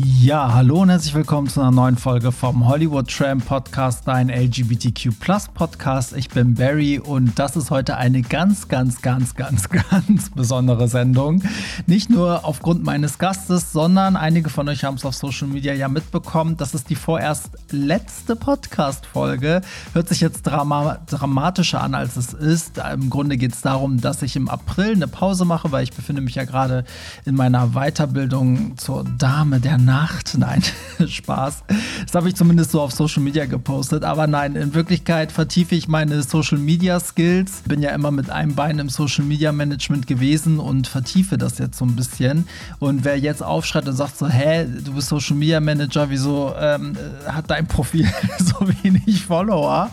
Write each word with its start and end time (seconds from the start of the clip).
Ja, 0.00 0.54
hallo 0.54 0.82
und 0.82 0.90
herzlich 0.90 1.12
willkommen 1.12 1.48
zu 1.48 1.60
einer 1.60 1.72
neuen 1.72 1.96
Folge 1.96 2.30
vom 2.30 2.68
Hollywood 2.68 3.10
Tram 3.10 3.40
Podcast, 3.40 4.06
dein 4.06 4.28
LGBTQ 4.28 5.10
Podcast. 5.54 6.16
Ich 6.16 6.28
bin 6.28 6.54
Barry 6.54 7.00
und 7.00 7.36
das 7.36 7.56
ist 7.56 7.72
heute 7.72 7.96
eine 7.96 8.22
ganz, 8.22 8.68
ganz, 8.68 9.02
ganz, 9.02 9.34
ganz, 9.34 9.68
ganz 9.90 10.30
besondere 10.30 10.86
Sendung. 10.86 11.42
Nicht 11.88 12.10
nur 12.10 12.44
aufgrund 12.44 12.84
meines 12.84 13.18
Gastes, 13.18 13.72
sondern 13.72 14.14
einige 14.14 14.50
von 14.50 14.68
euch 14.68 14.84
haben 14.84 14.94
es 14.94 15.04
auf 15.04 15.16
Social 15.16 15.48
Media 15.48 15.74
ja 15.74 15.88
mitbekommen. 15.88 16.56
Das 16.56 16.74
ist 16.74 16.90
die 16.90 16.94
vorerst 16.94 17.50
letzte 17.72 18.36
Podcast-Folge. 18.36 19.62
Hört 19.94 20.08
sich 20.08 20.20
jetzt 20.20 20.42
drama 20.44 20.98
dramatischer 21.08 21.80
an, 21.80 21.96
als 21.96 22.16
es 22.16 22.34
ist. 22.34 22.80
Im 22.94 23.10
Grunde 23.10 23.36
geht 23.36 23.52
es 23.52 23.62
darum, 23.62 24.00
dass 24.00 24.22
ich 24.22 24.36
im 24.36 24.48
April 24.48 24.92
eine 24.92 25.08
Pause 25.08 25.44
mache, 25.44 25.72
weil 25.72 25.82
ich 25.82 25.92
befinde 25.92 26.22
mich 26.22 26.36
ja 26.36 26.44
gerade 26.44 26.84
in 27.24 27.34
meiner 27.34 27.70
Weiterbildung 27.70 28.78
zur 28.78 29.02
Dame 29.02 29.58
der 29.58 29.87
Nacht. 29.88 30.34
Nein, 30.38 30.62
Spaß. 31.06 31.64
Das 32.04 32.14
habe 32.14 32.28
ich 32.28 32.36
zumindest 32.36 32.72
so 32.72 32.82
auf 32.82 32.92
Social 32.92 33.22
Media 33.22 33.46
gepostet. 33.46 34.04
Aber 34.04 34.26
nein, 34.26 34.54
in 34.54 34.74
Wirklichkeit 34.74 35.32
vertiefe 35.32 35.74
ich 35.74 35.88
meine 35.88 36.22
Social 36.22 36.58
Media 36.58 37.00
Skills. 37.00 37.62
Bin 37.66 37.80
ja 37.80 37.90
immer 37.90 38.10
mit 38.10 38.28
einem 38.28 38.54
Bein 38.54 38.78
im 38.78 38.90
Social 38.90 39.24
Media 39.24 39.50
Management 39.50 40.06
gewesen 40.06 40.58
und 40.58 40.86
vertiefe 40.86 41.38
das 41.38 41.56
jetzt 41.56 41.78
so 41.78 41.86
ein 41.86 41.96
bisschen. 41.96 42.46
Und 42.78 43.04
wer 43.04 43.18
jetzt 43.18 43.42
aufschreit 43.42 43.88
und 43.88 43.96
sagt 43.96 44.18
so, 44.18 44.28
hä, 44.28 44.66
du 44.84 44.92
bist 44.92 45.08
Social 45.08 45.36
Media 45.36 45.58
Manager, 45.58 46.10
wieso 46.10 46.52
ähm, 46.60 46.94
hat 47.26 47.50
dein 47.50 47.66
Profil 47.66 48.06
so 48.38 48.68
wenig 48.82 49.24
Follower? 49.24 49.90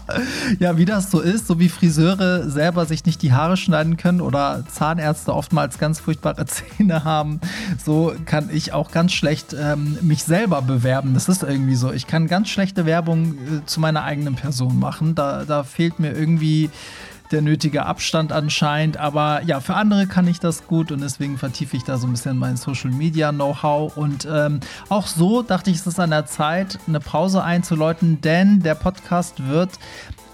Ja, 0.59 0.77
wie 0.77 0.85
das 0.85 1.09
so 1.09 1.21
ist, 1.21 1.47
so 1.47 1.57
wie 1.57 1.69
Friseure 1.69 2.49
selber 2.49 2.85
sich 2.85 3.05
nicht 3.05 3.21
die 3.21 3.31
Haare 3.31 3.55
schneiden 3.55 3.95
können 3.95 4.19
oder 4.19 4.65
Zahnärzte 4.69 5.33
oftmals 5.33 5.77
ganz 5.77 6.01
furchtbare 6.01 6.45
Zähne 6.77 7.05
haben, 7.05 7.39
so 7.83 8.13
kann 8.25 8.49
ich 8.51 8.73
auch 8.73 8.91
ganz 8.91 9.13
schlecht 9.13 9.55
ähm, 9.57 9.84
mich 10.01 10.23
selber 10.23 10.61
bewerben. 10.61 11.13
Das 11.13 11.29
ist 11.29 11.43
irgendwie 11.43 11.75
so. 11.75 11.91
Ich 11.91 12.07
kann 12.07 12.27
ganz 12.27 12.49
schlechte 12.49 12.85
Werbung 12.85 13.33
äh, 13.33 13.65
zu 13.65 13.79
meiner 13.79 14.03
eigenen 14.03 14.35
Person 14.35 14.79
machen. 14.79 15.15
Da, 15.15 15.45
da 15.45 15.63
fehlt 15.63 15.99
mir 15.99 16.13
irgendwie 16.13 16.69
der 17.31 17.41
nötige 17.41 17.85
Abstand 17.85 18.31
anscheinend. 18.31 18.97
Aber 18.97 19.41
ja, 19.43 19.59
für 19.59 19.75
andere 19.75 20.07
kann 20.07 20.27
ich 20.27 20.39
das 20.39 20.67
gut 20.67 20.91
und 20.91 21.01
deswegen 21.01 21.37
vertiefe 21.37 21.77
ich 21.77 21.83
da 21.83 21.97
so 21.97 22.07
ein 22.07 22.11
bisschen 22.11 22.37
mein 22.37 22.57
Social 22.57 22.91
Media 22.91 23.31
Know-how. 23.31 23.95
Und 23.97 24.27
ähm, 24.31 24.59
auch 24.89 25.07
so 25.07 25.41
dachte 25.41 25.69
ich, 25.71 25.77
es 25.77 25.87
ist 25.87 25.99
an 25.99 26.11
der 26.11 26.25
Zeit, 26.25 26.79
eine 26.87 26.99
Pause 26.99 27.43
einzuläuten, 27.43 28.21
denn 28.21 28.61
der 28.61 28.75
Podcast 28.75 29.47
wird 29.47 29.71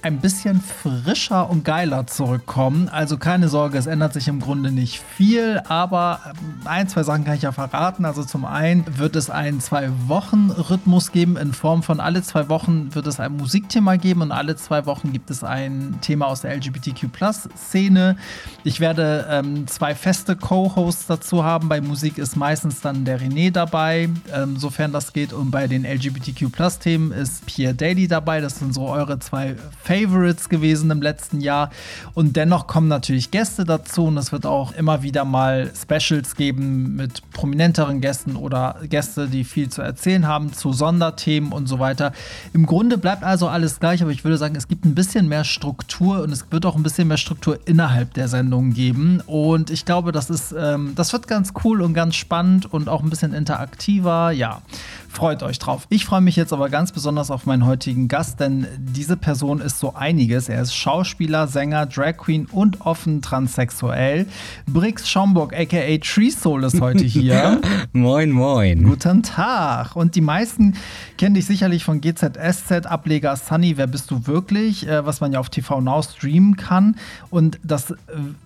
ein 0.04 0.20
bisschen 0.20 0.62
frischer 0.62 1.50
und 1.50 1.64
geiler 1.64 2.08
zurückkommen. 2.08 2.90
Also 2.90 3.18
keine 3.18 3.50
Sorge, 3.50 3.78
es 3.78 3.86
ändert 3.86 4.14
sich 4.14 4.28
im 4.28 4.40
Grunde 4.40 4.72
nicht 4.72 5.00
viel, 5.00 5.62
aber 5.68 6.20
ähm, 6.26 6.62
ein, 6.66 6.88
zwei 6.88 7.04
Sachen 7.04 7.24
kann 7.24 7.36
ich 7.36 7.44
ja 7.44 7.52
verraten. 7.52 8.06
Also 8.06 8.24
zum 8.24 8.46
einen 8.46 8.98
wird 8.98 9.16
es 9.16 9.30
einen 9.30 9.62
Zwei-Wochen-Rhythmus 9.62 11.12
geben 11.12 11.38
in 11.38 11.54
Form 11.54 11.84
von 11.84 12.00
alle 12.00 12.24
zwei 12.24 12.50
Wochen 12.50 12.94
wird 12.96 13.06
es 13.06 13.20
ein 13.20 13.38
Musikthema 13.38 13.98
geben 13.98 14.22
und 14.22 14.32
alle 14.32 14.56
zwei 14.56 14.86
Wochen 14.88 15.12
gibt 15.14 15.30
es 15.30 15.44
ein 15.44 16.00
Thema 16.02 16.28
aus 16.28 16.42
der 16.42 16.56
LGBTQ-Plus-Szene. 16.56 18.18
Ich 18.64 18.80
werde 18.80 19.28
ähm, 19.30 19.68
zwei 19.68 19.94
feste 19.94 20.36
Co-Hosts 20.36 21.08
dazu 21.08 21.44
haben. 21.44 21.70
Bei 21.70 21.80
Musik 21.80 22.18
ist 22.18 22.36
meistens 22.36 22.82
dann 22.82 23.06
der 23.06 23.20
René 23.20 23.52
dabei, 23.52 24.10
ähm, 24.34 24.58
sofern 24.58 24.92
das 24.92 25.14
geht. 25.14 25.32
Und 25.32 25.52
bei 25.52 25.68
den 25.68 25.86
LGBTQ-Plus-Themen 25.86 27.12
ist 27.12 27.46
Pierre 27.46 27.76
Daly 27.76 28.08
dabei. 28.08 28.42
Das 28.42 28.58
sind 28.58 28.74
so 28.74 28.88
eure 28.88 29.20
zwei 29.20 29.56
feste 29.84 29.91
Favorites 29.92 30.48
gewesen 30.48 30.90
im 30.90 31.02
letzten 31.02 31.42
Jahr. 31.42 31.70
Und 32.14 32.38
dennoch 32.38 32.68
kommen 32.68 32.88
natürlich 32.88 33.30
Gäste 33.30 33.66
dazu 33.66 34.06
und 34.06 34.18
es 34.18 34.32
wird 34.32 34.46
auch 34.46 34.72
immer 34.74 35.04
wieder 35.04 35.26
mal 35.26 35.72
Specials 35.76 36.36
geben 36.36 36.96
mit 36.96 37.30
prominenteren 37.32 38.00
Gästen 38.00 38.38
oder 38.38 38.78
Gäste, 38.84 39.28
die 39.28 39.44
viel 39.44 39.70
zu 39.70 39.82
erzählen 39.82 40.28
haben 40.28 40.54
zu 40.54 40.72
Sonderthemen 40.72 41.52
und 41.52 41.68
so 41.68 41.80
weiter. 41.80 42.14
Im 42.54 42.66
Grunde 42.66 42.98
bleibt 42.98 43.24
also 43.24 43.50
alles 43.50 43.80
gleich, 43.80 44.02
aber 44.02 44.12
ich 44.12 44.24
würde 44.24 44.38
sagen, 44.38 44.56
es 44.56 44.70
gibt 44.70 44.86
ein 44.86 44.96
bisschen 44.96 45.28
mehr 45.28 45.44
Struktur 45.44 46.22
und 46.22 46.32
es 46.32 46.46
wird 46.52 46.66
auch 46.66 46.76
ein 46.76 46.84
bisschen 46.84 47.10
mehr 47.10 47.18
Struktur 47.18 47.60
innerhalb 47.66 48.14
der 48.14 48.30
Sendung 48.30 48.74
geben. 48.74 49.22
Und 49.26 49.70
ich 49.70 49.84
glaube, 49.84 50.14
das 50.14 50.30
ist, 50.30 50.56
ähm, 50.58 50.94
das 50.96 51.12
wird 51.12 51.28
ganz 51.28 51.52
cool 51.64 51.82
und 51.82 51.94
ganz 51.94 52.16
spannend 52.16 52.72
und 52.72 52.88
auch 52.88 53.04
ein 53.04 53.10
bisschen 53.10 53.34
interaktiver. 53.34 54.32
Ja, 54.32 54.62
freut 55.12 55.44
euch 55.44 55.60
drauf. 55.60 55.88
Ich 55.90 56.06
freue 56.06 56.22
mich 56.22 56.36
jetzt 56.36 56.54
aber 56.54 56.70
ganz 56.70 56.92
besonders 56.92 57.32
auf 57.32 57.46
meinen 57.46 57.66
heutigen 57.66 58.08
Gast, 58.08 58.40
denn 58.40 58.66
diese 58.80 59.18
Person 59.18 59.60
ist 59.60 59.80
so 59.80 59.94
einiges. 59.94 60.48
Er 60.48 60.62
ist 60.62 60.74
Schauspieler, 60.74 61.48
Sänger, 61.48 61.86
Drag 61.86 62.18
Queen 62.18 62.48
und 62.52 62.82
offen 62.82 63.22
transsexuell. 63.22 64.26
Brix 64.68 65.10
Schaumburg, 65.10 65.54
aka 65.54 65.98
Tree 65.98 66.30
Soul, 66.30 66.64
ist 66.64 66.80
heute 66.80 67.04
hier. 67.04 67.60
moin, 67.94 68.32
moin. 68.32 68.84
Guten 68.84 69.22
Tag. 69.22 69.96
Und 69.96 70.16
die 70.16 70.22
meisten 70.22 70.76
kennen 71.18 71.36
dich 71.36 71.46
sicherlich 71.46 71.84
von 71.84 72.00
GZSZ, 72.02 72.86
Ableger 72.86 73.36
Sunny, 73.36 73.78
Wer 73.78 73.88
bist 73.88 74.10
du 74.12 74.28
wirklich? 74.28 74.88
Äh, 74.88 75.06
was 75.06 75.22
man 75.22 75.34
ja 75.34 75.40
auf 75.40 75.50
TV 75.50 75.82
Now 75.82 76.02
streamen 76.02 76.56
kann. 76.56 76.96
Und 77.30 77.60
das, 77.64 77.92
äh, 77.92 77.96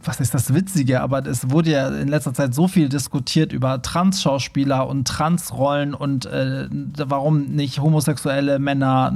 was 0.04 0.20
ist 0.20 0.34
das 0.34 0.54
Witzige? 0.54 1.02
Aber 1.02 1.26
es 1.26 1.52
wurde 1.52 1.72
ja 1.72 1.90
in 1.90 2.08
letzter 2.08 2.34
Zeit 2.34 2.56
so 2.56 2.68
viel 2.68 2.90
diskutiert 2.90 3.54
über 3.54 3.82
Trans-Schauspieler 3.82 4.88
und 4.88 5.08
Transrollen 5.08 5.94
und 5.94 6.26
äh, 6.26 6.55
warum 6.98 7.46
nicht 7.46 7.80
homosexuelle 7.80 8.60
Männer 8.60 9.14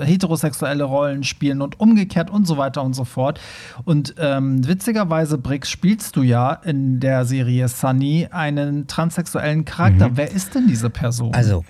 heterosexuelle 0.00 0.84
Rollen 0.84 1.24
spielen 1.24 1.62
und 1.62 1.80
umgekehrt 1.80 2.30
und 2.30 2.46
so 2.46 2.56
weiter 2.56 2.82
und 2.82 2.94
so 2.94 3.04
fort. 3.04 3.40
Und 3.84 4.14
ähm, 4.18 4.66
witzigerweise, 4.66 5.38
Brix, 5.38 5.70
spielst 5.70 6.16
du 6.16 6.22
ja 6.22 6.52
in 6.52 7.00
der 7.00 7.24
Serie 7.24 7.68
Sunny 7.68 8.28
einen 8.30 8.86
transsexuellen 8.86 9.64
Charakter. 9.64 10.10
Mhm. 10.10 10.16
Wer 10.16 10.30
ist 10.30 10.54
denn 10.54 10.66
diese 10.66 10.90
Person? 10.90 11.34
Also, 11.34 11.64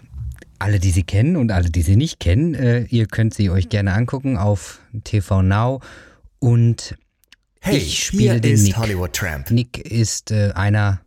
alle, 0.58 0.78
die 0.78 0.90
sie 0.90 1.04
kennen 1.04 1.36
und 1.36 1.52
alle, 1.52 1.70
die 1.70 1.82
sie 1.82 1.96
nicht 1.96 2.20
kennen, 2.20 2.54
äh, 2.54 2.82
ihr 2.84 3.06
könnt 3.06 3.34
sie 3.34 3.50
euch 3.50 3.68
gerne 3.68 3.92
angucken 3.94 4.36
auf 4.36 4.80
TV 5.04 5.42
Now. 5.42 5.80
Und 6.40 6.96
hey, 7.60 7.78
ich 7.78 8.04
spiele 8.04 8.40
den 8.40 8.62
Nick. 8.62 8.76
Hollywood 8.76 9.12
Tramp. 9.12 9.50
Nick 9.50 9.78
ist 9.78 10.30
äh, 10.30 10.52
einer 10.54 11.00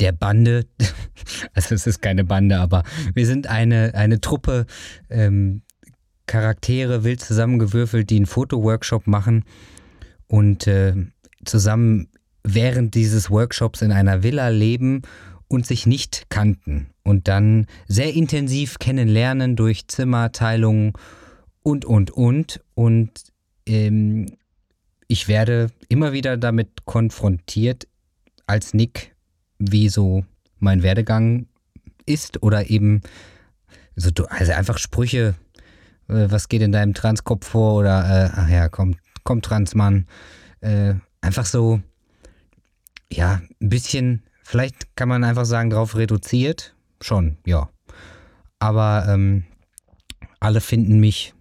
der 0.00 0.12
Bande, 0.12 0.66
also 1.54 1.74
es 1.74 1.86
ist 1.86 2.00
keine 2.00 2.24
Bande, 2.24 2.58
aber 2.58 2.82
wir 3.14 3.26
sind 3.26 3.46
eine, 3.46 3.94
eine 3.94 4.20
Truppe 4.20 4.66
ähm, 5.10 5.62
Charaktere 6.26 7.04
wild 7.04 7.20
zusammengewürfelt, 7.20 8.10
die 8.10 8.16
einen 8.16 8.26
Fotoworkshop 8.26 9.06
machen 9.06 9.44
und 10.26 10.66
äh, 10.66 10.94
zusammen 11.44 12.08
während 12.44 12.94
dieses 12.94 13.30
Workshops 13.30 13.82
in 13.82 13.92
einer 13.92 14.22
Villa 14.22 14.48
leben 14.48 15.02
und 15.48 15.66
sich 15.66 15.86
nicht 15.86 16.26
kannten 16.28 16.90
und 17.02 17.26
dann 17.26 17.66
sehr 17.86 18.12
intensiv 18.12 18.78
kennenlernen 18.78 19.56
durch 19.56 19.88
Zimmerteilungen 19.88 20.92
und, 21.62 21.84
und, 21.84 22.10
und. 22.10 22.60
Und 22.74 23.10
ähm, 23.66 24.26
ich 25.08 25.28
werde 25.28 25.70
immer 25.88 26.12
wieder 26.12 26.36
damit 26.36 26.84
konfrontiert, 26.84 27.88
als 28.46 28.74
Nick, 28.74 29.14
wie 29.58 29.88
so 29.88 30.24
mein 30.58 30.82
Werdegang 30.82 31.46
ist 32.06 32.42
oder 32.42 32.70
eben 32.70 33.02
so, 33.96 34.10
also 34.28 34.52
einfach 34.52 34.78
Sprüche 34.78 35.34
äh, 36.08 36.30
was 36.30 36.48
geht 36.48 36.62
in 36.62 36.72
deinem 36.72 36.94
Transkopf 36.94 37.46
vor 37.46 37.74
oder 37.74 38.04
äh, 38.04 38.30
ach 38.34 38.48
ja, 38.48 38.68
komm, 38.68 38.96
komm 39.24 39.42
Transmann. 39.42 40.06
Äh, 40.60 40.94
einfach 41.20 41.46
so, 41.46 41.80
ja, 43.10 43.40
ein 43.60 43.68
bisschen, 43.68 44.22
vielleicht 44.42 44.96
kann 44.96 45.08
man 45.08 45.24
einfach 45.24 45.44
sagen, 45.44 45.70
drauf 45.70 45.96
reduziert. 45.96 46.74
Schon, 47.00 47.36
ja. 47.46 47.68
Aber 48.58 49.06
ähm, 49.08 49.44
alle 50.40 50.60
finden 50.60 50.98
mich 50.98 51.34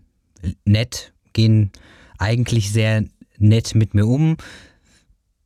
nett, 0.66 1.14
gehen 1.34 1.72
eigentlich 2.20 2.72
sehr 2.72 3.06
nett 3.38 3.74
mit 3.74 3.94
mir 3.94 4.06
um, 4.06 4.38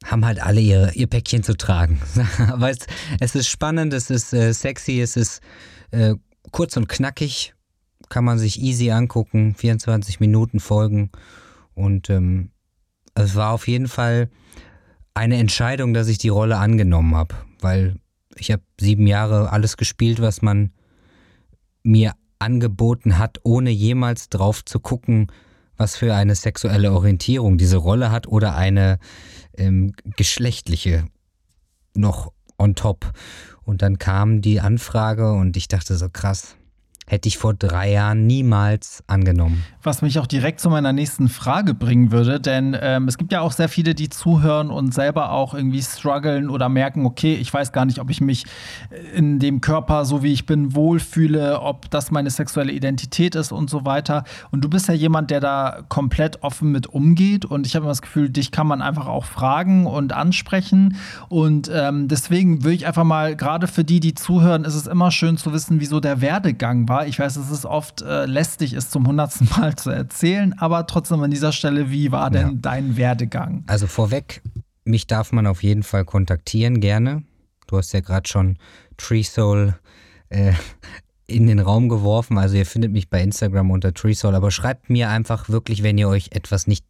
haben 0.06 0.26
halt 0.26 0.42
alle 0.42 0.62
ihr, 0.62 0.92
ihr 0.96 1.08
Päckchen 1.08 1.44
zu 1.44 1.56
tragen. 1.56 2.02
Aber 2.50 2.70
es, 2.70 2.80
es 3.20 3.36
ist 3.36 3.48
spannend, 3.48 3.94
es 3.94 4.10
ist 4.10 4.34
äh, 4.34 4.54
sexy, 4.54 5.00
es 5.00 5.16
ist 5.16 5.42
äh, 5.92 6.16
kurz 6.52 6.78
und 6.78 6.90
knackig 6.90 7.54
kann 8.10 8.26
man 8.26 8.38
sich 8.38 8.62
easy 8.62 8.92
angucken, 8.92 9.56
24 9.56 10.20
Minuten 10.20 10.60
Folgen. 10.60 11.12
Und 11.74 12.10
ähm, 12.10 12.52
es 13.14 13.36
war 13.36 13.52
auf 13.52 13.68
jeden 13.68 13.88
Fall 13.88 14.30
eine 15.14 15.38
Entscheidung, 15.38 15.94
dass 15.94 16.08
ich 16.08 16.18
die 16.18 16.30
Rolle 16.30 16.58
angenommen 16.58 17.16
habe, 17.16 17.36
weil 17.60 17.98
ich 18.36 18.52
habe 18.52 18.64
sieben 18.80 19.08
Jahre 19.08 19.52
alles 19.52 19.78
gespielt, 19.78 20.22
was 20.22 20.42
man 20.42 20.72
mir 21.84 22.14
angeboten 22.40 23.18
hat, 23.18 23.40
ohne 23.44 23.70
jemals 23.70 24.30
drauf 24.30 24.66
zu 24.66 24.80
gucken, 24.80 25.28
was 25.82 25.96
für 25.96 26.14
eine 26.14 26.36
sexuelle 26.36 26.92
Orientierung 26.94 27.58
diese 27.58 27.78
Rolle 27.78 28.12
hat 28.12 28.28
oder 28.28 28.56
eine 28.56 29.00
ähm, 29.58 29.94
geschlechtliche 30.16 31.06
noch 31.96 32.32
on 32.60 32.76
top. 32.76 33.12
Und 33.64 33.82
dann 33.82 33.98
kam 33.98 34.42
die 34.42 34.62
Anfrage 34.62 35.34
und 35.34 35.58
ich 35.58 35.68
dachte 35.68 35.96
so 35.96 36.08
krass, 36.08 36.56
hätte 37.12 37.28
ich 37.28 37.38
vor 37.38 37.54
drei 37.54 37.92
Jahren 37.92 38.26
niemals 38.26 39.04
angenommen. 39.06 39.66
Was 39.84 40.02
mich 40.02 40.18
auch 40.18 40.28
direkt 40.28 40.62
zu 40.62 40.70
meiner 40.70 40.94
nächsten 40.94 41.28
Frage 41.28 41.74
bringen 41.74 42.10
würde, 42.14 42.40
denn 42.40 42.78
ähm, 42.80 43.10
es 43.10 43.18
gibt 43.18 43.34
ja 43.34 43.42
auch 43.42 43.52
sehr 43.52 43.68
viele, 43.68 43.94
die 43.94 44.08
zuhören 44.08 44.70
und 44.70 44.94
selber 44.94 45.34
auch 45.34 45.54
irgendwie 45.54 45.82
strugglen 45.82 46.50
oder 46.50 46.70
merken, 46.70 47.06
okay, 47.06 47.34
ich 47.34 47.54
weiß 47.54 47.74
gar 47.74 47.84
nicht, 47.84 48.00
ob 48.00 48.10
ich 48.10 48.22
mich 48.22 48.46
in 49.14 49.40
dem 49.40 49.60
Körper, 49.60 50.06
so 50.06 50.24
wie 50.24 50.32
ich 50.32 50.46
bin, 50.46 50.74
wohlfühle, 50.74 51.60
ob 51.60 51.90
das 51.90 52.12
meine 52.12 52.30
sexuelle 52.30 52.72
Identität 52.72 53.36
ist 53.36 53.52
und 53.52 53.70
so 53.70 53.84
weiter. 53.84 54.24
Und 54.52 54.64
du 54.64 54.70
bist 54.70 54.88
ja 54.88 54.94
jemand, 54.94 55.32
der 55.32 55.42
da 55.42 55.82
komplett 55.90 56.44
offen 56.44 56.72
mit 56.72 56.88
umgeht 56.88 57.44
und 57.44 57.68
ich 57.68 57.76
habe 57.76 57.88
das 57.88 58.02
Gefühl, 58.02 58.30
dich 58.30 58.52
kann 58.52 58.68
man 58.68 58.82
einfach 58.82 59.08
auch 59.08 59.26
fragen 59.26 59.86
und 59.86 60.14
ansprechen 60.14 60.96
und 61.28 61.70
ähm, 61.74 62.08
deswegen 62.08 62.64
würde 62.64 62.76
ich 62.76 62.88
einfach 62.88 63.04
mal, 63.04 63.36
gerade 63.36 63.68
für 63.68 63.84
die, 63.84 64.00
die 64.00 64.14
zuhören, 64.14 64.64
ist 64.64 64.76
es 64.76 64.88
immer 64.88 65.12
schön 65.12 65.36
zu 65.36 65.52
wissen, 65.52 65.82
wieso 65.82 66.00
der 66.00 66.22
Werdegang 66.22 66.88
war 66.88 67.01
ich 67.06 67.20
weiß, 67.20 67.36
es 67.38 67.52
ist 67.52 67.66
oft 67.66 68.02
äh, 68.02 68.26
lästig, 68.26 68.74
es 68.74 68.90
zum 68.90 69.08
hundertsten 69.08 69.50
Mal 69.58 69.76
zu 69.76 69.90
erzählen, 69.90 70.54
aber 70.58 70.88
trotzdem 70.88 71.22
an 71.22 71.32
dieser 71.32 71.52
Stelle, 71.52 71.92
wie 71.92 72.12
war 72.12 72.30
denn 72.30 72.48
ja. 72.48 72.54
dein 72.56 72.98
Werdegang? 72.98 73.64
Also 73.68 73.88
vorweg, 73.88 74.42
mich 74.84 75.08
darf 75.08 75.32
man 75.32 75.48
auf 75.48 75.64
jeden 75.64 75.84
Fall 75.84 76.06
kontaktieren, 76.06 76.80
gerne. 76.80 77.24
Du 77.68 77.78
hast 77.78 77.94
ja 77.94 78.02
gerade 78.02 78.28
schon 78.28 78.58
Tree 78.98 79.24
Soul 79.24 79.76
äh, 80.30 80.54
in 81.28 81.48
den 81.48 81.60
Raum 81.60 81.90
geworfen. 81.90 82.38
Also 82.38 82.56
ihr 82.58 82.66
findet 82.66 82.92
mich 82.92 83.10
bei 83.10 83.22
Instagram 83.22 83.72
unter 83.72 83.94
Tree 83.94 84.14
Soul, 84.14 84.36
aber 84.36 84.52
schreibt 84.52 84.90
mir 84.90 85.10
einfach 85.10 85.50
wirklich, 85.50 85.84
wenn 85.84 85.98
ihr 85.98 86.10
euch 86.10 86.30
etwas 86.32 86.68
nicht 86.68 86.86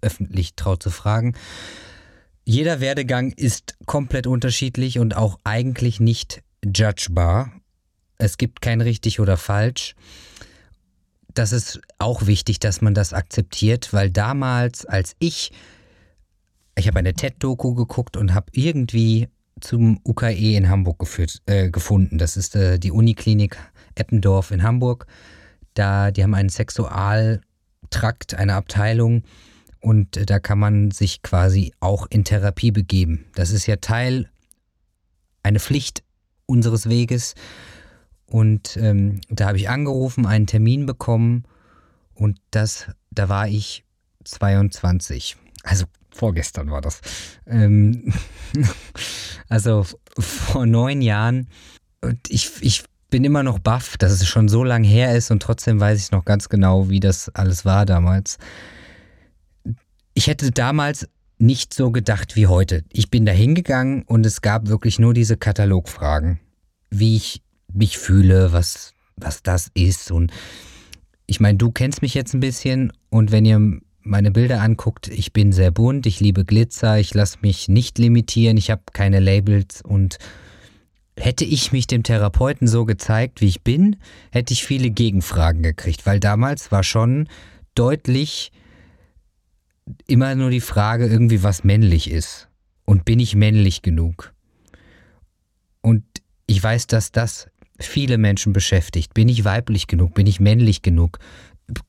öffentlich 0.00 0.54
traut 0.54 0.82
zu 0.82 0.90
fragen. 0.90 1.34
Jeder 2.44 2.80
Werdegang 2.80 3.32
ist 3.32 3.76
komplett 3.86 4.26
unterschiedlich 4.26 4.98
und 4.98 5.16
auch 5.16 5.38
eigentlich 5.44 6.00
nicht 6.00 6.42
judgebar. 6.64 7.52
Es 8.18 8.36
gibt 8.36 8.60
kein 8.60 8.80
richtig 8.80 9.20
oder 9.20 9.36
falsch. 9.36 9.94
Das 11.34 11.52
ist 11.52 11.80
auch 11.98 12.26
wichtig, 12.26 12.58
dass 12.58 12.80
man 12.80 12.94
das 12.94 13.12
akzeptiert, 13.12 13.92
weil 13.92 14.10
damals, 14.10 14.84
als 14.84 15.14
ich, 15.20 15.52
ich 16.76 16.88
habe 16.88 16.98
eine 16.98 17.14
TED-Doku 17.14 17.74
geguckt 17.74 18.16
und 18.16 18.34
habe 18.34 18.46
irgendwie 18.52 19.28
zum 19.60 20.00
UKE 20.04 20.56
in 20.56 20.68
Hamburg 20.68 20.98
geführt, 20.98 21.40
äh, 21.46 21.70
gefunden. 21.70 22.18
Das 22.18 22.36
ist 22.36 22.56
äh, 22.56 22.78
die 22.78 22.90
Uniklinik 22.90 23.56
Eppendorf 23.94 24.50
in 24.50 24.62
Hamburg. 24.62 25.06
Da, 25.74 26.10
die 26.10 26.22
haben 26.22 26.34
einen 26.34 26.48
Sexualtrakt, 26.48 28.34
eine 28.34 28.54
Abteilung 28.54 29.22
und 29.80 30.16
äh, 30.16 30.26
da 30.26 30.38
kann 30.38 30.58
man 30.58 30.90
sich 30.90 31.22
quasi 31.22 31.72
auch 31.80 32.06
in 32.10 32.24
Therapie 32.24 32.70
begeben. 32.70 33.26
Das 33.34 33.50
ist 33.50 33.66
ja 33.66 33.76
Teil, 33.76 34.28
eine 35.42 35.60
Pflicht 35.60 36.02
unseres 36.46 36.88
Weges. 36.88 37.34
Und 38.30 38.76
ähm, 38.76 39.20
da 39.30 39.48
habe 39.48 39.58
ich 39.58 39.70
angerufen, 39.70 40.26
einen 40.26 40.46
Termin 40.46 40.84
bekommen 40.86 41.44
und 42.14 42.38
das, 42.50 42.86
da 43.10 43.28
war 43.28 43.48
ich 43.48 43.84
22. 44.24 45.36
Also 45.62 45.86
vorgestern 46.10 46.70
war 46.70 46.80
das. 46.80 47.00
Ähm, 47.46 48.12
also 49.48 49.86
vor 50.18 50.66
neun 50.66 51.00
Jahren. 51.00 51.48
Und 52.02 52.18
ich, 52.28 52.50
ich 52.60 52.84
bin 53.08 53.24
immer 53.24 53.42
noch 53.42 53.58
baff, 53.58 53.96
dass 53.96 54.12
es 54.12 54.26
schon 54.26 54.48
so 54.48 54.62
lange 54.62 54.86
her 54.86 55.16
ist 55.16 55.30
und 55.30 55.42
trotzdem 55.42 55.80
weiß 55.80 55.98
ich 55.98 56.10
noch 56.10 56.24
ganz 56.24 56.48
genau, 56.48 56.90
wie 56.90 57.00
das 57.00 57.30
alles 57.34 57.64
war 57.64 57.86
damals. 57.86 58.38
Ich 60.12 60.26
hätte 60.26 60.50
damals 60.50 61.08
nicht 61.38 61.72
so 61.72 61.90
gedacht 61.90 62.36
wie 62.36 62.46
heute. 62.46 62.84
Ich 62.92 63.10
bin 63.10 63.24
da 63.24 63.32
hingegangen 63.32 64.02
und 64.02 64.26
es 64.26 64.42
gab 64.42 64.68
wirklich 64.68 64.98
nur 64.98 65.14
diese 65.14 65.36
Katalogfragen, 65.36 66.40
wie 66.90 67.16
ich 67.16 67.42
mich 67.72 67.98
fühle, 67.98 68.52
was, 68.52 68.94
was 69.16 69.42
das 69.42 69.70
ist. 69.74 70.10
Und 70.10 70.32
ich 71.26 71.40
meine, 71.40 71.58
du 71.58 71.70
kennst 71.70 72.02
mich 72.02 72.14
jetzt 72.14 72.34
ein 72.34 72.40
bisschen 72.40 72.92
und 73.10 73.32
wenn 73.32 73.44
ihr 73.44 73.80
meine 74.02 74.30
Bilder 74.30 74.62
anguckt, 74.62 75.08
ich 75.08 75.32
bin 75.32 75.52
sehr 75.52 75.70
bunt, 75.70 76.06
ich 76.06 76.20
liebe 76.20 76.44
Glitzer, 76.44 76.98
ich 76.98 77.12
lasse 77.12 77.38
mich 77.42 77.68
nicht 77.68 77.98
limitieren, 77.98 78.56
ich 78.56 78.70
habe 78.70 78.82
keine 78.92 79.20
Labels 79.20 79.82
und 79.82 80.18
hätte 81.18 81.44
ich 81.44 81.72
mich 81.72 81.86
dem 81.86 82.02
Therapeuten 82.02 82.66
so 82.66 82.84
gezeigt, 82.86 83.40
wie 83.40 83.48
ich 83.48 83.62
bin, 83.62 83.96
hätte 84.30 84.54
ich 84.54 84.64
viele 84.64 84.90
Gegenfragen 84.90 85.62
gekriegt, 85.62 86.06
weil 86.06 86.20
damals 86.20 86.72
war 86.72 86.84
schon 86.84 87.28
deutlich 87.74 88.52
immer 90.06 90.34
nur 90.34 90.50
die 90.50 90.60
Frage 90.60 91.06
irgendwie, 91.06 91.42
was 91.42 91.64
männlich 91.64 92.10
ist 92.10 92.48
und 92.84 93.04
bin 93.04 93.20
ich 93.20 93.34
männlich 93.34 93.82
genug? 93.82 94.32
Und 95.80 96.04
ich 96.46 96.62
weiß, 96.62 96.86
dass 96.86 97.12
das 97.12 97.48
viele 97.78 98.18
Menschen 98.18 98.52
beschäftigt. 98.52 99.14
Bin 99.14 99.28
ich 99.28 99.44
weiblich 99.44 99.86
genug? 99.86 100.14
Bin 100.14 100.26
ich 100.26 100.40
männlich 100.40 100.82
genug? 100.82 101.18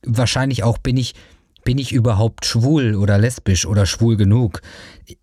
Wahrscheinlich 0.04 0.62
auch 0.62 0.78
bin 0.78 0.96
ich 0.96 1.14
bin 1.62 1.76
ich 1.76 1.92
überhaupt 1.92 2.46
schwul 2.46 2.94
oder 2.94 3.18
lesbisch 3.18 3.66
oder 3.66 3.84
schwul 3.84 4.16
genug? 4.16 4.62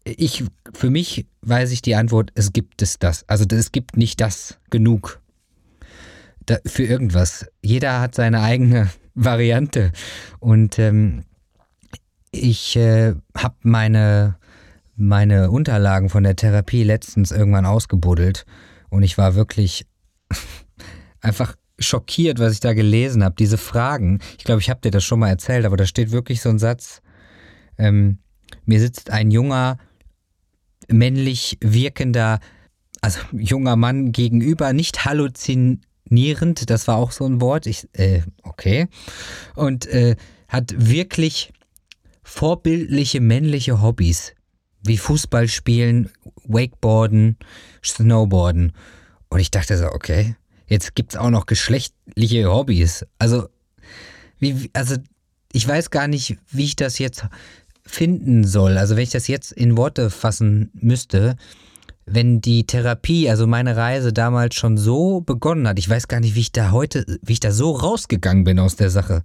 Ich 0.04 0.44
für 0.74 0.90
mich 0.90 1.25
weiß 1.42 1.72
ich 1.72 1.81
die 1.81 1.96
Antwort, 1.96 2.31
es 2.36 2.54
gibt 2.54 2.81
es 2.81 3.00
das. 3.00 3.28
Also 3.28 3.46
es 3.50 3.72
gibt 3.72 3.98
nicht 3.98 4.22
das 4.22 4.60
genug 4.69 5.19
da, 6.46 6.58
für 6.66 6.84
irgendwas. 6.84 7.48
Jeder 7.62 8.00
hat 8.00 8.16
seine 8.16 8.42
eigene 8.42 8.90
Variante 9.16 9.92
und 10.40 10.78
ähm, 10.78 11.24
ich 12.31 12.75
äh, 12.75 13.16
habe 13.36 13.56
meine 13.62 14.38
meine 14.96 15.52
Unterlagen 15.52 16.10
von 16.10 16.24
der 16.24 16.36
Therapie 16.36 16.84
letztens 16.84 17.31
irgendwann 17.31 17.66
ausgebuddelt 17.66 18.46
und 18.90 19.04
ich 19.04 19.18
war 19.18 19.36
wirklich 19.36 19.86
einfach 21.21 21.56
schockiert, 21.79 22.39
was 22.39 22.53
ich 22.53 22.59
da 22.59 22.74
gelesen 22.74 23.24
habe. 23.24 23.35
Diese 23.38 23.57
Fragen, 23.57 24.19
ich 24.38 24.44
glaube, 24.44 24.62
ich 24.62 24.69
habe 24.69 24.81
dir 24.81 24.91
das 24.91 25.03
schon 25.03 25.19
mal 25.19 25.29
erzählt, 25.29 25.65
aber 25.65 25.77
da 25.77 25.85
steht 25.85 26.12
wirklich 26.12 26.41
so 26.41 26.50
ein 26.50 26.59
Satz. 26.59 27.01
Ähm, 27.77 28.19
mir 28.65 28.79
sitzt 28.79 29.12
ein 29.12 29.31
junger, 29.31 29.77
männlich 30.88 31.57
wirkender, 31.62 32.39
also 33.01 33.19
junger 33.31 33.75
Mann 33.75 34.12
gegenüber, 34.12 34.74
nicht 34.74 35.06
halluzinierend, 35.06 36.69
das 36.69 36.88
war 36.88 36.97
auch 36.97 37.12
so 37.12 37.25
ein 37.25 37.41
Wort. 37.41 37.68
Ich, 37.68 37.88
äh, 37.94 38.21
okay. 38.44 38.88
Und 39.56 39.85
äh, 39.88 40.15
hat 40.47 40.74
wirklich 40.77 41.53
vorbildliche 42.24 43.21
männliche 43.21 43.81
Hobbys, 43.81 44.33
wie 44.83 44.97
Fußball 44.97 45.47
spielen, 45.47 46.09
Wakeboarden, 46.45 47.38
Snowboarden. 47.83 48.74
Und 49.29 49.39
ich 49.39 49.51
dachte 49.51 49.77
so, 49.77 49.88
okay, 49.88 50.35
jetzt 50.68 50.95
gibt 50.95 51.13
es 51.13 51.18
auch 51.18 51.29
noch 51.29 51.45
geschlechtliche 51.45 52.50
Hobbys. 52.51 53.06
Also, 53.19 53.47
wie, 54.39 54.69
also 54.74 54.95
ich 55.51 55.68
weiß 55.68 55.89
gar 55.89 56.07
nicht, 56.07 56.38
wie 56.51 56.65
ich 56.65 56.75
das 56.75 57.00
jetzt 57.00 57.25
finden 57.85 58.43
soll. 58.46 58.77
Also 58.77 58.96
wenn 58.96 59.03
ich 59.03 59.12
das 59.12 59.27
jetzt 59.27 59.51
in 59.51 59.77
Worte 59.77 60.10
fassen 60.10 60.72
müsste, 60.74 61.36
wenn 62.05 62.41
die 62.41 62.65
Therapie, 62.65 63.29
also 63.29 63.48
meine 63.48 63.75
Reise 63.75 64.13
damals 64.13 64.55
schon 64.55 64.77
so 64.77 65.22
begonnen 65.22 65.67
hat, 65.67 65.79
ich 65.79 65.89
weiß 65.89 66.07
gar 66.07 66.19
nicht, 66.19 66.36
wie 66.36 66.41
ich 66.41 66.51
da 66.51 66.72
heute, 66.72 67.05
wie 67.22 67.34
ich 67.34 67.39
da 67.39 67.51
so 67.51 67.72
rausgegangen 67.72 68.43
bin 68.43 68.60
aus 68.60 68.75
der 68.75 68.89
Sache. 68.89 69.24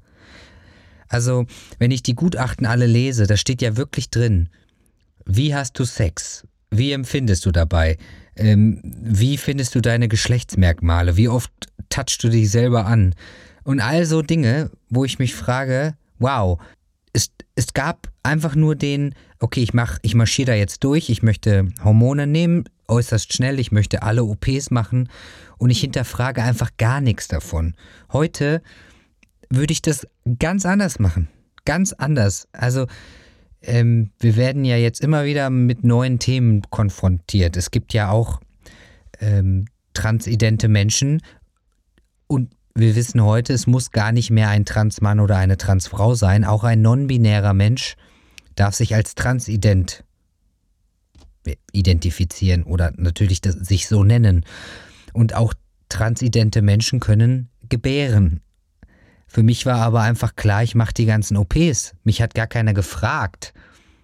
Also, 1.09 1.47
wenn 1.79 1.91
ich 1.91 2.03
die 2.03 2.15
Gutachten 2.15 2.67
alle 2.67 2.87
lese, 2.87 3.27
da 3.27 3.37
steht 3.37 3.63
ja 3.63 3.77
wirklich 3.77 4.11
drin, 4.11 4.49
wie 5.27 5.55
hast 5.55 5.79
du 5.79 5.85
Sex? 5.85 6.47
Wie 6.71 6.93
empfindest 6.93 7.45
du 7.45 7.53
dabei? 7.53 7.99
Ähm, 8.37 8.81
wie 8.85 9.37
findest 9.37 9.75
du 9.75 9.81
deine 9.81 10.09
Geschlechtsmerkmale? 10.09 11.17
Wie 11.17 11.29
oft 11.29 11.53
touchst 11.89 12.23
du 12.25 12.29
dich 12.29 12.51
selber 12.51 12.87
an? 12.87 13.15
Und 13.65 13.81
all 13.81 14.07
so 14.07 14.23
Dinge, 14.23 14.71
wo 14.89 15.05
ich 15.05 15.19
mich 15.19 15.35
frage, 15.35 15.95
wow, 16.19 16.59
es, 17.13 17.31
es 17.55 17.75
gab 17.75 18.09
einfach 18.23 18.55
nur 18.55 18.75
den, 18.75 19.15
okay, 19.39 19.63
ich 19.63 19.75
mach, 19.75 19.99
ich 20.03 20.15
marschiere 20.15 20.53
da 20.53 20.55
jetzt 20.55 20.83
durch, 20.85 21.11
ich 21.11 21.23
möchte 21.23 21.69
Hormone 21.85 22.27
nehmen, 22.27 22.65
äußerst 22.89 23.33
schnell, 23.33 23.59
ich 23.59 23.73
möchte 23.73 24.03
alle 24.03 24.25
OPs 24.25 24.71
machen 24.71 25.09
und 25.59 25.71
ich 25.71 25.81
hinterfrage 25.81 26.43
einfach 26.43 26.71
gar 26.79 27.01
nichts 27.01 27.29
davon. 27.29 27.75
Heute 28.13 28.63
würde 29.51 29.73
ich 29.73 29.83
das 29.83 30.07
ganz 30.39 30.65
anders 30.67 30.99
machen. 30.99 31.29
Ganz 31.65 31.93
anders. 31.93 32.49
Also 32.53 32.87
ähm, 33.63 34.11
wir 34.19 34.37
werden 34.37 34.65
ja 34.65 34.77
jetzt 34.77 35.01
immer 35.01 35.25
wieder 35.25 35.51
mit 35.51 35.85
neuen 35.85 36.19
Themen 36.19 36.63
konfrontiert. 36.71 37.57
Es 37.57 37.71
gibt 37.71 37.93
ja 37.93 38.11
auch 38.11 38.41
ähm, 39.21 39.67
transidente 39.95 40.69
Menschen 40.69 41.23
und 42.27 42.51
wir 42.75 42.97
wissen 42.97 43.23
heute, 43.23 43.53
es 43.53 43.67
muss 43.67 43.91
gar 43.91 44.13
nicht 44.13 44.31
mehr 44.31 44.49
ein 44.49 44.65
Transmann 44.65 45.21
oder 45.21 45.37
eine 45.37 45.59
Transfrau 45.59 46.15
sein. 46.15 46.45
Auch 46.45 46.65
ein 46.65 46.81
non-binärer 46.81 47.53
Mensch 47.53 47.97
darf 48.55 48.75
sich 48.75 48.95
als 48.95 49.15
transident 49.15 50.05
identifizieren 51.73 52.63
oder 52.63 52.93
natürlich 52.97 53.41
sich 53.45 53.89
so 53.89 54.05
nennen. 54.05 54.45
Und 55.13 55.35
auch 55.35 55.53
transidente 55.89 56.63
Menschen 56.63 57.01
können 57.01 57.51
gebären. 57.69 58.41
Für 59.33 59.43
mich 59.43 59.65
war 59.65 59.79
aber 59.79 60.03
einfach 60.03 60.37
klar, 60.37 60.63
ich 60.63 60.75
mache 60.75 60.93
die 60.93 61.07
ganzen 61.07 61.39
OPs. 61.39 61.95
Mich 62.05 62.21
hat 62.21 62.35
gar 62.35 62.47
keiner 62.47 62.75
gefragt. 62.75 63.55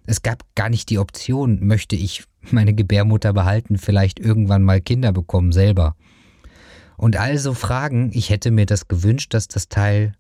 Es 0.07 0.23
gab 0.23 0.43
gar 0.55 0.71
nicht 0.71 0.89
die 0.89 0.99
Option, 0.99 1.67
möchte 1.67 1.97
ich 1.97 2.25
meine 2.51 2.73
Gebärmutter 2.73 3.35
behalten, 3.35 3.77
vielleicht 3.77 4.19
irgendwann 4.19 4.63
mal 4.63 4.81
Kinder 4.81 5.13
bekommen 5.13 5.53
selber. 5.53 5.97
Und 6.97 7.19
also 7.19 7.53
Fragen, 7.53 8.11
ich 8.15 8.31
hätte 8.31 8.51
mir 8.51 8.65
das 8.65 8.89
gewünscht, 8.89 9.35
dass 9.35 9.49
das 9.49 9.69
Teil 9.69 10.15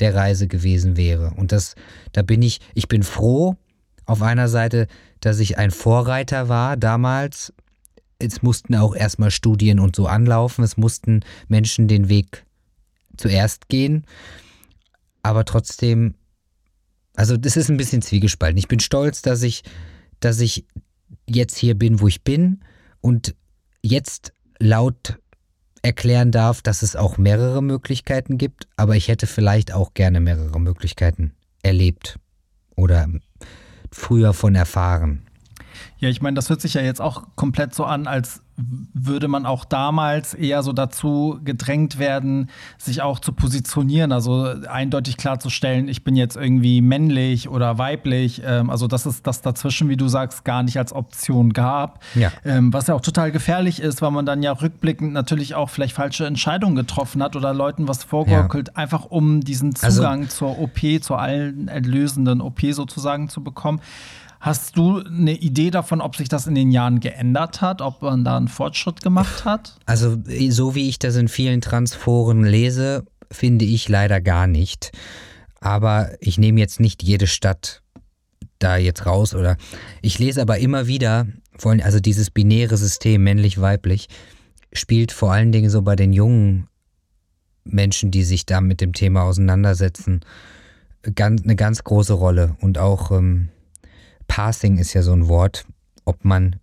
der 0.00 0.14
Reise 0.14 0.48
gewesen 0.48 0.96
wäre. 0.96 1.34
Und 1.36 1.52
das, 1.52 1.74
da 2.12 2.22
bin 2.22 2.40
ich, 2.40 2.60
ich 2.72 2.88
bin 2.88 3.02
froh 3.02 3.56
auf 4.06 4.22
einer 4.22 4.48
Seite, 4.48 4.86
dass 5.20 5.38
ich 5.38 5.58
ein 5.58 5.70
Vorreiter 5.70 6.48
war 6.48 6.78
damals. 6.78 7.52
Es 8.18 8.40
mussten 8.40 8.74
auch 8.74 8.96
erstmal 8.96 9.32
Studien 9.32 9.80
und 9.80 9.94
so 9.94 10.06
anlaufen. 10.06 10.64
Es 10.64 10.78
mussten 10.78 11.20
Menschen 11.48 11.88
den 11.88 12.08
Weg 12.08 12.46
zuerst 13.20 13.68
gehen. 13.68 14.04
Aber 15.22 15.44
trotzdem, 15.44 16.14
also 17.14 17.36
das 17.36 17.56
ist 17.56 17.70
ein 17.70 17.76
bisschen 17.76 18.02
zwiegespalten. 18.02 18.58
Ich 18.58 18.68
bin 18.68 18.80
stolz, 18.80 19.22
dass 19.22 19.42
ich, 19.42 19.62
dass 20.18 20.40
ich 20.40 20.66
jetzt 21.28 21.56
hier 21.56 21.74
bin, 21.74 22.00
wo 22.00 22.08
ich 22.08 22.22
bin 22.22 22.60
und 23.00 23.34
jetzt 23.82 24.32
laut 24.58 25.18
erklären 25.82 26.30
darf, 26.30 26.62
dass 26.62 26.82
es 26.82 26.96
auch 26.96 27.16
mehrere 27.16 27.62
Möglichkeiten 27.62 28.36
gibt, 28.38 28.68
aber 28.76 28.96
ich 28.96 29.08
hätte 29.08 29.26
vielleicht 29.26 29.72
auch 29.72 29.94
gerne 29.94 30.20
mehrere 30.20 30.60
Möglichkeiten 30.60 31.32
erlebt 31.62 32.18
oder 32.76 33.08
früher 33.90 34.34
von 34.34 34.54
erfahren. 34.54 35.29
Ja, 35.98 36.08
ich 36.08 36.22
meine, 36.22 36.34
das 36.34 36.48
hört 36.50 36.60
sich 36.60 36.74
ja 36.74 36.82
jetzt 36.82 37.00
auch 37.00 37.24
komplett 37.36 37.74
so 37.74 37.84
an, 37.84 38.06
als 38.06 38.42
würde 38.92 39.28
man 39.28 39.46
auch 39.46 39.64
damals 39.64 40.34
eher 40.34 40.62
so 40.62 40.72
dazu 40.72 41.40
gedrängt 41.44 41.98
werden, 41.98 42.50
sich 42.78 43.02
auch 43.02 43.18
zu 43.18 43.32
positionieren, 43.32 44.12
also 44.12 44.44
eindeutig 44.68 45.16
klarzustellen, 45.16 45.88
ich 45.88 46.04
bin 46.04 46.16
jetzt 46.16 46.36
irgendwie 46.36 46.80
männlich 46.80 47.48
oder 47.48 47.78
weiblich, 47.78 48.42
ähm, 48.44 48.70
also 48.70 48.86
dass 48.86 49.06
es 49.06 49.22
das 49.22 49.42
dazwischen, 49.42 49.88
wie 49.88 49.96
du 49.96 50.08
sagst, 50.08 50.44
gar 50.44 50.62
nicht 50.62 50.76
als 50.78 50.92
Option 50.92 51.52
gab, 51.52 52.02
ja. 52.14 52.30
Ähm, 52.44 52.72
was 52.72 52.86
ja 52.86 52.94
auch 52.94 53.00
total 53.00 53.32
gefährlich 53.32 53.80
ist, 53.80 54.02
weil 54.02 54.10
man 54.10 54.26
dann 54.26 54.42
ja 54.42 54.52
rückblickend 54.52 55.12
natürlich 55.12 55.54
auch 55.54 55.70
vielleicht 55.70 55.94
falsche 55.94 56.26
Entscheidungen 56.26 56.76
getroffen 56.76 57.22
hat 57.22 57.36
oder 57.36 57.54
Leuten 57.54 57.88
was 57.88 58.04
vorgeukelt, 58.04 58.68
ja. 58.68 58.74
einfach 58.74 59.06
um 59.06 59.40
diesen 59.40 59.74
also 59.80 59.96
Zugang 59.96 60.22
also, 60.22 60.36
zur 60.36 60.58
OP, 60.58 61.02
zur 61.02 61.20
allen 61.20 61.68
erlösenden 61.68 62.40
OP 62.40 62.60
sozusagen 62.72 63.28
zu 63.28 63.42
bekommen. 63.42 63.80
Hast 64.40 64.78
du 64.78 65.00
eine 65.00 65.34
Idee 65.34 65.70
davon, 65.70 66.00
ob 66.00 66.16
sich 66.16 66.30
das 66.30 66.46
in 66.46 66.54
den 66.54 66.70
Jahren 66.70 67.00
geändert 67.00 67.60
hat, 67.60 67.82
ob 67.82 68.00
man 68.00 68.24
da 68.24 68.38
einen 68.38 68.48
Fortschritt 68.48 69.02
gemacht 69.02 69.44
hat? 69.44 69.76
Also, 69.84 70.16
so 70.48 70.74
wie 70.74 70.88
ich 70.88 70.98
das 70.98 71.16
in 71.16 71.28
vielen 71.28 71.60
Transforen 71.60 72.44
lese, 72.44 73.04
finde 73.30 73.66
ich 73.66 73.88
leider 73.90 74.22
gar 74.22 74.46
nicht. 74.46 74.92
Aber 75.60 76.10
ich 76.20 76.38
nehme 76.38 76.58
jetzt 76.58 76.80
nicht 76.80 77.02
jede 77.02 77.26
Stadt 77.26 77.82
da 78.58 78.78
jetzt 78.78 79.04
raus 79.04 79.34
oder 79.34 79.56
ich 80.00 80.18
lese 80.18 80.40
aber 80.40 80.58
immer 80.58 80.86
wieder, 80.86 81.26
also 81.62 82.00
dieses 82.00 82.30
binäre 82.30 82.78
System 82.78 83.22
männlich-weiblich 83.22 84.08
spielt 84.72 85.12
vor 85.12 85.32
allen 85.32 85.52
Dingen 85.52 85.68
so 85.68 85.82
bei 85.82 85.96
den 85.96 86.12
jungen 86.12 86.68
Menschen, 87.64 88.10
die 88.10 88.24
sich 88.24 88.46
da 88.46 88.60
mit 88.60 88.80
dem 88.80 88.94
Thema 88.94 89.22
auseinandersetzen, 89.22 90.20
ganz, 91.14 91.42
eine 91.42 91.56
ganz 91.56 91.84
große 91.84 92.14
Rolle 92.14 92.56
und 92.60 92.78
auch 92.78 93.10
ähm, 93.10 93.48
Passing 94.30 94.78
ist 94.78 94.94
ja 94.94 95.02
so 95.02 95.12
ein 95.12 95.26
Wort, 95.26 95.64
ob 96.04 96.24
man 96.24 96.54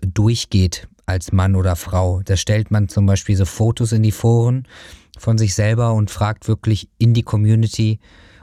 durchgeht 0.00 0.88
als 1.06 1.30
Mann 1.30 1.54
oder 1.54 1.76
Frau. 1.76 2.22
Da 2.24 2.36
stellt 2.36 2.72
man 2.72 2.88
zum 2.88 3.06
Beispiel 3.06 3.36
so 3.36 3.44
Fotos 3.44 3.92
in 3.92 4.02
die 4.02 4.10
Foren 4.10 4.66
von 5.16 5.38
sich 5.38 5.54
selber 5.54 5.94
und 5.94 6.10
fragt 6.10 6.48
wirklich 6.48 6.88
in 6.98 7.14
die 7.14 7.22
Community, 7.22 8.00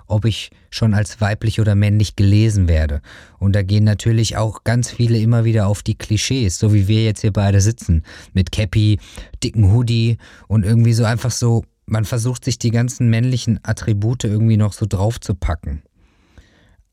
ob 0.07 0.23
ich 0.23 0.51
schon 0.69 0.93
als 0.93 1.19
weiblich 1.19 1.59
oder 1.59 1.75
männlich 1.75 2.15
gelesen 2.15 2.69
werde. 2.69 3.01
Und 3.39 3.57
da 3.57 3.61
gehen 3.61 3.83
natürlich 3.83 4.37
auch 4.37 4.63
ganz 4.63 4.89
viele 4.89 5.19
immer 5.19 5.43
wieder 5.43 5.67
auf 5.67 5.83
die 5.83 5.95
Klischees, 5.95 6.57
so 6.57 6.73
wie 6.73 6.87
wir 6.87 7.03
jetzt 7.03 7.19
hier 7.19 7.33
beide 7.33 7.59
sitzen, 7.59 8.03
mit 8.31 8.53
Cappy, 8.53 8.99
dicken 9.43 9.73
Hoodie 9.73 10.17
und 10.47 10.63
irgendwie 10.63 10.93
so 10.93 11.03
einfach 11.03 11.31
so, 11.31 11.65
man 11.87 12.05
versucht 12.05 12.45
sich 12.45 12.57
die 12.57 12.71
ganzen 12.71 13.09
männlichen 13.09 13.59
Attribute 13.63 14.23
irgendwie 14.23 14.55
noch 14.55 14.71
so 14.71 14.85
draufzupacken. 14.87 15.83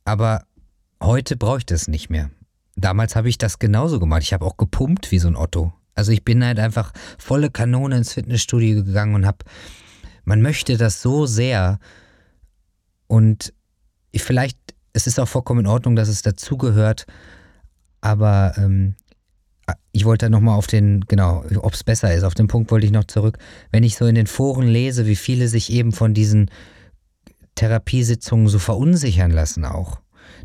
Aber 0.04 0.42
Heute 1.02 1.36
brauche 1.36 1.58
ich 1.58 1.66
das 1.66 1.88
nicht 1.88 2.10
mehr. 2.10 2.30
Damals 2.76 3.16
habe 3.16 3.28
ich 3.28 3.38
das 3.38 3.58
genauso 3.58 3.98
gemacht. 3.98 4.22
Ich 4.22 4.32
habe 4.32 4.44
auch 4.44 4.56
gepumpt 4.56 5.10
wie 5.10 5.18
so 5.18 5.28
ein 5.28 5.36
Otto. 5.36 5.72
Also 5.94 6.12
ich 6.12 6.24
bin 6.24 6.44
halt 6.44 6.58
einfach 6.58 6.92
volle 7.18 7.50
Kanone 7.50 7.96
ins 7.96 8.12
Fitnessstudio 8.12 8.84
gegangen 8.84 9.14
und 9.14 9.26
habe, 9.26 9.38
man 10.24 10.40
möchte 10.40 10.76
das 10.76 11.02
so 11.02 11.26
sehr 11.26 11.78
und 13.06 13.52
vielleicht, 14.14 14.56
es 14.92 15.06
ist 15.06 15.18
auch 15.18 15.28
vollkommen 15.28 15.60
in 15.60 15.66
Ordnung, 15.66 15.96
dass 15.96 16.08
es 16.08 16.22
dazugehört, 16.22 17.06
aber 18.00 18.54
ähm, 18.56 18.94
ich 19.92 20.04
wollte 20.04 20.26
da 20.26 20.30
nochmal 20.30 20.56
auf 20.56 20.66
den, 20.66 21.00
genau, 21.06 21.44
ob 21.56 21.74
es 21.74 21.84
besser 21.84 22.14
ist, 22.14 22.24
auf 22.24 22.34
den 22.34 22.46
Punkt 22.46 22.70
wollte 22.70 22.86
ich 22.86 22.92
noch 22.92 23.04
zurück. 23.04 23.38
Wenn 23.70 23.82
ich 23.82 23.96
so 23.96 24.06
in 24.06 24.14
den 24.14 24.26
Foren 24.26 24.66
lese, 24.66 25.06
wie 25.06 25.16
viele 25.16 25.48
sich 25.48 25.70
eben 25.72 25.92
von 25.92 26.14
diesen 26.14 26.50
Therapiesitzungen 27.56 28.48
so 28.48 28.58
verunsichern 28.58 29.30
lassen 29.30 29.64
auch. 29.64 30.00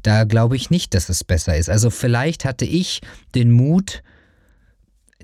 Da 0.05 0.23
glaube 0.23 0.55
ich 0.55 0.69
nicht, 0.69 0.93
dass 0.93 1.09
es 1.09 1.23
besser 1.23 1.57
ist. 1.57 1.67
Also 1.67 1.89
vielleicht 1.89 2.45
hatte 2.45 2.63
ich 2.63 3.01
den 3.33 3.51
Mut, 3.51 4.03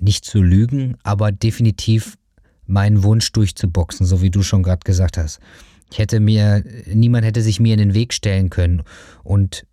nicht 0.00 0.24
zu 0.24 0.42
lügen, 0.42 0.96
aber 1.04 1.30
definitiv 1.30 2.18
meinen 2.66 3.04
Wunsch 3.04 3.30
durchzuboxen, 3.30 4.04
so 4.04 4.22
wie 4.22 4.30
du 4.30 4.42
schon 4.42 4.64
gerade 4.64 4.82
gesagt 4.82 5.18
hast. 5.18 5.38
Ich 5.92 6.00
hätte 6.00 6.18
mir, 6.18 6.64
niemand 6.86 7.24
hätte 7.24 7.42
sich 7.42 7.60
mir 7.60 7.74
in 7.74 7.78
den 7.78 7.94
Weg 7.94 8.12
stellen 8.12 8.50
können. 8.50 8.82
Und 9.22 9.66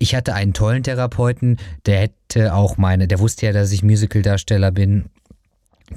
ich 0.00 0.16
hatte 0.16 0.34
einen 0.34 0.54
tollen 0.54 0.82
Therapeuten, 0.82 1.58
der 1.86 2.00
hätte 2.00 2.54
auch 2.54 2.78
meine, 2.78 3.06
der 3.06 3.20
wusste 3.20 3.46
ja, 3.46 3.52
dass 3.52 3.70
ich 3.70 3.84
Musicaldarsteller 3.84 4.72
bin. 4.72 5.04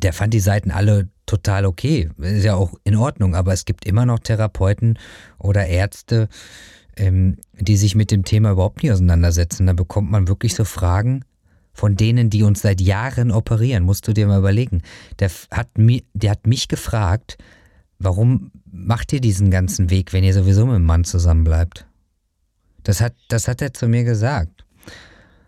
Der 0.04 0.14
fand 0.14 0.36
die 0.36 0.40
Seiten 0.40 0.70
alle 0.70 1.10
total 1.26 1.66
okay. 1.66 2.12
Ist 2.20 2.46
ja 2.46 2.54
auch 2.54 2.76
in 2.84 2.96
Ordnung, 2.96 3.34
aber 3.34 3.54
es 3.54 3.66
gibt 3.66 3.88
immer 3.88 4.06
noch 4.06 4.20
Therapeuten 4.20 5.00
oder 5.40 5.66
Ärzte, 5.66 6.30
ähm, 7.02 7.38
die 7.54 7.78
sich 7.78 7.96
mit 7.96 8.12
dem 8.12 8.24
Thema 8.24 8.52
überhaupt 8.52 8.84
nicht 8.84 8.92
auseinandersetzen. 8.92 9.66
Da 9.66 9.74
bekommt 9.74 10.12
man 10.12 10.28
wirklich 10.28 10.54
so 10.54 10.64
Fragen 10.64 11.26
von 11.74 11.96
denen, 11.96 12.30
die 12.30 12.44
uns 12.44 12.62
seit 12.62 12.80
Jahren 12.80 13.32
operieren. 13.32 13.84
Musst 13.84 14.08
du 14.08 14.14
dir 14.14 14.28
mal 14.28 14.40
überlegen. 14.40 14.84
Der 15.20 15.32
hat, 15.50 15.78
mi, 15.78 16.06
der 16.14 16.32
hat 16.32 16.46
mich 16.46 16.68
gefragt, 16.68 17.38
warum 17.98 18.52
macht 18.72 19.14
ihr 19.14 19.20
diesen 19.20 19.50
ganzen 19.50 19.90
Weg, 19.90 20.14
wenn 20.14 20.24
ihr 20.24 20.34
sowieso 20.34 20.66
mit 20.66 20.76
dem 20.76 20.86
Mann 20.86 21.04
zusammenbleibt? 21.04 21.88
Das 22.84 23.02
hat, 23.02 23.14
das 23.30 23.48
hat 23.48 23.62
er 23.62 23.74
zu 23.74 23.88
mir 23.88 24.04
gesagt. 24.04 24.64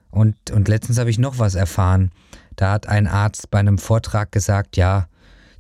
Und, 0.09 0.35
und 0.51 0.67
letztens 0.67 0.97
habe 0.97 1.09
ich 1.09 1.19
noch 1.19 1.37
was 1.37 1.55
erfahren. 1.55 2.11
Da 2.55 2.71
hat 2.71 2.87
ein 2.87 3.07
Arzt 3.07 3.51
bei 3.51 3.59
einem 3.59 3.77
Vortrag 3.77 4.31
gesagt, 4.31 4.75
ja, 4.77 5.07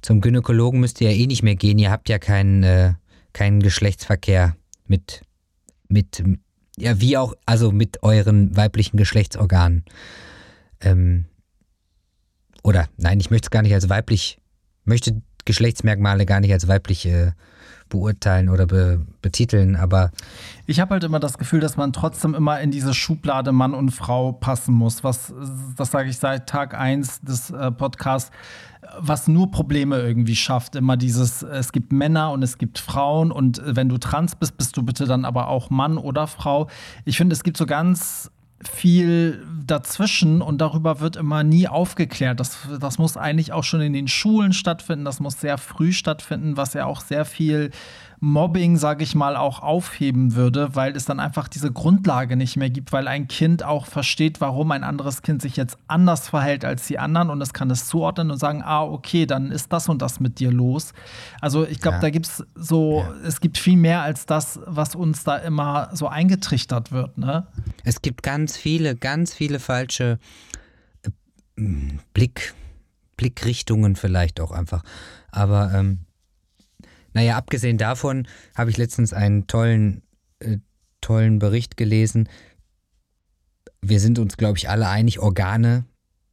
zum 0.01 0.21
Gynäkologen 0.21 0.79
müsst 0.79 1.01
ihr 1.01 1.11
ja 1.11 1.17
eh 1.17 1.27
nicht 1.27 1.43
mehr 1.43 1.55
gehen, 1.55 1.79
ihr 1.79 1.91
habt 1.91 2.09
ja 2.09 2.19
keinen, 2.19 2.63
äh, 2.63 2.93
keinen 3.31 3.61
Geschlechtsverkehr 3.61 4.55
mit 4.87 5.21
mit, 5.93 6.23
ja, 6.77 6.99
wie 6.99 7.17
auch, 7.17 7.35
also 7.45 7.71
mit 7.71 8.03
euren 8.03 8.55
weiblichen 8.57 8.97
Geschlechtsorganen. 8.97 9.85
Ähm, 10.81 11.25
oder 12.63 12.89
nein, 12.97 13.19
ich 13.19 13.29
möchte 13.29 13.45
es 13.45 13.51
gar 13.51 13.61
nicht 13.61 13.73
als 13.73 13.89
weiblich, 13.89 14.39
möchte 14.83 15.21
Geschlechtsmerkmale 15.45 16.25
gar 16.25 16.39
nicht 16.39 16.51
als 16.51 16.67
weiblich 16.67 17.05
äh, 17.05 17.31
beurteilen 17.93 18.49
oder 18.49 18.65
be 18.65 19.05
betiteln, 19.21 19.77
aber. 19.77 20.11
Ich 20.65 20.81
habe 20.81 20.91
halt 20.91 21.03
immer 21.05 21.19
das 21.19 21.37
Gefühl, 21.37 21.61
dass 21.61 21.77
man 21.77 21.93
trotzdem 21.93 22.33
immer 22.33 22.59
in 22.59 22.71
diese 22.71 22.93
Schublade 22.93 23.53
Mann 23.53 23.73
und 23.73 23.91
Frau 23.91 24.33
passen 24.33 24.73
muss. 24.73 25.03
Was, 25.03 25.33
das 25.77 25.91
sage 25.91 26.09
ich 26.09 26.17
seit 26.17 26.49
Tag 26.49 26.77
1 26.77 27.21
des 27.21 27.51
äh, 27.51 27.71
Podcasts 27.71 28.31
was 28.99 29.27
nur 29.27 29.49
Probleme 29.49 29.97
irgendwie 29.99 30.35
schafft. 30.35 30.75
Immer 30.75 30.97
dieses, 30.97 31.41
es 31.41 31.71
gibt 31.71 31.91
Männer 31.91 32.31
und 32.31 32.43
es 32.43 32.57
gibt 32.57 32.79
Frauen 32.79 33.31
und 33.31 33.61
wenn 33.65 33.89
du 33.89 33.97
trans 33.97 34.35
bist, 34.35 34.57
bist 34.57 34.75
du 34.77 34.83
bitte 34.83 35.05
dann 35.05 35.25
aber 35.25 35.47
auch 35.47 35.69
Mann 35.69 35.97
oder 35.97 36.27
Frau. 36.27 36.67
Ich 37.05 37.17
finde, 37.17 37.33
es 37.33 37.43
gibt 37.43 37.57
so 37.57 37.65
ganz 37.65 38.29
viel 38.67 39.45
dazwischen 39.65 40.41
und 40.41 40.59
darüber 40.59 40.99
wird 40.99 41.15
immer 41.15 41.43
nie 41.43 41.67
aufgeklärt. 41.67 42.39
Das, 42.39 42.57
das 42.79 42.97
muss 42.97 43.17
eigentlich 43.17 43.53
auch 43.53 43.63
schon 43.63 43.81
in 43.81 43.93
den 43.93 44.07
Schulen 44.07 44.53
stattfinden, 44.53 45.05
das 45.05 45.19
muss 45.19 45.39
sehr 45.39 45.57
früh 45.57 45.93
stattfinden, 45.93 46.57
was 46.57 46.73
ja 46.73 46.85
auch 46.85 47.01
sehr 47.01 47.25
viel 47.25 47.71
Mobbing, 48.23 48.77
sage 48.77 49.03
ich 49.03 49.15
mal, 49.15 49.35
auch 49.35 49.59
aufheben 49.59 50.33
würde, 50.33 50.77
weil 50.77 50.95
es 50.95 51.03
dann 51.03 51.19
einfach 51.19 51.49
diese 51.49 51.73
Grundlage 51.73 52.37
nicht 52.37 52.55
mehr 52.55 52.69
gibt, 52.69 52.93
weil 52.93 53.09
ein 53.09 53.27
Kind 53.27 53.63
auch 53.63 53.85
versteht, 53.85 54.39
warum 54.39 54.71
ein 54.71 54.85
anderes 54.85 55.23
Kind 55.23 55.41
sich 55.41 55.57
jetzt 55.57 55.77
anders 55.87 56.29
verhält 56.29 56.63
als 56.63 56.87
die 56.87 56.99
anderen 56.99 57.29
und 57.29 57.41
es 57.41 57.51
kann 57.51 57.69
es 57.69 57.85
zuordnen 57.89 58.31
und 58.31 58.37
sagen, 58.37 58.61
ah, 58.63 58.81
okay, 58.81 59.25
dann 59.25 59.51
ist 59.51 59.73
das 59.73 59.89
und 59.89 60.01
das 60.01 60.21
mit 60.21 60.39
dir 60.39 60.53
los. 60.53 60.93
Also 61.41 61.67
ich 61.67 61.81
glaube, 61.81 61.95
ja. 61.95 62.01
da 62.01 62.09
gibt 62.11 62.27
es 62.27 62.45
so, 62.55 62.99
ja. 62.99 63.27
es 63.27 63.41
gibt 63.41 63.57
viel 63.57 63.75
mehr 63.75 64.03
als 64.03 64.25
das, 64.25 64.57
was 64.65 64.95
uns 64.95 65.25
da 65.25 65.35
immer 65.35 65.89
so 65.91 66.07
eingetrichtert 66.07 66.93
wird. 66.93 67.17
Ne? 67.17 67.45
Es 67.83 68.01
gibt 68.01 68.23
ganz 68.23 68.55
viele, 68.55 68.95
ganz 68.95 69.33
viele 69.33 69.59
falsche 69.59 70.17
äh, 71.01 71.09
Blick, 72.13 72.53
Blickrichtungen 73.17 73.97
vielleicht 73.97 74.39
auch 74.39 74.51
einfach. 74.51 74.81
Aber 75.29 75.73
ähm, 75.73 76.05
naja, 77.13 77.37
abgesehen 77.37 77.77
davon 77.77 78.27
habe 78.55 78.69
ich 78.69 78.77
letztens 78.77 79.13
einen 79.13 79.47
tollen, 79.47 80.01
äh, 80.39 80.57
tollen 81.01 81.39
Bericht 81.39 81.77
gelesen. 81.77 82.29
Wir 83.81 83.99
sind 83.99 84.19
uns, 84.19 84.37
glaube 84.37 84.57
ich, 84.57 84.69
alle 84.69 84.87
einig, 84.87 85.19
Organe, 85.19 85.85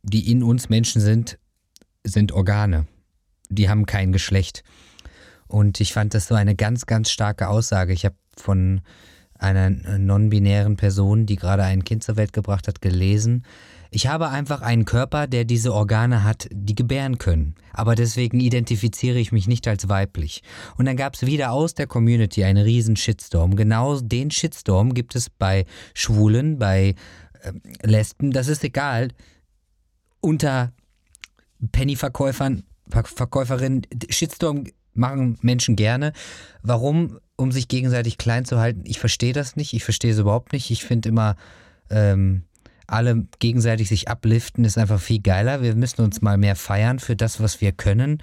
die 0.02 0.30
in 0.30 0.42
uns 0.42 0.68
Menschen 0.68 1.00
sind, 1.00 1.38
sind 2.04 2.32
Organe. 2.32 2.86
Die 3.48 3.68
haben 3.68 3.86
kein 3.86 4.12
Geschlecht. 4.12 4.62
Und 5.48 5.80
ich 5.80 5.92
fand 5.92 6.14
das 6.14 6.28
so 6.28 6.34
eine 6.34 6.54
ganz, 6.54 6.86
ganz 6.86 7.10
starke 7.10 7.48
Aussage. 7.48 7.92
Ich 7.92 8.04
habe 8.04 8.14
von 8.36 8.82
einer 9.34 9.70
non-binären 9.70 10.76
Person, 10.76 11.26
die 11.26 11.36
gerade 11.36 11.64
ein 11.64 11.84
Kind 11.84 12.04
zur 12.04 12.16
Welt 12.16 12.32
gebracht 12.32 12.68
hat, 12.68 12.80
gelesen. 12.80 13.44
Ich 13.90 14.06
habe 14.06 14.28
einfach 14.28 14.62
einen 14.62 14.84
Körper, 14.84 15.26
der 15.26 15.44
diese 15.44 15.74
Organe 15.74 16.22
hat, 16.22 16.48
die 16.52 16.74
gebären 16.74 17.18
können. 17.18 17.56
Aber 17.72 17.96
deswegen 17.96 18.38
identifiziere 18.38 19.18
ich 19.18 19.32
mich 19.32 19.48
nicht 19.48 19.66
als 19.66 19.88
weiblich. 19.88 20.42
Und 20.76 20.84
dann 20.84 20.96
gab 20.96 21.14
es 21.14 21.26
wieder 21.26 21.50
aus 21.50 21.74
der 21.74 21.88
Community 21.88 22.44
einen 22.44 22.62
riesen 22.62 22.96
Shitstorm. 22.96 23.56
Genau 23.56 24.00
den 24.00 24.30
Shitstorm 24.30 24.94
gibt 24.94 25.16
es 25.16 25.28
bei 25.28 25.66
Schwulen, 25.94 26.58
bei 26.58 26.94
äh, 27.42 27.52
Lesben, 27.82 28.30
das 28.30 28.46
ist 28.48 28.62
egal. 28.62 29.08
Unter 30.20 30.72
Penny-Verkäufern, 31.72 32.64
Verkäuferinnen, 32.88 33.82
Shitstorm 34.08 34.64
machen 34.94 35.38
Menschen 35.42 35.76
gerne. 35.76 36.12
Warum? 36.62 37.18
Um 37.36 37.52
sich 37.52 37.68
gegenseitig 37.68 38.18
klein 38.18 38.44
zu 38.44 38.58
halten. 38.58 38.82
Ich 38.84 39.00
verstehe 39.00 39.32
das 39.32 39.56
nicht. 39.56 39.72
Ich 39.72 39.82
verstehe 39.82 40.12
es 40.12 40.18
überhaupt 40.18 40.52
nicht. 40.52 40.70
Ich 40.70 40.84
finde 40.84 41.08
immer, 41.08 41.36
ähm, 41.88 42.44
alle 42.90 43.26
gegenseitig 43.38 43.88
sich 43.88 44.08
abliften 44.08 44.64
ist 44.64 44.76
einfach 44.76 45.00
viel 45.00 45.20
geiler. 45.20 45.62
Wir 45.62 45.74
müssen 45.74 46.02
uns 46.02 46.22
mal 46.22 46.36
mehr 46.36 46.56
feiern 46.56 46.98
für 46.98 47.16
das, 47.16 47.40
was 47.40 47.60
wir 47.60 47.72
können. 47.72 48.22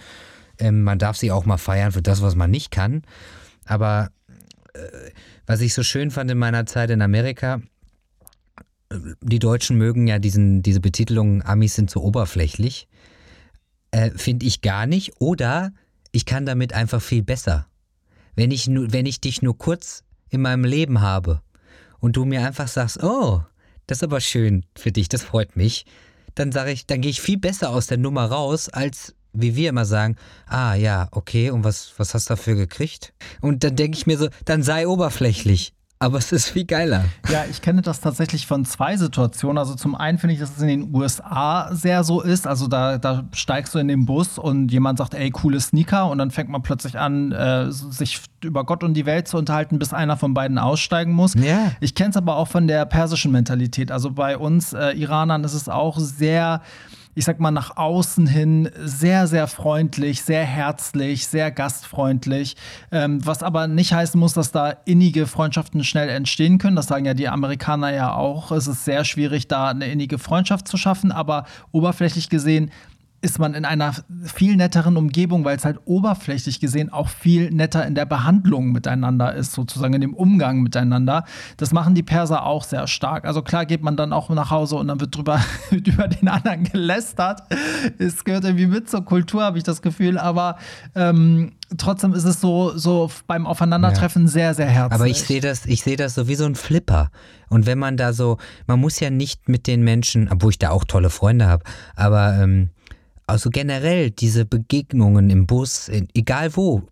Ähm, 0.59 0.83
man 0.83 1.00
darf 1.00 1.17
sich 1.17 1.31
auch 1.31 1.45
mal 1.45 1.57
feiern 1.57 1.91
für 1.91 2.01
das, 2.01 2.21
was 2.21 2.36
man 2.36 2.51
nicht 2.51 2.71
kann. 2.71 3.03
Aber 3.65 4.09
äh, 4.74 4.79
was 5.45 5.62
ich 5.62 5.74
so 5.74 5.83
schön 5.83 6.12
fand 6.12 6.29
in 6.29 6.38
meiner 6.38 6.65
Zeit 6.65 6.89
in 6.89 7.01
Amerika, 7.01 7.62
äh, 8.89 8.97
die 9.21 9.39
Deutschen 9.39 9.77
mögen 9.77 10.07
ja 10.07 10.19
diesen, 10.19 10.63
diese 10.63 10.81
Betitelung, 10.81 11.43
Amis 11.43 11.75
sind 11.75 11.89
zu 11.89 12.03
oberflächlich. 12.03 12.88
Äh, 13.91 14.12
Finde 14.12 14.45
ich 14.45 14.62
gar 14.62 14.86
nicht. 14.86 15.21
Oder 15.21 15.71
ich 16.12 16.25
kann 16.25 16.45
damit 16.45 16.74
einfach 16.74 17.01
viel 17.01 17.24
besser. 17.24 17.67
Wenn 18.36 18.51
ich, 18.51 18.67
wenn 18.67 19.05
ich 19.05 19.21
dich 19.21 19.41
nur 19.41 19.57
kurz 19.57 20.03
in 20.29 20.41
meinem 20.41 20.65
Leben 20.65 21.00
habe 21.01 21.41
und 22.00 22.17
du 22.17 22.25
mir 22.25 22.45
einfach 22.45 22.67
sagst, 22.67 23.01
oh, 23.01 23.43
das 23.88 24.00
ist 24.00 24.03
aber 24.03 24.22
schön 24.22 24.65
für 24.77 24.91
dich, 24.91 25.10
das 25.10 25.24
freut 25.24 25.56
mich, 25.56 25.86
dann 26.36 26.51
sage 26.51 26.72
ich, 26.72 26.86
dann 26.86 27.01
gehe 27.01 27.12
ich 27.12 27.22
viel 27.22 27.38
besser 27.38 27.72
aus 27.72 27.88
der 27.88 27.98
Nummer 27.98 28.25
raus, 28.25 28.70
als 28.70 29.15
wie 29.34 29.56
wir 29.56 29.70
immer 29.70 29.86
sagen, 29.86 30.15
ah 30.48 30.75
ja, 30.75 31.08
okay, 31.12 31.51
und 31.51 31.63
was, 31.63 31.94
was 31.98 32.13
hast 32.13 32.29
du 32.29 32.34
dafür 32.34 32.56
gekriegt? 32.56 33.13
Und 33.41 33.63
dann 33.63 33.75
denke 33.75 33.98
ich 33.98 34.08
mir 34.08 34.17
so, 34.17 34.29
dann 34.46 34.63
sei 34.63 34.88
oberflächlich. 34.88 35.74
Aber 36.00 36.20
es 36.20 36.32
ist 36.32 36.50
viel 36.50 36.66
geiler. 36.66 37.06
Ja, 37.27 37.46
ich 37.50 37.62
kenne 37.62 37.82
das 37.82 38.01
tatsächlich 38.01 38.46
von 38.46 38.66
zwei 38.66 38.96
Situationen. 38.98 39.58
Also 39.58 39.74
zum 39.74 39.96
einen 39.96 40.20
finde 40.20 40.36
ich, 40.36 40.39
dass 40.39 40.56
es 40.56 40.62
in 40.62 40.68
den 40.68 40.96
USA 40.96 41.74
sehr 41.74 42.04
so 42.04 42.22
ist. 42.22 42.46
Also 42.46 42.68
da, 42.68 43.00
da 43.00 43.25
steigst 43.34 43.74
du 43.74 43.80
in 43.80 43.88
den 43.88 44.06
Bus 44.06 44.38
und 44.38 44.72
jemand 44.72 45.00
sagt, 45.00 45.16
ey, 45.16 45.32
coole 45.32 45.60
Sneaker. 45.60 46.10
Und 46.10 46.20
dann 46.20 46.30
fängt 46.30 46.50
man 46.50 46.62
plötzlich 46.62 47.00
an, 47.00 47.32
äh, 47.32 47.72
sich 47.72 48.22
über 48.44 48.63
Gott 48.63 48.84
und 48.84 48.94
die 48.94 49.08
Welt 49.08 49.27
zu 49.27 49.38
unterhalten, 49.38 49.80
bis 49.80 49.92
einer 49.92 50.18
von 50.18 50.36
beiden 50.36 50.60
aussteigen 50.60 51.13
muss. 51.13 51.34
Ja. 51.34 51.72
Ich 51.80 51.96
kenne 51.96 52.12
es 52.12 52.18
aber 52.18 52.36
auch 52.36 52.48
von 52.48 52.68
der 52.68 52.86
persischen 52.86 53.32
Mentalität. 53.32 53.92
Also 53.92 54.12
bei 54.12 54.38
uns 54.38 54.74
äh, 54.74 54.92
Iranern 54.92 55.44
ist 55.44 55.54
es 55.54 55.68
auch 55.68 55.98
sehr 55.98 56.62
ich 57.17 57.25
sag 57.25 57.39
mal, 57.39 57.50
nach 57.50 57.77
außen 57.77 58.27
hin 58.27 58.69
sehr, 58.77 59.25
sehr 59.25 59.47
freundlich, 59.47 60.21
sehr 60.21 60.43
herzlich, 60.45 61.25
sehr 61.25 61.50
gastfreundlich. 61.50 62.55
Ähm, 62.91 63.25
was 63.25 63.41
aber 63.41 63.65
nicht 63.65 63.91
heißen 63.91 64.19
muss, 64.19 64.33
dass 64.33 64.51
da 64.51 64.69
innige 64.86 65.25
Freundschaften 65.25 65.83
schnell 65.83 66.09
entstehen 66.09 66.59
können. 66.59 66.75
Das 66.75 66.86
sagen 66.86 67.05
ja 67.05 67.15
die 67.15 67.27
Amerikaner 67.27 67.91
ja 67.91 68.13
auch. 68.13 68.51
Es 68.51 68.67
ist 68.67 68.86
sehr 68.86 69.03
schwierig, 69.03 69.47
da 69.47 69.69
eine 69.69 69.88
innige 69.88 70.19
Freundschaft 70.19 70.67
zu 70.67 70.77
schaffen. 70.77 71.12
Aber 71.12 71.45
oberflächlich 71.71 72.29
gesehen 72.29 72.69
ist 73.27 73.39
man 73.39 73.55
in 73.55 73.65
einer 73.65 73.93
viel 74.24 74.55
netteren 74.55 74.96
Umgebung, 74.96 75.43
weil 75.43 75.57
es 75.57 75.65
halt 75.65 75.79
oberflächlich 75.84 76.62
gesehen 76.62 76.93
auch 76.93 77.10
viel 77.10 77.51
netter 77.51 77.86
in 77.86 77.93
der 77.93 78.05
Behandlung 78.05 78.72
miteinander 78.72 79.36
ist, 79.36 79.51
sozusagen 79.51 79.93
in 79.93 80.00
dem 80.00 80.13
Umgang 80.13 80.62
miteinander. 80.62 81.25
Das 81.57 81.74
machen 81.74 81.93
die 81.93 82.03
Perser 82.03 82.46
auch 82.46 82.63
sehr 82.63 82.88
stark. 82.88 83.25
Also 83.25 83.41
klar 83.41 83.65
geht 83.65 83.84
man 83.84 83.98
dann 83.98 84.13
auch 84.13 84.29
nach 84.29 84.50
Hause 84.50 84.77
und 84.77 84.88
dann 84.88 85.02
wird 85.02 85.13
drüber 85.13 85.41
über 85.71 86.08
den 86.08 86.30
anderen 86.30 86.63
gelästert. 86.63 87.41
Es 87.99 88.23
gehört 88.23 88.45
irgendwie 88.45 88.67
mit 88.67 88.89
zur 88.89 89.04
Kultur, 89.04 89.43
habe 89.43 89.58
ich 89.58 89.65
das 89.65 89.82
Gefühl, 89.82 90.17
aber 90.17 90.56
ähm, 90.95 91.52
trotzdem 91.78 92.13
ist 92.13 92.23
es 92.23 92.39
so, 92.39 92.78
so 92.78 93.12
beim 93.28 93.45
Aufeinandertreffen 93.45 94.23
ja. 94.23 94.28
sehr, 94.30 94.54
sehr 94.54 94.67
herzlich. 94.67 94.93
Aber 95.02 95.08
ich 95.10 95.21
sehe 95.21 95.41
das, 95.41 95.65
ich 95.65 95.84
sehe 95.84 95.97
das 95.97 96.15
so 96.15 96.30
wie 96.30 96.36
so 96.36 96.45
ein 96.45 96.56
Flipper. 96.56 97.12
Und 97.49 97.65
wenn 97.65 97.78
man 97.78 97.97
da 97.97 98.13
so, 98.13 98.38
man 98.67 98.80
muss 98.80 99.02
ja 99.02 99.10
nicht 99.10 99.49
mit 99.49 99.67
den 99.67 99.82
Menschen, 99.82 100.30
obwohl 100.32 100.52
ich 100.52 100.60
da 100.60 100.69
auch 100.69 100.86
tolle 100.86 101.10
Freunde 101.10 101.47
habe, 101.47 101.65
aber 101.93 102.38
ähm, 102.41 102.69
also 103.28 103.50
generell 103.50 104.10
diese 104.10 104.46
Begegnungen 104.46 105.30
im 105.30 105.46
Bus, 105.46 105.90
in, 105.90 106.08
egal 106.16 106.56
wo, 106.56 106.84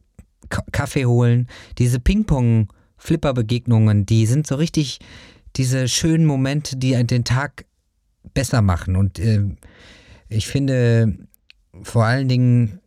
K 0.50 0.62
Kaffee 0.72 1.06
holen, 1.06 1.48
diese 1.78 2.00
Ping-Pong-Flipper-Begegnungen, 2.00 4.06
die 4.06 4.28
sind 4.28 4.46
so 4.46 4.56
richtig 4.56 5.00
diese 5.56 5.88
schönen 5.88 6.26
Momente, 6.26 6.76
die 6.76 7.02
den 7.06 7.24
Tag 7.24 7.66
besser 8.34 8.62
machen. 8.62 8.96
Und 8.96 9.18
äh, 9.18 9.42
ich 10.30 10.48
finde, 10.48 11.18
vor 11.84 12.06
allen 12.06 12.28
Dingen 12.28 12.80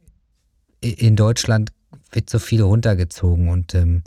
in 0.80 1.16
Deutschland 1.16 1.70
wird 2.12 2.30
so 2.30 2.38
viel 2.38 2.62
runtergezogen 2.62 3.48
und 3.48 3.74
ähm, 3.74 4.02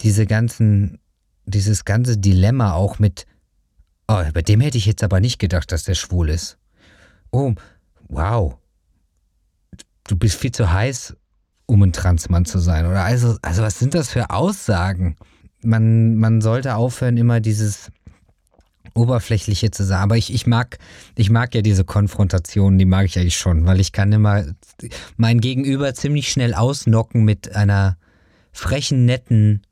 diese 0.00 0.26
ganzen, 0.26 0.98
dieses 1.46 1.84
ganze 1.84 2.18
Dilemma 2.18 2.72
auch 2.72 2.98
mit, 2.98 3.26
oh, 4.08 4.22
bei 4.32 4.42
dem 4.42 4.60
hätte 4.60 4.78
ich 4.78 4.86
jetzt 4.86 5.02
aber 5.02 5.20
nicht 5.20 5.38
gedacht, 5.38 5.72
dass 5.72 5.84
der 5.84 5.94
schwul 5.94 6.30
ist. 6.30 6.58
Oh, 7.30 7.54
wow, 8.14 8.56
du 10.06 10.16
bist 10.16 10.36
viel 10.36 10.52
zu 10.52 10.72
heiß, 10.72 11.16
um 11.66 11.82
ein 11.82 11.92
Transmann 11.92 12.44
zu 12.44 12.58
sein. 12.58 12.86
Oder 12.86 13.04
also, 13.04 13.36
also 13.42 13.62
was 13.62 13.78
sind 13.78 13.94
das 13.94 14.10
für 14.10 14.30
Aussagen? 14.30 15.16
Man, 15.62 16.16
man 16.16 16.40
sollte 16.40 16.76
aufhören, 16.76 17.16
immer 17.16 17.40
dieses 17.40 17.90
Oberflächliche 18.94 19.70
zu 19.70 19.84
sagen. 19.84 20.02
Aber 20.02 20.16
ich, 20.16 20.32
ich, 20.32 20.46
mag, 20.46 20.78
ich 21.16 21.30
mag 21.30 21.54
ja 21.54 21.62
diese 21.62 21.84
Konfrontation, 21.84 22.78
die 22.78 22.84
mag 22.84 23.06
ich 23.06 23.18
eigentlich 23.18 23.36
schon, 23.36 23.66
weil 23.66 23.80
ich 23.80 23.92
kann 23.92 24.12
immer 24.12 24.44
mein 25.16 25.40
Gegenüber 25.40 25.94
ziemlich 25.94 26.30
schnell 26.30 26.54
ausnocken 26.54 27.24
mit 27.24 27.54
einer 27.56 27.96
frechen, 28.52 29.04
netten 29.04 29.62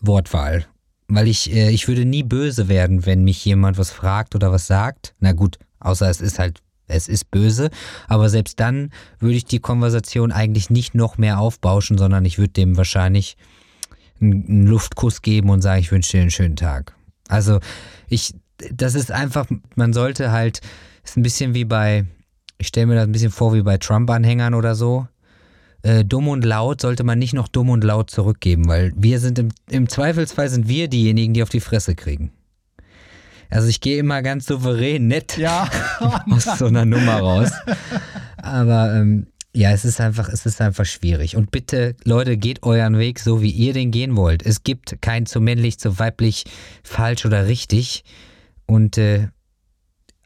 Wortwahl. 0.00 0.66
Weil 1.08 1.28
ich, 1.28 1.52
äh, 1.52 1.70
ich 1.70 1.86
würde 1.86 2.04
nie 2.04 2.22
böse 2.22 2.68
werden, 2.68 3.04
wenn 3.06 3.24
mich 3.24 3.44
jemand 3.44 3.78
was 3.78 3.90
fragt 3.90 4.34
oder 4.34 4.50
was 4.52 4.66
sagt. 4.66 5.14
Na 5.20 5.32
gut, 5.32 5.58
außer 5.78 6.08
es 6.08 6.20
ist 6.20 6.38
halt 6.38 6.62
es 6.88 7.08
ist 7.08 7.30
böse, 7.30 7.70
aber 8.08 8.28
selbst 8.28 8.60
dann 8.60 8.90
würde 9.18 9.36
ich 9.36 9.44
die 9.44 9.58
Konversation 9.58 10.32
eigentlich 10.32 10.70
nicht 10.70 10.94
noch 10.94 11.18
mehr 11.18 11.38
aufbauschen, 11.38 11.98
sondern 11.98 12.24
ich 12.24 12.38
würde 12.38 12.52
dem 12.52 12.76
wahrscheinlich 12.76 13.36
einen 14.20 14.66
Luftkuss 14.66 15.22
geben 15.22 15.50
und 15.50 15.62
sagen, 15.62 15.80
ich 15.80 15.92
wünsche 15.92 16.12
dir 16.12 16.22
einen 16.22 16.30
schönen 16.30 16.56
Tag. 16.56 16.94
Also 17.28 17.60
ich, 18.08 18.34
das 18.72 18.94
ist 18.94 19.10
einfach, 19.10 19.46
man 19.74 19.92
sollte 19.92 20.30
halt, 20.30 20.60
ist 21.04 21.16
ein 21.16 21.22
bisschen 21.22 21.54
wie 21.54 21.64
bei, 21.64 22.06
ich 22.58 22.68
stelle 22.68 22.86
mir 22.86 22.94
das 22.94 23.04
ein 23.04 23.12
bisschen 23.12 23.30
vor 23.30 23.52
wie 23.54 23.62
bei 23.62 23.78
Trump-Anhängern 23.78 24.54
oder 24.54 24.74
so. 24.74 25.06
Äh, 25.82 26.04
dumm 26.04 26.28
und 26.28 26.44
laut 26.44 26.80
sollte 26.80 27.04
man 27.04 27.18
nicht 27.18 27.34
noch 27.34 27.48
dumm 27.48 27.70
und 27.70 27.84
laut 27.84 28.10
zurückgeben, 28.10 28.66
weil 28.66 28.92
wir 28.96 29.20
sind 29.20 29.38
im, 29.38 29.50
im 29.70 29.88
Zweifelsfall 29.88 30.48
sind 30.48 30.68
wir 30.68 30.88
diejenigen, 30.88 31.34
die 31.34 31.42
auf 31.42 31.50
die 31.50 31.60
Fresse 31.60 31.94
kriegen. 31.94 32.32
Also 33.50 33.68
ich 33.68 33.80
gehe 33.80 33.98
immer 33.98 34.22
ganz 34.22 34.46
souverän 34.46 35.06
nett 35.06 35.36
ja. 35.36 35.68
aus 36.30 36.44
so 36.58 36.66
einer 36.66 36.84
Nummer 36.84 37.18
raus. 37.18 37.50
Aber 38.36 38.94
ähm, 38.94 39.26
ja, 39.56 39.70
es 39.70 39.84
ist 39.86 40.00
einfach, 40.00 40.28
es 40.28 40.44
ist 40.44 40.60
einfach 40.60 40.84
schwierig. 40.84 41.34
Und 41.34 41.50
bitte, 41.50 41.96
Leute, 42.04 42.36
geht 42.36 42.62
euren 42.62 42.98
Weg 42.98 43.18
so, 43.18 43.40
wie 43.40 43.50
ihr 43.50 43.72
den 43.72 43.90
gehen 43.90 44.14
wollt. 44.14 44.44
Es 44.44 44.64
gibt 44.64 45.00
kein 45.00 45.24
zu 45.24 45.40
männlich, 45.40 45.78
zu 45.78 45.98
weiblich, 45.98 46.44
falsch 46.82 47.24
oder 47.24 47.46
richtig. 47.46 48.04
Und 48.66 48.98
äh, 48.98 49.28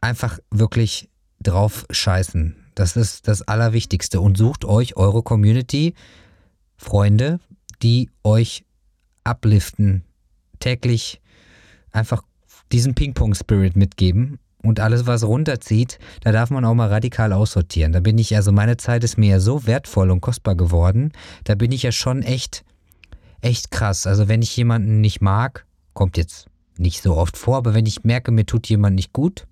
einfach 0.01 0.39
wirklich 0.49 1.09
drauf 1.41 1.85
scheißen. 1.89 2.57
Das 2.75 2.97
ist 2.97 3.27
das 3.27 3.41
Allerwichtigste. 3.41 4.19
Und 4.19 4.37
sucht 4.37 4.65
euch 4.65 4.97
eure 4.97 5.23
Community, 5.23 5.93
Freunde, 6.75 7.39
die 7.81 8.09
euch 8.23 8.65
upliften, 9.23 10.03
täglich 10.59 11.21
einfach 11.91 12.23
diesen 12.71 12.95
Ping-Pong-Spirit 12.95 13.75
mitgeben 13.75 14.39
und 14.63 14.79
alles, 14.79 15.07
was 15.07 15.23
runterzieht, 15.23 15.99
da 16.21 16.31
darf 16.31 16.49
man 16.49 16.65
auch 16.65 16.73
mal 16.73 16.89
radikal 16.89 17.33
aussortieren. 17.33 17.91
Da 17.91 17.99
bin 17.99 18.17
ich, 18.17 18.35
also 18.35 18.51
meine 18.51 18.77
Zeit 18.77 19.03
ist 19.03 19.17
mir 19.17 19.31
ja 19.31 19.39
so 19.39 19.65
wertvoll 19.65 20.11
und 20.11 20.21
kostbar 20.21 20.55
geworden, 20.55 21.11
da 21.43 21.55
bin 21.55 21.71
ich 21.71 21.83
ja 21.83 21.91
schon 21.91 22.21
echt, 22.21 22.63
echt 23.41 23.71
krass. 23.71 24.07
Also 24.07 24.27
wenn 24.27 24.41
ich 24.41 24.55
jemanden 24.55 25.01
nicht 25.01 25.21
mag, 25.21 25.65
kommt 25.93 26.17
jetzt 26.17 26.47
nicht 26.77 27.01
so 27.01 27.15
oft 27.17 27.37
vor, 27.37 27.57
aber 27.57 27.73
wenn 27.73 27.85
ich 27.85 28.03
merke, 28.03 28.31
mir 28.31 28.45
tut 28.45 28.67
jemand 28.67 28.95
nicht 28.95 29.13
gut, 29.13 29.47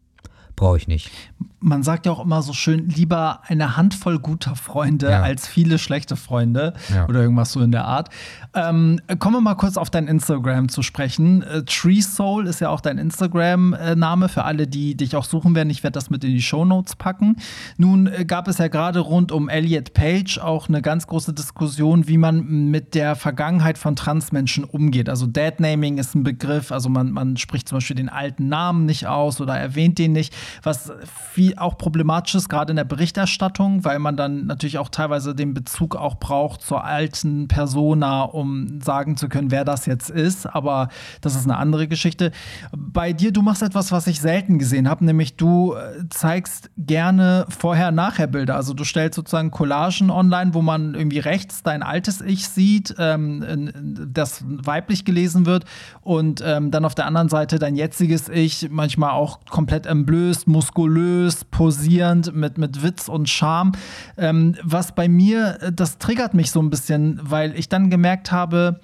brauche 0.55 0.77
ich 0.77 0.87
nicht. 0.87 1.11
Man 1.61 1.83
sagt 1.83 2.05
ja 2.05 2.11
auch 2.11 2.23
immer 2.23 2.41
so 2.41 2.53
schön, 2.53 2.89
lieber 2.89 3.41
eine 3.47 3.75
Handvoll 3.75 4.19
guter 4.19 4.55
Freunde 4.55 5.09
ja. 5.09 5.21
als 5.21 5.47
viele 5.47 5.77
schlechte 5.77 6.15
Freunde 6.15 6.73
ja. 6.93 7.07
oder 7.07 7.21
irgendwas 7.21 7.51
so 7.51 7.61
in 7.61 7.71
der 7.71 7.85
Art. 7.85 8.09
Ähm, 8.53 8.99
kommen 9.19 9.35
wir 9.35 9.41
mal 9.41 9.55
kurz 9.55 9.77
auf 9.77 9.89
dein 9.89 10.07
Instagram 10.07 10.69
zu 10.69 10.81
sprechen. 10.81 11.43
Äh, 11.43 11.63
Tree 11.63 12.01
Soul 12.01 12.47
ist 12.47 12.61
ja 12.61 12.69
auch 12.69 12.81
dein 12.81 12.97
Instagram-Name 12.97 14.29
für 14.29 14.45
alle, 14.45 14.67
die 14.67 14.95
dich 14.95 15.15
auch 15.15 15.25
suchen 15.25 15.53
werden. 15.55 15.69
Ich 15.69 15.83
werde 15.83 15.93
das 15.93 16.09
mit 16.09 16.23
in 16.23 16.31
die 16.31 16.41
Show 16.41 16.65
Notes 16.65 16.95
packen. 16.95 17.35
Nun 17.77 18.07
äh, 18.07 18.25
gab 18.25 18.47
es 18.47 18.57
ja 18.57 18.67
gerade 18.67 18.99
rund 18.99 19.31
um 19.31 19.49
Elliot 19.49 19.93
Page 19.93 20.39
auch 20.39 20.69
eine 20.69 20.81
ganz 20.81 21.07
große 21.07 21.33
Diskussion, 21.33 22.07
wie 22.07 22.17
man 22.17 22.69
mit 22.69 22.95
der 22.95 23.15
Vergangenheit 23.15 23.77
von 23.77 23.95
Transmenschen 23.95 24.63
umgeht. 24.63 25.09
Also 25.09 25.27
Deadnaming 25.27 25.97
ist 25.97 26.15
ein 26.15 26.23
Begriff, 26.23 26.71
also 26.71 26.89
man, 26.89 27.11
man 27.11 27.37
spricht 27.37 27.67
zum 27.67 27.77
Beispiel 27.77 27.95
den 27.95 28.09
alten 28.09 28.47
Namen 28.47 28.85
nicht 28.85 29.07
aus 29.07 29.41
oder 29.41 29.57
erwähnt 29.57 29.99
den 29.99 30.13
nicht, 30.13 30.33
was 30.63 30.91
viel 31.31 31.48
auch 31.57 31.77
problematisch 31.77 32.35
ist, 32.35 32.49
gerade 32.49 32.71
in 32.71 32.75
der 32.75 32.83
Berichterstattung, 32.83 33.83
weil 33.83 33.99
man 33.99 34.15
dann 34.15 34.45
natürlich 34.45 34.77
auch 34.77 34.89
teilweise 34.89 35.33
den 35.33 35.53
Bezug 35.53 35.95
auch 35.95 36.15
braucht 36.15 36.61
zur 36.61 36.83
alten 36.83 37.47
Persona, 37.47 38.23
um 38.23 38.81
sagen 38.81 39.17
zu 39.17 39.29
können, 39.29 39.51
wer 39.51 39.65
das 39.65 39.85
jetzt 39.85 40.09
ist. 40.09 40.45
Aber 40.45 40.89
das 41.21 41.35
ist 41.35 41.45
eine 41.45 41.57
andere 41.57 41.87
Geschichte. 41.87 42.31
Bei 42.75 43.13
dir, 43.13 43.31
du 43.31 43.41
machst 43.41 43.63
etwas, 43.63 43.91
was 43.91 44.07
ich 44.07 44.21
selten 44.21 44.59
gesehen 44.59 44.89
habe, 44.89 45.05
nämlich 45.05 45.37
du 45.37 45.73
äh, 45.73 46.07
zeigst 46.09 46.69
gerne 46.77 47.45
Vorher-Nachher-Bilder. 47.49 48.55
Also 48.55 48.73
du 48.73 48.83
stellst 48.83 49.15
sozusagen 49.15 49.51
Collagen 49.51 50.11
online, 50.11 50.53
wo 50.53 50.61
man 50.61 50.93
irgendwie 50.93 51.19
rechts 51.19 51.63
dein 51.63 51.83
altes 51.83 52.21
Ich 52.21 52.47
sieht, 52.47 52.95
ähm, 52.97 53.71
das 54.11 54.43
weiblich 54.45 55.05
gelesen 55.05 55.45
wird 55.45 55.65
und 56.01 56.43
ähm, 56.45 56.71
dann 56.71 56.85
auf 56.85 56.95
der 56.95 57.05
anderen 57.05 57.29
Seite 57.29 57.59
dein 57.59 57.75
jetziges 57.75 58.29
Ich, 58.29 58.69
manchmal 58.69 59.11
auch 59.11 59.39
komplett 59.49 59.85
entblößt, 59.85 60.47
muskulös, 60.47 61.38
posierend 61.45 62.35
mit, 62.35 62.57
mit 62.57 62.83
Witz 62.83 63.07
und 63.07 63.29
Charme. 63.29 63.73
Ähm, 64.17 64.55
was 64.63 64.93
bei 64.93 65.07
mir, 65.07 65.57
äh, 65.61 65.71
das 65.71 65.97
triggert 65.97 66.33
mich 66.33 66.51
so 66.51 66.61
ein 66.61 66.69
bisschen, 66.69 67.19
weil 67.23 67.57
ich 67.57 67.69
dann 67.69 67.89
gemerkt 67.89 68.31
habe, 68.31 68.79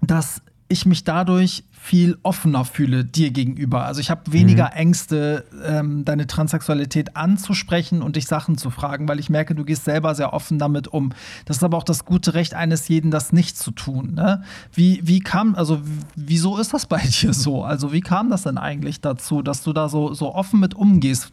dass 0.00 0.42
ich 0.68 0.86
mich 0.86 1.04
dadurch 1.04 1.64
viel 1.70 2.16
offener 2.22 2.64
fühle 2.64 3.04
dir 3.04 3.32
gegenüber. 3.32 3.84
Also 3.86 4.00
ich 4.00 4.08
habe 4.08 4.32
weniger 4.32 4.66
mhm. 4.66 4.76
Ängste, 4.78 5.44
ähm, 5.64 6.04
deine 6.04 6.28
Transsexualität 6.28 7.16
anzusprechen 7.16 8.02
und 8.02 8.14
dich 8.14 8.26
Sachen 8.26 8.56
zu 8.56 8.70
fragen, 8.70 9.08
weil 9.08 9.18
ich 9.18 9.28
merke, 9.30 9.56
du 9.56 9.64
gehst 9.64 9.84
selber 9.84 10.14
sehr 10.14 10.32
offen 10.32 10.60
damit 10.60 10.86
um. 10.86 11.12
Das 11.44 11.56
ist 11.56 11.64
aber 11.64 11.76
auch 11.76 11.82
das 11.82 12.04
gute 12.04 12.34
Recht 12.34 12.54
eines 12.54 12.86
jeden, 12.86 13.10
das 13.10 13.32
nicht 13.32 13.58
zu 13.58 13.72
tun. 13.72 14.14
Ne? 14.14 14.44
Wie, 14.72 15.00
wie 15.02 15.18
kam, 15.18 15.56
also 15.56 15.80
wieso 16.14 16.56
ist 16.56 16.72
das 16.72 16.86
bei 16.86 17.02
dir 17.20 17.34
so? 17.34 17.64
Also 17.64 17.92
wie 17.92 18.00
kam 18.00 18.30
das 18.30 18.44
denn 18.44 18.58
eigentlich 18.58 19.00
dazu, 19.00 19.42
dass 19.42 19.64
du 19.64 19.72
da 19.72 19.88
so, 19.88 20.14
so 20.14 20.34
offen 20.34 20.60
mit 20.60 20.74
umgehst? 20.74 21.32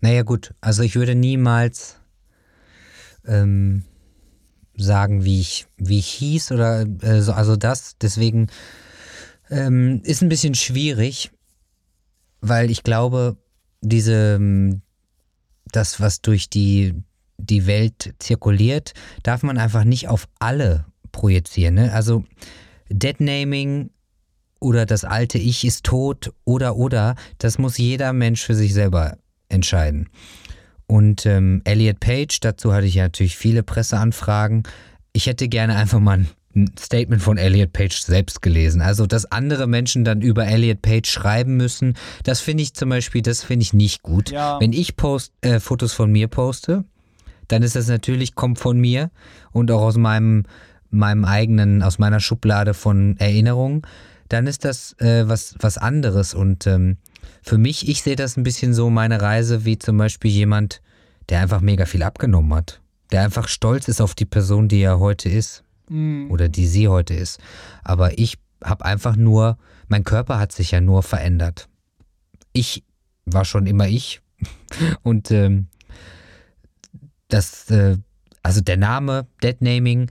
Naja 0.00 0.22
gut, 0.22 0.54
also 0.60 0.82
ich 0.82 0.94
würde 0.94 1.14
niemals 1.14 1.98
ähm, 3.26 3.82
sagen, 4.76 5.24
wie 5.24 5.40
ich, 5.40 5.66
wie 5.76 5.98
ich 5.98 6.08
hieß 6.08 6.52
oder 6.52 6.86
äh, 7.02 7.20
so, 7.20 7.32
also 7.32 7.56
das, 7.56 7.96
deswegen 8.00 8.48
ähm, 9.50 10.00
ist 10.04 10.22
ein 10.22 10.28
bisschen 10.28 10.54
schwierig, 10.54 11.30
weil 12.40 12.70
ich 12.70 12.82
glaube, 12.84 13.36
diese, 13.80 14.36
ähm, 14.36 14.82
das, 15.72 16.00
was 16.00 16.22
durch 16.22 16.48
die, 16.48 16.94
die 17.38 17.66
Welt 17.66 18.14
zirkuliert, 18.18 18.94
darf 19.22 19.42
man 19.42 19.58
einfach 19.58 19.84
nicht 19.84 20.08
auf 20.08 20.28
alle 20.38 20.86
projizieren. 21.12 21.74
Ne? 21.74 21.92
Also 21.92 22.24
Deadnaming 22.88 23.90
oder 24.60 24.86
das 24.86 25.04
alte 25.04 25.38
Ich 25.38 25.64
ist 25.64 25.84
tot 25.84 26.32
oder 26.44 26.76
oder, 26.76 27.16
das 27.38 27.58
muss 27.58 27.78
jeder 27.78 28.12
Mensch 28.12 28.44
für 28.44 28.54
sich 28.54 28.74
selber 28.74 29.18
entscheiden. 29.48 30.08
Und 30.86 31.26
ähm, 31.26 31.60
Elliot 31.64 32.00
Page, 32.00 32.40
dazu 32.40 32.72
hatte 32.72 32.86
ich 32.86 32.94
ja 32.94 33.04
natürlich 33.04 33.36
viele 33.36 33.62
Presseanfragen. 33.62 34.62
Ich 35.12 35.26
hätte 35.26 35.48
gerne 35.48 35.76
einfach 35.76 36.00
mal 36.00 36.26
ein 36.56 36.70
Statement 36.78 37.22
von 37.22 37.36
Elliot 37.36 37.72
Page 37.72 38.00
selbst 38.00 38.42
gelesen. 38.42 38.80
Also, 38.80 39.06
dass 39.06 39.26
andere 39.26 39.66
Menschen 39.66 40.04
dann 40.04 40.22
über 40.22 40.46
Elliot 40.46 40.82
Page 40.82 41.08
schreiben 41.08 41.56
müssen, 41.56 41.94
das 42.24 42.40
finde 42.40 42.62
ich 42.62 42.74
zum 42.74 42.88
Beispiel, 42.88 43.22
das 43.22 43.44
finde 43.44 43.62
ich 43.62 43.72
nicht 43.74 44.02
gut. 44.02 44.30
Ja. 44.30 44.58
Wenn 44.60 44.72
ich 44.72 44.96
post, 44.96 45.32
äh, 45.42 45.60
Fotos 45.60 45.92
von 45.92 46.10
mir 46.10 46.28
poste, 46.28 46.84
dann 47.48 47.62
ist 47.62 47.76
das 47.76 47.88
natürlich, 47.88 48.34
kommt 48.34 48.58
von 48.58 48.78
mir 48.78 49.10
und 49.52 49.70
auch 49.70 49.82
aus 49.82 49.96
meinem, 49.96 50.44
meinem 50.90 51.24
eigenen, 51.24 51.82
aus 51.82 51.98
meiner 51.98 52.20
Schublade 52.20 52.74
von 52.74 53.16
Erinnerungen, 53.18 53.82
dann 54.28 54.46
ist 54.46 54.64
das 54.64 54.94
äh, 55.00 55.28
was, 55.28 55.54
was 55.60 55.78
anderes. 55.78 56.34
Und 56.34 56.66
ähm, 56.66 56.98
für 57.48 57.56
mich, 57.56 57.88
ich 57.88 58.02
sehe 58.02 58.14
das 58.14 58.36
ein 58.36 58.42
bisschen 58.42 58.74
so, 58.74 58.90
meine 58.90 59.22
Reise, 59.22 59.64
wie 59.64 59.78
zum 59.78 59.96
Beispiel 59.96 60.30
jemand, 60.30 60.82
der 61.30 61.40
einfach 61.40 61.62
mega 61.62 61.86
viel 61.86 62.02
abgenommen 62.02 62.54
hat. 62.54 62.82
Der 63.10 63.22
einfach 63.22 63.48
stolz 63.48 63.88
ist 63.88 64.02
auf 64.02 64.14
die 64.14 64.26
Person, 64.26 64.68
die 64.68 64.80
er 64.80 64.98
heute 64.98 65.30
ist. 65.30 65.64
Mhm. 65.88 66.30
Oder 66.30 66.50
die 66.50 66.66
sie 66.66 66.88
heute 66.88 67.14
ist. 67.14 67.40
Aber 67.82 68.18
ich 68.18 68.36
habe 68.62 68.84
einfach 68.84 69.16
nur, 69.16 69.56
mein 69.88 70.04
Körper 70.04 70.38
hat 70.38 70.52
sich 70.52 70.72
ja 70.72 70.82
nur 70.82 71.02
verändert. 71.02 71.70
Ich 72.52 72.84
war 73.24 73.46
schon 73.46 73.66
immer 73.66 73.88
ich. 73.88 74.20
Und 75.02 75.30
ähm, 75.30 75.68
das, 77.28 77.70
äh, 77.70 77.96
also 78.42 78.60
der 78.60 78.76
Name, 78.76 79.26
Deadnaming, 79.42 80.10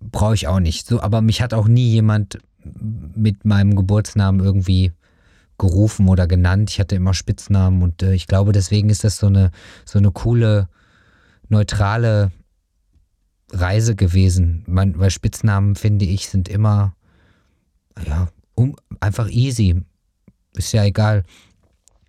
brauche 0.00 0.34
ich 0.34 0.46
auch 0.46 0.60
nicht. 0.60 0.86
So, 0.86 1.00
aber 1.00 1.22
mich 1.22 1.40
hat 1.40 1.54
auch 1.54 1.66
nie 1.66 1.88
jemand 1.88 2.40
mit 2.62 3.46
meinem 3.46 3.74
Geburtsnamen 3.74 4.44
irgendwie 4.44 4.92
gerufen 5.58 6.08
oder 6.08 6.26
genannt. 6.26 6.70
Ich 6.70 6.80
hatte 6.80 6.96
immer 6.96 7.14
Spitznamen 7.14 7.82
und 7.82 8.02
äh, 8.02 8.14
ich 8.14 8.26
glaube, 8.26 8.52
deswegen 8.52 8.90
ist 8.90 9.04
das 9.04 9.18
so 9.18 9.26
eine, 9.26 9.50
so 9.84 9.98
eine 9.98 10.12
coole, 10.12 10.68
neutrale 11.48 12.30
Reise 13.52 13.96
gewesen. 13.96 14.64
Man, 14.66 14.98
weil 14.98 15.10
Spitznamen, 15.10 15.74
finde 15.74 16.04
ich, 16.04 16.28
sind 16.28 16.48
immer 16.48 16.94
ja, 18.06 18.28
um, 18.54 18.76
einfach 19.00 19.28
easy. 19.28 19.82
Ist 20.54 20.72
ja 20.72 20.84
egal. 20.84 21.24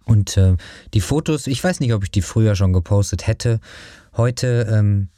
Und 0.06 0.38
äh, 0.38 0.56
die 0.94 1.02
Fotos, 1.02 1.48
ich 1.48 1.64
weiß 1.64 1.80
nicht, 1.80 1.94
ob 1.94 2.04
ich 2.04 2.12
die 2.12 2.22
früher 2.22 2.56
schon 2.56 2.74
gepostet 2.74 3.28
hätte. 3.28 3.60
Heute, 4.18 4.68
ähm, 4.72 5.10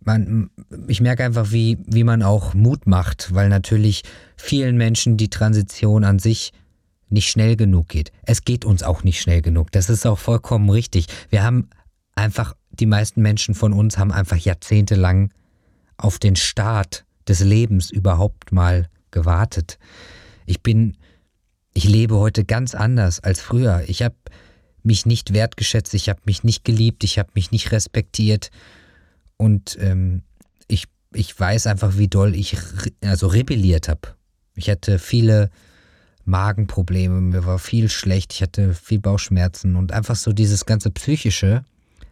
man, 0.00 0.50
ich 0.86 1.00
merke 1.00 1.24
einfach, 1.24 1.50
wie, 1.50 1.78
wie 1.86 2.04
man 2.04 2.22
auch 2.22 2.54
Mut 2.54 2.86
macht, 2.86 3.34
weil 3.34 3.48
natürlich 3.48 4.04
vielen 4.36 4.76
Menschen 4.76 5.16
die 5.16 5.28
Transition 5.28 6.04
an 6.04 6.18
sich 6.18 6.52
nicht 7.10 7.30
schnell 7.30 7.56
genug 7.56 7.88
geht. 7.88 8.12
Es 8.22 8.44
geht 8.44 8.64
uns 8.64 8.82
auch 8.82 9.02
nicht 9.02 9.20
schnell 9.20 9.42
genug. 9.42 9.72
Das 9.72 9.88
ist 9.88 10.06
auch 10.06 10.18
vollkommen 10.18 10.70
richtig. 10.70 11.06
Wir 11.30 11.42
haben 11.42 11.68
einfach, 12.14 12.54
die 12.70 12.86
meisten 12.86 13.22
Menschen 13.22 13.54
von 13.54 13.72
uns 13.72 13.98
haben 13.98 14.12
einfach 14.12 14.36
jahrzehntelang 14.36 15.32
auf 15.96 16.18
den 16.18 16.36
Start 16.36 17.04
des 17.26 17.40
Lebens 17.40 17.90
überhaupt 17.90 18.52
mal 18.52 18.88
gewartet. 19.10 19.78
Ich 20.46 20.62
bin, 20.62 20.96
ich 21.74 21.84
lebe 21.84 22.16
heute 22.16 22.44
ganz 22.44 22.74
anders 22.74 23.20
als 23.20 23.40
früher. 23.40 23.84
Ich 23.86 24.02
habe 24.02 24.16
mich 24.82 25.06
nicht 25.06 25.34
wertgeschätzt, 25.34 25.94
ich 25.94 26.08
habe 26.08 26.20
mich 26.24 26.44
nicht 26.44 26.64
geliebt, 26.64 27.04
ich 27.04 27.18
habe 27.18 27.30
mich 27.34 27.50
nicht 27.50 27.72
respektiert 27.72 28.50
und 29.36 29.76
ähm, 29.80 30.22
ich, 30.66 30.84
ich 31.12 31.38
weiß 31.38 31.66
einfach, 31.66 31.98
wie 31.98 32.08
doll 32.08 32.34
ich 32.34 32.56
also 33.02 33.26
rebelliert 33.26 33.88
habe. 33.88 34.14
Ich 34.54 34.70
hatte 34.70 34.98
viele 34.98 35.50
Magenprobleme, 36.28 37.20
mir 37.20 37.46
war 37.46 37.58
viel 37.58 37.88
schlecht, 37.88 38.34
ich 38.34 38.42
hatte 38.42 38.74
viel 38.74 39.00
Bauchschmerzen 39.00 39.76
und 39.76 39.92
einfach 39.92 40.16
so 40.16 40.32
dieses 40.32 40.66
ganze 40.66 40.90
Psychische 40.90 41.64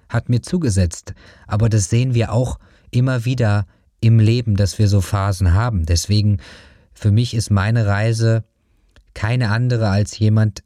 hat 0.09 0.29
mir 0.29 0.40
zugesetzt. 0.40 1.14
Aber 1.46 1.68
das 1.68 1.90
sehen 1.90 2.14
wir 2.14 2.33
auch 2.33 2.59
immer 2.90 3.24
wieder 3.24 3.66
im 4.00 4.18
Leben, 4.18 4.57
dass 4.57 4.79
wir 4.79 4.88
so 4.88 5.00
Phasen 5.00 5.52
haben. 5.52 5.85
Deswegen, 5.85 6.38
für 6.94 7.11
mich 7.11 7.35
ist 7.35 7.50
meine 7.50 7.87
Reise 7.87 8.44
keine 9.14 9.50
andere 9.50 9.90
als 9.90 10.18
jemand, 10.18 10.62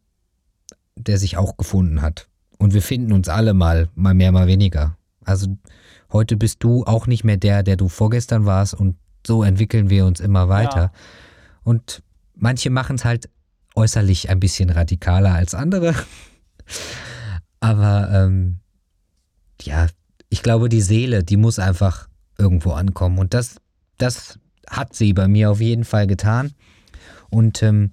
der 0.96 1.18
sich 1.18 1.36
auch 1.36 1.56
gefunden 1.56 2.02
hat. 2.02 2.28
Und 2.58 2.74
wir 2.74 2.82
finden 2.82 3.12
uns 3.12 3.28
alle 3.28 3.54
mal, 3.54 3.88
mal 3.94 4.14
mehr, 4.14 4.32
mal 4.32 4.46
weniger. 4.46 4.96
Also 5.24 5.56
heute 6.12 6.36
bist 6.36 6.62
du 6.62 6.84
auch 6.84 7.06
nicht 7.06 7.24
mehr 7.24 7.36
der, 7.36 7.62
der 7.62 7.76
du 7.76 7.88
vorgestern 7.88 8.46
warst 8.46 8.74
und 8.74 8.96
so 9.26 9.42
entwickeln 9.42 9.90
wir 9.90 10.06
uns 10.06 10.20
immer 10.20 10.48
weiter. 10.48 10.80
Ja. 10.80 10.92
Und 11.62 12.02
manche 12.34 12.70
machen 12.70 12.96
es 12.96 13.04
halt 13.04 13.28
äußerlich 13.74 14.30
ein 14.30 14.40
bisschen 14.40 14.70
radikaler 14.70 15.34
als 15.34 15.54
andere. 15.54 15.94
Aber 17.60 18.10
ähm, 18.12 18.58
ja, 19.62 19.86
ich 20.28 20.42
glaube, 20.42 20.68
die 20.68 20.80
Seele, 20.80 21.24
die 21.24 21.36
muss 21.36 21.58
einfach 21.58 22.08
irgendwo 22.38 22.72
ankommen. 22.72 23.18
Und 23.18 23.34
das, 23.34 23.56
das 23.98 24.38
hat 24.68 24.94
sie 24.94 25.12
bei 25.12 25.28
mir 25.28 25.50
auf 25.50 25.60
jeden 25.60 25.84
Fall 25.84 26.06
getan. 26.06 26.52
Und 27.28 27.62
ähm, 27.62 27.90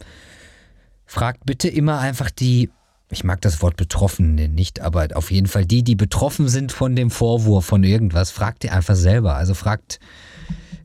fragt 1.05 1.45
bitte 1.45 1.67
immer 1.67 1.99
einfach 1.99 2.31
die, 2.31 2.69
ich 3.09 3.23
mag 3.23 3.41
das 3.41 3.61
Wort 3.61 3.77
Betroffenen 3.77 4.53
nicht, 4.53 4.81
aber 4.81 5.07
auf 5.13 5.31
jeden 5.31 5.47
Fall 5.47 5.65
die, 5.65 5.83
die 5.83 5.95
betroffen 5.95 6.49
sind 6.49 6.71
von 6.71 6.95
dem 6.95 7.09
Vorwurf 7.09 7.65
von 7.65 7.83
irgendwas, 7.83 8.31
fragt 8.31 8.63
ihr 8.63 8.73
einfach 8.73 8.95
selber. 8.95 9.35
Also 9.35 9.53
fragt 9.53 9.99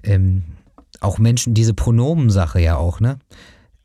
ähm, 0.02 0.44
auch 1.00 1.18
Menschen 1.18 1.54
diese 1.54 1.74
Pronomensache 1.74 2.60
ja 2.60 2.76
auch, 2.76 3.00
ne? 3.00 3.18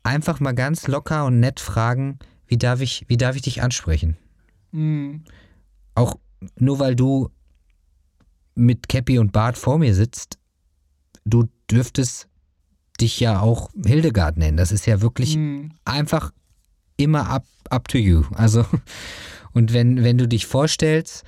Einfach 0.02 0.40
mal 0.40 0.54
ganz 0.54 0.86
locker 0.86 1.26
und 1.26 1.40
nett 1.40 1.60
fragen, 1.60 2.18
wie 2.46 2.58
darf 2.58 2.80
ich, 2.80 3.04
wie 3.08 3.16
darf 3.16 3.36
ich 3.36 3.42
dich 3.42 3.62
ansprechen? 3.62 4.16
Mhm. 4.70 5.24
auch 5.94 6.16
nur 6.58 6.78
weil 6.78 6.94
du 6.94 7.30
mit 8.54 8.88
Cappy 8.88 9.18
und 9.18 9.32
Bart 9.32 9.56
vor 9.56 9.78
mir 9.78 9.94
sitzt, 9.94 10.38
du 11.24 11.48
dürftest 11.70 12.28
dich 13.00 13.20
ja 13.20 13.40
auch 13.40 13.70
Hildegard 13.84 14.36
nennen. 14.36 14.56
Das 14.56 14.72
ist 14.72 14.86
ja 14.86 15.00
wirklich 15.00 15.36
mhm. 15.36 15.72
einfach 15.84 16.32
immer 16.96 17.30
up, 17.30 17.46
up 17.70 17.88
to 17.88 17.98
you. 17.98 18.24
Also, 18.34 18.66
und 19.52 19.72
wenn, 19.72 20.04
wenn 20.04 20.18
du 20.18 20.28
dich 20.28 20.46
vorstellst 20.46 21.24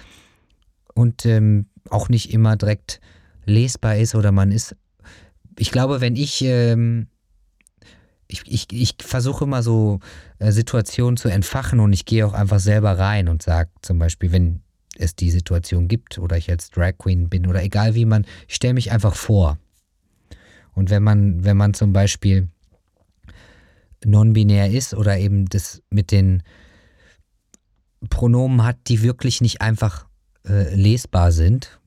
und 0.94 1.24
ähm, 1.24 1.66
auch 1.88 2.08
nicht 2.08 2.32
immer 2.32 2.56
direkt 2.56 3.00
lesbar 3.44 3.96
ist 3.96 4.14
oder 4.14 4.32
man 4.32 4.52
ist, 4.52 4.76
ich 5.58 5.70
glaube, 5.70 6.00
wenn 6.00 6.16
ich, 6.16 6.42
ähm, 6.42 7.06
ich, 8.30 8.42
ich, 8.46 8.66
ich 8.72 8.94
versuche 9.00 9.44
immer 9.44 9.62
so 9.62 10.00
äh, 10.38 10.52
Situationen 10.52 11.16
zu 11.16 11.28
entfachen 11.28 11.80
und 11.80 11.92
ich 11.92 12.04
gehe 12.04 12.26
auch 12.26 12.32
einfach 12.32 12.60
selber 12.60 12.98
rein 12.98 13.28
und 13.28 13.42
sage 13.42 13.70
zum 13.82 13.98
Beispiel, 13.98 14.32
wenn 14.32 14.60
es 14.96 15.14
die 15.16 15.30
Situation 15.30 15.88
gibt 15.88 16.18
oder 16.18 16.36
ich 16.36 16.50
als 16.50 16.70
Drag 16.70 16.92
Queen 16.98 17.28
bin 17.28 17.46
oder 17.46 17.62
egal 17.62 17.94
wie 17.94 18.04
man, 18.04 18.26
ich 18.48 18.56
stelle 18.56 18.74
mich 18.74 18.92
einfach 18.92 19.14
vor. 19.14 19.58
Und 20.72 20.90
wenn 20.90 21.02
man, 21.02 21.44
wenn 21.44 21.56
man 21.56 21.74
zum 21.74 21.92
Beispiel 21.92 22.48
non-binär 24.04 24.70
ist 24.70 24.94
oder 24.94 25.18
eben 25.18 25.46
das 25.46 25.82
mit 25.90 26.10
den 26.10 26.42
Pronomen 28.08 28.64
hat, 28.64 28.76
die 28.88 29.02
wirklich 29.02 29.40
nicht 29.40 29.60
einfach 29.60 30.06
äh, 30.46 30.74
lesbar 30.74 31.32
sind, 31.32 31.80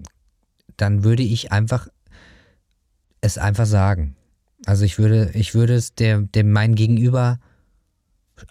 dann 0.77 1.03
würde 1.03 1.23
ich 1.23 1.51
einfach 1.51 1.87
es 3.21 3.37
einfach 3.37 3.65
sagen. 3.65 4.15
Also 4.65 4.85
ich 4.85 4.97
würde, 4.97 5.31
ich 5.33 5.53
würde 5.53 5.75
es 5.75 5.95
dem, 5.95 6.31
dem 6.31 6.51
mein 6.51 6.75
Gegenüber 6.75 7.39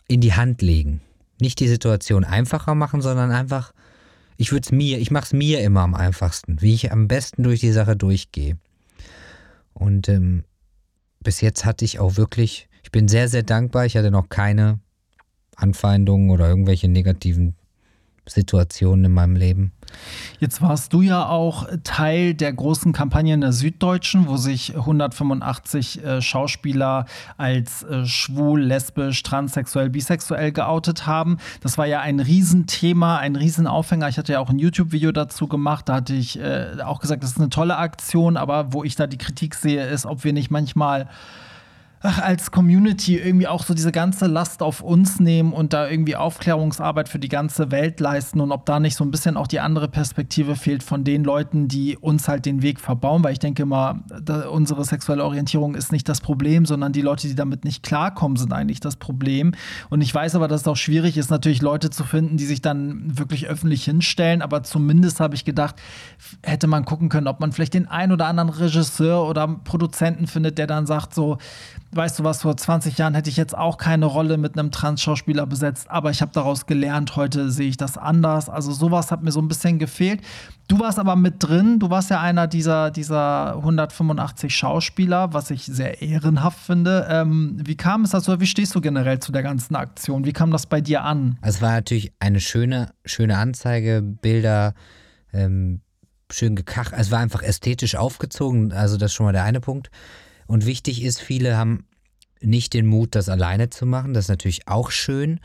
in 0.08 0.20
die 0.20 0.34
Hand 0.34 0.62
legen. 0.62 1.00
Nicht 1.40 1.60
die 1.60 1.68
Situation 1.68 2.24
einfacher 2.24 2.74
machen, 2.74 3.00
sondern 3.00 3.30
einfach, 3.30 3.72
ich 4.36 4.52
würde 4.52 4.64
es 4.64 4.72
mir, 4.72 4.98
ich 4.98 5.10
mache 5.10 5.24
es 5.24 5.32
mir 5.32 5.60
immer 5.60 5.80
am 5.80 5.94
einfachsten, 5.94 6.60
wie 6.60 6.74
ich 6.74 6.92
am 6.92 7.08
besten 7.08 7.42
durch 7.42 7.60
die 7.60 7.72
Sache 7.72 7.96
durchgehe. 7.96 8.56
Und 9.72 10.08
ähm, 10.08 10.44
bis 11.20 11.40
jetzt 11.40 11.64
hatte 11.64 11.84
ich 11.84 11.98
auch 11.98 12.16
wirklich, 12.16 12.68
ich 12.82 12.90
bin 12.90 13.08
sehr, 13.08 13.28
sehr 13.28 13.42
dankbar. 13.42 13.86
Ich 13.86 13.96
hatte 13.96 14.10
noch 14.10 14.28
keine 14.28 14.80
Anfeindungen 15.56 16.30
oder 16.30 16.48
irgendwelche 16.48 16.88
negativen 16.88 17.54
Situationen 18.26 19.06
in 19.06 19.12
meinem 19.12 19.36
Leben. 19.36 19.72
Jetzt 20.38 20.62
warst 20.62 20.92
du 20.92 21.02
ja 21.02 21.28
auch 21.28 21.66
Teil 21.84 22.34
der 22.34 22.52
großen 22.52 22.92
Kampagne 22.92 23.34
in 23.34 23.40
der 23.40 23.52
Süddeutschen, 23.52 24.28
wo 24.28 24.36
sich 24.36 24.76
185 24.76 26.04
äh, 26.04 26.22
Schauspieler 26.22 27.06
als 27.36 27.82
äh, 27.82 28.06
schwul, 28.06 28.62
lesbisch, 28.62 29.22
transsexuell, 29.22 29.90
bisexuell 29.90 30.52
geoutet 30.52 31.06
haben. 31.06 31.38
Das 31.60 31.78
war 31.78 31.86
ja 31.86 32.00
ein 32.00 32.20
Riesenthema, 32.20 33.18
ein 33.18 33.36
Riesenaufhänger. 33.36 34.08
Ich 34.08 34.18
hatte 34.18 34.32
ja 34.32 34.40
auch 34.40 34.50
ein 34.50 34.58
YouTube-Video 34.58 35.12
dazu 35.12 35.48
gemacht. 35.48 35.88
Da 35.88 35.96
hatte 35.96 36.14
ich 36.14 36.38
äh, 36.38 36.76
auch 36.84 37.00
gesagt, 37.00 37.22
das 37.22 37.32
ist 37.32 37.38
eine 37.38 37.50
tolle 37.50 37.76
Aktion, 37.76 38.36
aber 38.36 38.72
wo 38.72 38.84
ich 38.84 38.96
da 38.96 39.06
die 39.06 39.18
Kritik 39.18 39.54
sehe, 39.54 39.86
ist, 39.86 40.06
ob 40.06 40.24
wir 40.24 40.32
nicht 40.32 40.50
manchmal 40.50 41.08
ach, 42.02 42.18
als 42.18 42.50
Community 42.50 43.16
irgendwie 43.16 43.46
auch 43.46 43.64
so 43.64 43.74
diese 43.74 43.92
ganze 43.92 44.26
Last 44.26 44.62
auf 44.62 44.80
uns 44.80 45.20
nehmen 45.20 45.52
und 45.52 45.72
da 45.72 45.88
irgendwie 45.88 46.16
Aufklärungsarbeit 46.16 47.08
für 47.08 47.18
die 47.18 47.28
ganze 47.28 47.70
Welt 47.70 48.00
leisten 48.00 48.40
und 48.40 48.52
ob 48.52 48.66
da 48.66 48.80
nicht 48.80 48.96
so 48.96 49.04
ein 49.04 49.10
bisschen 49.10 49.36
auch 49.36 49.46
die 49.46 49.60
andere 49.60 49.88
Perspektive 49.88 50.56
fehlt 50.56 50.82
von 50.82 51.04
den 51.04 51.24
Leuten, 51.24 51.68
die 51.68 51.96
uns 51.96 52.28
halt 52.28 52.44
den 52.46 52.62
Weg 52.62 52.80
verbauen, 52.80 53.22
weil 53.22 53.32
ich 53.32 53.38
denke 53.38 53.62
immer, 53.62 54.02
unsere 54.50 54.84
sexuelle 54.84 55.24
Orientierung 55.24 55.74
ist 55.74 55.92
nicht 55.92 56.08
das 56.08 56.20
Problem, 56.20 56.66
sondern 56.66 56.92
die 56.92 57.02
Leute, 57.02 57.28
die 57.28 57.34
damit 57.34 57.64
nicht 57.64 57.82
klarkommen, 57.82 58.36
sind 58.36 58.52
eigentlich 58.52 58.80
das 58.80 58.96
Problem. 58.96 59.52
Und 59.88 60.00
ich 60.00 60.12
weiß 60.12 60.34
aber, 60.34 60.48
dass 60.48 60.62
es 60.62 60.68
auch 60.68 60.76
schwierig 60.76 61.16
ist, 61.16 61.30
natürlich 61.30 61.62
Leute 61.62 61.90
zu 61.90 62.04
finden, 62.04 62.36
die 62.36 62.46
sich 62.46 62.62
dann 62.62 63.18
wirklich 63.18 63.46
öffentlich 63.46 63.84
hinstellen, 63.84 64.42
aber 64.42 64.62
zumindest 64.64 65.20
habe 65.20 65.34
ich 65.34 65.44
gedacht, 65.44 65.76
hätte 66.42 66.66
man 66.66 66.84
gucken 66.84 67.08
können, 67.08 67.28
ob 67.28 67.40
man 67.40 67.52
vielleicht 67.52 67.74
den 67.74 67.86
ein 67.86 68.10
oder 68.10 68.26
anderen 68.26 68.50
Regisseur 68.50 69.24
oder 69.28 69.46
Produzenten 69.46 70.26
findet, 70.26 70.58
der 70.58 70.66
dann 70.66 70.86
sagt 70.86 71.14
so, 71.14 71.38
weißt 71.94 72.18
du 72.18 72.24
was, 72.24 72.42
vor 72.42 72.56
20 72.56 72.96
Jahren 72.96 73.14
hätte 73.14 73.28
ich 73.28 73.36
jetzt 73.36 73.56
auch 73.56 73.76
keine 73.76 74.06
Rolle 74.06 74.38
mit 74.38 74.58
einem 74.58 74.70
Trans-Schauspieler 74.70 75.46
besetzt, 75.46 75.90
aber 75.90 76.10
ich 76.10 76.22
habe 76.22 76.32
daraus 76.32 76.66
gelernt, 76.66 77.16
heute 77.16 77.50
sehe 77.50 77.68
ich 77.68 77.76
das 77.76 77.98
anders. 77.98 78.48
Also 78.48 78.72
sowas 78.72 79.10
hat 79.10 79.22
mir 79.22 79.30
so 79.30 79.40
ein 79.40 79.48
bisschen 79.48 79.78
gefehlt. 79.78 80.22
Du 80.68 80.80
warst 80.80 80.98
aber 80.98 81.16
mit 81.16 81.34
drin, 81.38 81.78
du 81.78 81.90
warst 81.90 82.08
ja 82.10 82.20
einer 82.20 82.46
dieser, 82.46 82.90
dieser 82.90 83.56
185 83.56 84.54
Schauspieler, 84.54 85.34
was 85.34 85.50
ich 85.50 85.64
sehr 85.66 86.00
ehrenhaft 86.00 86.58
finde. 86.58 87.06
Ähm, 87.10 87.58
wie 87.62 87.76
kam 87.76 88.04
es 88.04 88.10
dazu, 88.10 88.40
wie 88.40 88.46
stehst 88.46 88.74
du 88.74 88.80
generell 88.80 89.20
zu 89.20 89.30
der 89.30 89.42
ganzen 89.42 89.76
Aktion? 89.76 90.24
Wie 90.24 90.32
kam 90.32 90.50
das 90.50 90.66
bei 90.66 90.80
dir 90.80 91.04
an? 91.04 91.36
Es 91.42 91.60
war 91.60 91.72
natürlich 91.72 92.12
eine 92.20 92.40
schöne, 92.40 92.90
schöne 93.04 93.36
Anzeige, 93.36 94.00
Bilder, 94.02 94.72
ähm, 95.32 95.82
schön 96.30 96.56
gekach. 96.56 96.92
Es 96.96 97.10
war 97.10 97.18
einfach 97.18 97.42
ästhetisch 97.42 97.96
aufgezogen, 97.96 98.72
also 98.72 98.96
das 98.96 99.10
ist 99.10 99.14
schon 99.14 99.26
mal 99.26 99.32
der 99.32 99.44
eine 99.44 99.60
Punkt. 99.60 99.90
Und 100.52 100.66
wichtig 100.66 101.02
ist, 101.02 101.18
viele 101.18 101.56
haben 101.56 101.86
nicht 102.42 102.74
den 102.74 102.84
Mut, 102.84 103.14
das 103.14 103.30
alleine 103.30 103.70
zu 103.70 103.86
machen. 103.86 104.12
Das 104.12 104.26
ist 104.26 104.28
natürlich 104.28 104.68
auch 104.68 104.90
schön. 104.90 105.40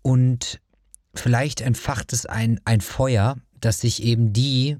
Und 0.00 0.60
vielleicht 1.12 1.60
entfacht 1.60 2.12
es 2.12 2.24
ein, 2.24 2.60
ein 2.64 2.80
Feuer, 2.80 3.36
dass 3.60 3.80
sich 3.80 4.04
eben 4.04 4.32
die 4.32 4.76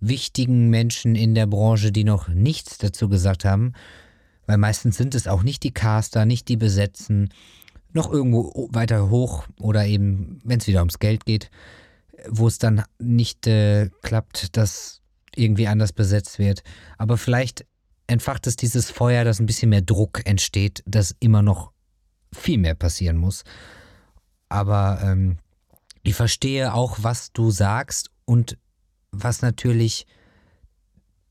wichtigen 0.00 0.70
Menschen 0.70 1.14
in 1.14 1.34
der 1.34 1.46
Branche, 1.46 1.92
die 1.92 2.04
noch 2.04 2.28
nichts 2.28 2.78
dazu 2.78 3.10
gesagt 3.10 3.44
haben, 3.44 3.74
weil 4.46 4.56
meistens 4.56 4.96
sind 4.96 5.14
es 5.14 5.28
auch 5.28 5.42
nicht 5.42 5.62
die 5.62 5.74
Caster, 5.74 6.24
nicht 6.24 6.48
die 6.48 6.56
Besetzen, 6.56 7.28
noch 7.92 8.10
irgendwo 8.10 8.70
weiter 8.72 9.10
hoch 9.10 9.46
oder 9.58 9.84
eben, 9.84 10.40
wenn 10.42 10.58
es 10.58 10.66
wieder 10.66 10.78
ums 10.78 11.00
Geld 11.00 11.26
geht, 11.26 11.50
wo 12.30 12.46
es 12.46 12.56
dann 12.56 12.82
nicht 12.98 13.46
äh, 13.46 13.90
klappt, 14.00 14.56
dass 14.56 15.02
irgendwie 15.36 15.68
anders 15.68 15.92
besetzt 15.92 16.38
wird. 16.38 16.62
Aber 16.96 17.18
vielleicht 17.18 17.66
entfacht 18.10 18.48
es 18.48 18.56
dieses 18.56 18.90
Feuer, 18.90 19.24
dass 19.24 19.38
ein 19.38 19.46
bisschen 19.46 19.70
mehr 19.70 19.82
Druck 19.82 20.26
entsteht, 20.26 20.82
dass 20.84 21.14
immer 21.20 21.42
noch 21.42 21.72
viel 22.32 22.58
mehr 22.58 22.74
passieren 22.74 23.16
muss. 23.16 23.44
Aber 24.48 25.00
ähm, 25.02 25.38
ich 26.02 26.16
verstehe 26.16 26.74
auch, 26.74 26.98
was 27.02 27.32
du 27.32 27.52
sagst 27.52 28.10
und 28.24 28.58
was 29.12 29.42
natürlich 29.42 30.06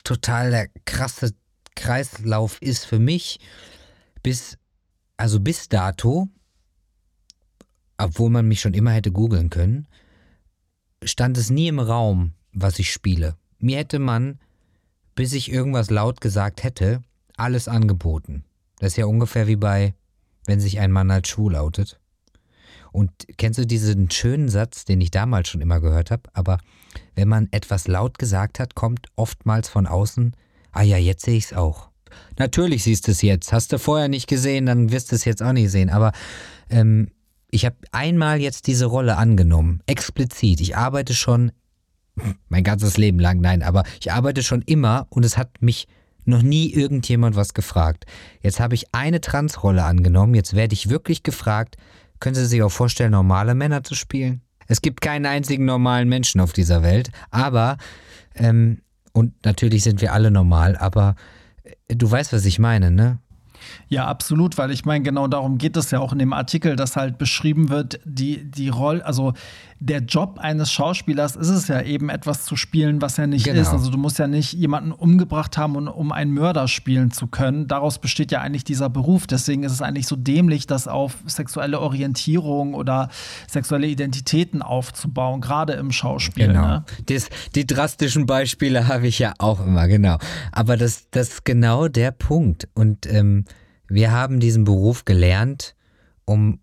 total 0.05 0.51
der 0.51 0.69
krasse 0.85 1.33
Kreislauf 1.75 2.61
ist 2.61 2.85
für 2.85 2.99
mich, 2.99 3.39
bis, 4.23 4.57
also 5.17 5.41
bis 5.41 5.67
dato, 5.67 6.29
obwohl 7.97 8.29
man 8.29 8.47
mich 8.47 8.61
schon 8.61 8.73
immer 8.73 8.91
hätte 8.91 9.11
googeln 9.11 9.49
können, 9.49 9.85
stand 11.03 11.37
es 11.37 11.49
nie 11.49 11.67
im 11.67 11.79
Raum, 11.79 12.33
was 12.53 12.79
ich 12.79 12.93
spiele. 12.93 13.35
Mir 13.57 13.77
hätte 13.79 13.99
man 13.99 14.39
bis 15.19 15.33
ich 15.33 15.51
irgendwas 15.51 15.89
laut 15.89 16.21
gesagt 16.21 16.63
hätte, 16.63 17.01
alles 17.35 17.67
angeboten. 17.67 18.45
Das 18.77 18.93
ist 18.93 18.95
ja 18.95 19.05
ungefähr 19.05 19.47
wie 19.47 19.57
bei, 19.57 19.93
wenn 20.45 20.61
sich 20.61 20.79
ein 20.79 20.93
Mann 20.93 21.11
als 21.11 21.27
schwul 21.27 21.57
outet. 21.57 21.99
Und 22.93 23.11
kennst 23.35 23.59
du 23.59 23.67
diesen 23.67 24.09
schönen 24.09 24.47
Satz, 24.47 24.85
den 24.85 25.01
ich 25.01 25.11
damals 25.11 25.49
schon 25.49 25.59
immer 25.59 25.81
gehört 25.81 26.09
habe? 26.09 26.23
Aber 26.31 26.57
wenn 27.15 27.27
man 27.27 27.49
etwas 27.51 27.89
laut 27.89 28.17
gesagt 28.17 28.59
hat, 28.59 28.75
kommt 28.75 29.07
oftmals 29.17 29.67
von 29.67 29.87
außen, 29.87 30.37
ah 30.71 30.83
ja, 30.83 30.95
jetzt 30.95 31.25
sehe 31.25 31.35
ich 31.35 31.47
es 31.47 31.53
auch. 31.53 31.89
Natürlich 32.37 32.85
siehst 32.85 33.05
du 33.07 33.11
es 33.11 33.21
jetzt. 33.21 33.51
Hast 33.51 33.73
du 33.73 33.77
vorher 33.77 34.07
nicht 34.07 34.27
gesehen, 34.27 34.67
dann 34.67 34.89
wirst 34.89 35.11
du 35.11 35.17
es 35.17 35.25
jetzt 35.25 35.43
auch 35.43 35.51
nicht 35.51 35.69
sehen. 35.69 35.89
Aber 35.89 36.13
ähm, 36.69 37.11
ich 37.51 37.65
habe 37.65 37.75
einmal 37.91 38.39
jetzt 38.39 38.67
diese 38.67 38.85
Rolle 38.85 39.17
angenommen, 39.17 39.83
explizit. 39.85 40.61
Ich 40.61 40.77
arbeite 40.77 41.13
schon 41.13 41.51
mein 42.49 42.63
ganzes 42.63 42.97
Leben 42.97 43.19
lang, 43.19 43.39
nein, 43.41 43.63
aber 43.63 43.83
ich 43.99 44.11
arbeite 44.11 44.43
schon 44.43 44.61
immer 44.61 45.07
und 45.09 45.25
es 45.25 45.37
hat 45.37 45.61
mich 45.61 45.87
noch 46.25 46.41
nie 46.41 46.71
irgendjemand 46.71 47.35
was 47.35 47.53
gefragt. 47.53 48.05
Jetzt 48.41 48.59
habe 48.59 48.75
ich 48.75 48.93
eine 48.93 49.21
Transrolle 49.21 49.83
angenommen, 49.83 50.35
jetzt 50.35 50.55
werde 50.55 50.73
ich 50.73 50.89
wirklich 50.89 51.23
gefragt, 51.23 51.77
können 52.19 52.35
Sie 52.35 52.45
sich 52.45 52.61
auch 52.61 52.71
vorstellen, 52.71 53.11
normale 53.11 53.55
Männer 53.55 53.83
zu 53.83 53.95
spielen? 53.95 54.41
Es 54.67 54.81
gibt 54.81 55.01
keinen 55.01 55.25
einzigen 55.25 55.65
normalen 55.65 56.07
Menschen 56.09 56.41
auf 56.41 56.53
dieser 56.53 56.83
Welt, 56.83 57.09
aber, 57.31 57.77
ähm, 58.35 58.81
und 59.13 59.33
natürlich 59.43 59.83
sind 59.83 60.01
wir 60.01 60.13
alle 60.13 60.29
normal, 60.29 60.77
aber 60.77 61.15
äh, 61.63 61.95
du 61.95 62.09
weißt, 62.09 62.33
was 62.33 62.45
ich 62.45 62.59
meine, 62.59 62.91
ne? 62.91 63.19
Ja, 63.87 64.07
absolut, 64.07 64.57
weil 64.57 64.71
ich 64.71 64.85
meine, 64.85 65.03
genau 65.03 65.27
darum 65.27 65.57
geht 65.57 65.75
es 65.75 65.91
ja 65.91 65.99
auch 65.99 66.13
in 66.13 66.19
dem 66.19 66.33
Artikel, 66.33 66.75
dass 66.75 66.95
halt 66.95 67.17
beschrieben 67.17 67.69
wird, 67.69 67.99
die, 68.05 68.49
die 68.49 68.69
Rolle, 68.69 69.05
also 69.05 69.33
der 69.81 69.99
Job 70.01 70.39
eines 70.39 70.71
Schauspielers 70.71 71.37
ist 71.37 71.47
es 71.47 71.69
ja 71.69 71.81
eben 71.81 72.09
etwas 72.09 72.43
zu 72.43 72.57
spielen, 72.57 73.01
was 73.01 73.17
er 73.17 73.27
nicht 73.27 73.45
genau. 73.45 73.61
ist. 73.61 73.69
Also 73.69 73.89
du 73.89 73.97
musst 73.97 74.19
ja 74.19 74.27
nicht 74.27 74.51
jemanden 74.51 74.91
umgebracht 74.91 75.57
haben, 75.57 75.87
um 75.87 76.11
einen 76.11 76.33
Mörder 76.33 76.67
spielen 76.67 77.11
zu 77.11 77.27
können. 77.27 77.67
Daraus 77.67 77.97
besteht 77.97 78.31
ja 78.31 78.41
eigentlich 78.41 78.65
dieser 78.65 78.89
Beruf. 78.89 79.25
Deswegen 79.25 79.63
ist 79.63 79.71
es 79.71 79.81
eigentlich 79.81 80.07
so 80.07 80.17
dämlich, 80.17 80.67
das 80.67 80.89
auf 80.89 81.17
sexuelle 81.25 81.79
Orientierung 81.79 82.73
oder 82.73 83.07
sexuelle 83.47 83.87
Identitäten 83.87 84.61
aufzubauen, 84.61 85.39
gerade 85.39 85.73
im 85.73 85.93
Schauspiel. 85.93 86.47
Genau. 86.47 86.67
Ne? 86.67 86.83
Das, 87.05 87.29
die 87.55 87.65
drastischen 87.65 88.25
Beispiele 88.25 88.89
habe 88.89 89.07
ich 89.07 89.19
ja 89.19 89.33
auch 89.37 89.65
immer, 89.65 89.87
genau. 89.87 90.17
Aber 90.51 90.75
das, 90.75 91.09
das 91.11 91.29
ist 91.29 91.45
genau 91.45 91.87
der 91.87 92.11
Punkt. 92.11 92.67
Und 92.73 93.05
ähm, 93.05 93.45
wir 93.87 94.11
haben 94.11 94.41
diesen 94.41 94.65
Beruf 94.65 95.05
gelernt, 95.05 95.75
um 96.25 96.59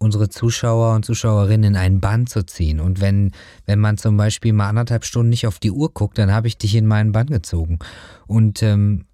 unsere 0.00 0.30
Zuschauer 0.30 0.94
und 0.94 1.04
Zuschauerinnen 1.04 1.74
in 1.74 1.76
einen 1.76 2.00
Bann 2.00 2.26
zu 2.26 2.44
ziehen. 2.44 2.80
Und 2.80 3.00
wenn, 3.00 3.32
wenn 3.66 3.78
man 3.78 3.98
zum 3.98 4.16
Beispiel 4.16 4.54
mal 4.54 4.68
anderthalb 4.68 5.04
Stunden 5.04 5.28
nicht 5.28 5.46
auf 5.46 5.58
die 5.58 5.70
Uhr 5.70 5.92
guckt, 5.92 6.18
dann 6.18 6.32
habe 6.32 6.48
ich 6.48 6.56
dich 6.56 6.74
in 6.74 6.86
meinen 6.86 7.12
Bann 7.12 7.26
gezogen. 7.26 7.78
Und 8.26 8.62
ähm, 8.62 9.04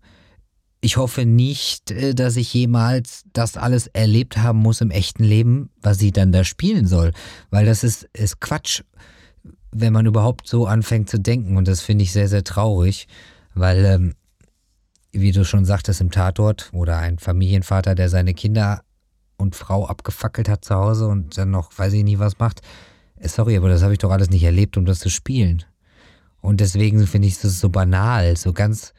ich 0.81 0.97
hoffe 0.97 1.27
nicht, 1.27 1.91
äh, 1.91 2.15
dass 2.15 2.37
ich 2.37 2.55
jemals 2.55 3.25
das 3.33 3.57
alles 3.57 3.89
erlebt 3.89 4.39
haben 4.39 4.61
muss 4.61 4.81
im 4.81 4.93
echten 4.93 5.25
Leben, 5.25 5.71
was 5.83 5.99
sie 5.99 6.13
dann 6.13 6.31
da 6.31 6.45
spielen 6.45 6.87
soll. 6.87 7.11
Weil 7.51 7.67
das 7.67 7.83
ist, 7.83 8.05
ist 8.13 8.41
Quatsch, 8.41 8.83
wenn 9.73 9.93
man 9.93 10.07
überhaupt 10.07 10.47
so 10.47 10.67
anfängt 10.67 11.11
zu 11.11 11.19
denken. 11.19 11.57
Und 11.57 11.67
das 11.67 11.81
finde 11.81 12.05
ich 12.05 12.13
sehr, 12.13 12.29
sehr 12.29 12.45
traurig, 12.45 13.09
weil, 13.55 13.85
ähm, 13.85 14.15
wie 15.11 15.33
du 15.33 15.45
schon 15.45 15.65
sagtest, 15.65 16.01
im 16.01 16.13
Tatort 16.13 16.71
oder 16.73 16.99
ein 16.99 17.19
Familienvater, 17.19 17.97
der 17.97 18.09
seine 18.09 18.35
Kinder 18.35 18.83
und 19.37 19.57
Frau 19.57 19.87
abgefackelt 19.87 20.49
hat 20.49 20.65
zu 20.65 20.75
Hause 20.75 21.07
und 21.09 21.37
dann 21.39 21.51
noch, 21.51 21.71
weiß 21.77 21.93
ich 21.93 22.05
nicht, 22.05 22.19
was 22.19 22.39
macht. 22.39 22.63
Äh, 23.19 23.29
sorry, 23.29 23.57
aber 23.57 23.69
das 23.69 23.83
habe 23.83 23.93
ich 23.93 23.99
doch 23.99 24.11
alles 24.11 24.31
nicht 24.31 24.45
erlebt, 24.45 24.77
um 24.77 24.87
das 24.87 24.99
zu 24.99 25.11
spielen. 25.11 25.65
Und 26.41 26.61
deswegen 26.61 27.07
finde 27.07 27.29
ich 27.29 27.41
das 27.41 27.59
so 27.61 27.69
banal, 27.69 28.37
so 28.37 28.53
ganz. 28.53 28.95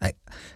Äh, 0.00 0.12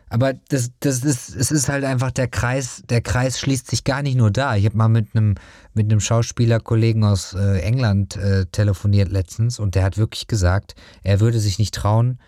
aber 0.09 0.35
das, 0.49 0.71
das 0.81 1.05
ist, 1.05 1.35
es 1.35 1.51
ist 1.51 1.69
halt 1.69 1.85
einfach 1.85 2.11
der 2.11 2.29
Kreis, 2.29 2.83
der 2.89 3.01
Kreis 3.01 3.41
schließt 3.41 3.69
sich 3.69 3.85
gar 3.85 4.03
nicht 4.03 4.17
nur 4.17 4.31
da. 4.31 4.57
Ich 4.57 4.65
habe 4.65 4.77
mal 4.77 4.89
mit 4.89 5.15
einem 5.15 5.35
mit 5.75 5.91
einem 5.91 6.01
Schauspielerkollegen 6.01 7.05
aus 7.05 7.35
äh, 7.35 7.61
England 7.61 8.17
äh, 8.17 8.47
telefoniert 8.47 9.11
letztens 9.11 9.59
und 9.59 9.75
der 9.75 9.83
hat 9.83 9.99
wirklich 9.99 10.27
gesagt, 10.27 10.75
er 11.03 11.21
würde 11.21 11.41
sich 11.41 11.59
nicht 11.59 11.75
trauen, 11.75 12.19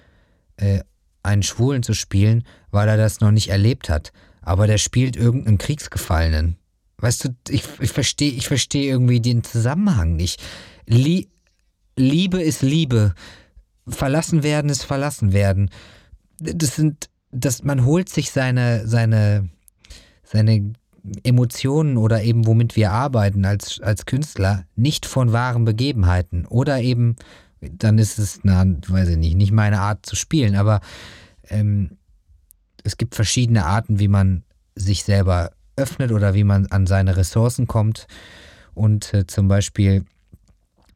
äh, 0.57 0.81
einen 1.23 1.43
Schwulen 1.43 1.83
zu 1.83 1.95
spielen, 1.95 2.45
weil 2.71 2.89
er 2.89 2.97
das 2.97 3.21
noch 3.21 3.31
nicht 3.31 3.49
erlebt 3.49 3.89
hat 3.89 4.13
aber 4.49 4.67
der 4.67 4.79
spielt 4.79 5.17
irgendeinen 5.17 5.59
Kriegsgefallenen. 5.59 6.57
Weißt 6.99 7.25
du, 7.25 7.29
ich, 7.49 7.65
ich 7.81 7.93
verstehe 7.93 8.33
ich 8.33 8.49
versteh 8.49 8.89
irgendwie 8.89 9.21
den 9.21 9.45
Zusammenhang 9.45 10.17
nicht. 10.17 10.43
Lie 10.87 11.29
Liebe 11.97 12.41
ist 12.41 12.63
Liebe. 12.63 13.15
Verlassen 13.87 14.43
werden 14.43 14.71
ist 14.71 14.85
verlassen 14.85 15.33
werden. 15.33 15.71
Das 16.39 16.77
sind, 16.77 17.11
das, 17.31 17.65
man 17.65 17.85
holt 17.85 18.09
sich 18.09 18.31
seine, 18.31 18.87
seine, 18.87 19.49
seine 20.23 20.73
Emotionen 21.25 21.97
oder 21.97 22.23
eben 22.23 22.47
womit 22.47 22.77
wir 22.77 22.93
arbeiten 22.93 23.45
als, 23.45 23.81
als 23.81 24.07
Künstler 24.07 24.65
nicht 24.77 25.07
von 25.07 25.33
wahren 25.33 25.65
Begebenheiten. 25.65 26.47
Oder 26.47 26.81
eben, 26.81 27.17
dann 27.61 27.99
ist 27.99 28.19
es, 28.19 28.41
na, 28.45 28.65
weiß 28.65 29.09
ich 29.11 29.17
nicht, 29.17 29.37
nicht 29.37 29.53
meine 29.53 29.81
Art 29.81 30.07
zu 30.07 30.17
spielen, 30.17 30.55
aber 30.55 30.81
ähm, 31.49 31.99
es 32.89 32.97
gibt 32.97 33.15
verschiedene 33.15 33.67
Arten, 33.67 33.99
wie 33.99 34.09
man 34.09 34.45
sich 34.75 35.05
selber 35.05 35.51
öffnet 35.77 36.11
oder 36.11 36.33
wie 36.33 36.43
man 36.43 36.67
an 36.69 36.87
seine 36.87 37.19
Ressourcen 37.19 37.67
kommt. 37.67 38.07
Und 38.73 39.13
äh, 39.13 39.27
zum 39.27 39.47
Beispiel 39.47 40.07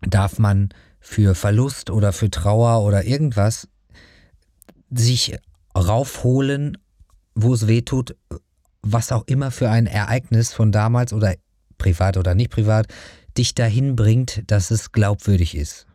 darf 0.00 0.38
man 0.38 0.70
für 1.00 1.35
Verlust 1.35 1.90
oder 1.90 2.14
für 2.14 2.31
Trauer 2.31 2.83
oder 2.83 3.05
irgendwas 3.05 3.68
sich 4.90 5.37
raufholen, 5.76 6.78
wo 7.35 7.52
es 7.52 7.66
weh 7.68 7.83
tut, 7.83 8.16
was 8.81 9.12
auch 9.12 9.26
immer 9.26 9.50
für 9.50 9.68
ein 9.68 9.87
Ereignis 9.87 10.55
von 10.55 10.72
damals 10.72 11.12
oder 11.12 11.35
privat 11.76 12.16
oder 12.16 12.35
nicht 12.35 12.50
privat 12.50 12.87
dich 13.37 13.55
dahin 13.55 13.96
bringt, 13.96 14.50
dass 14.50 14.70
es 14.70 14.92
glaubwürdig 14.92 15.57
ist. 15.57 15.87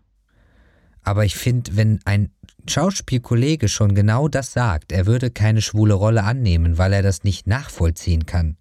Aber 1.02 1.26
ich 1.26 1.36
finde, 1.36 1.76
wenn 1.76 2.00
ein 2.06 2.32
Schauspielkollege 2.68 3.68
schon 3.68 3.96
genau 3.96 4.28
das 4.28 4.54
sagt, 4.54 4.92
er 4.92 5.06
würde 5.06 5.32
keine 5.32 5.62
schwule 5.62 5.94
Rolle 5.94 6.24
annehmen, 6.24 6.78
weil 6.78 6.94
er 6.94 7.02
das 7.02 7.24
nicht 7.24 7.48
nachvollziehen 7.48 8.26
kann, 8.26 8.58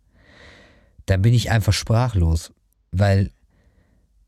dann 1.06 1.22
bin 1.22 1.34
ich 1.34 1.50
einfach 1.50 1.72
sprachlos, 1.72 2.52
weil 2.92 3.30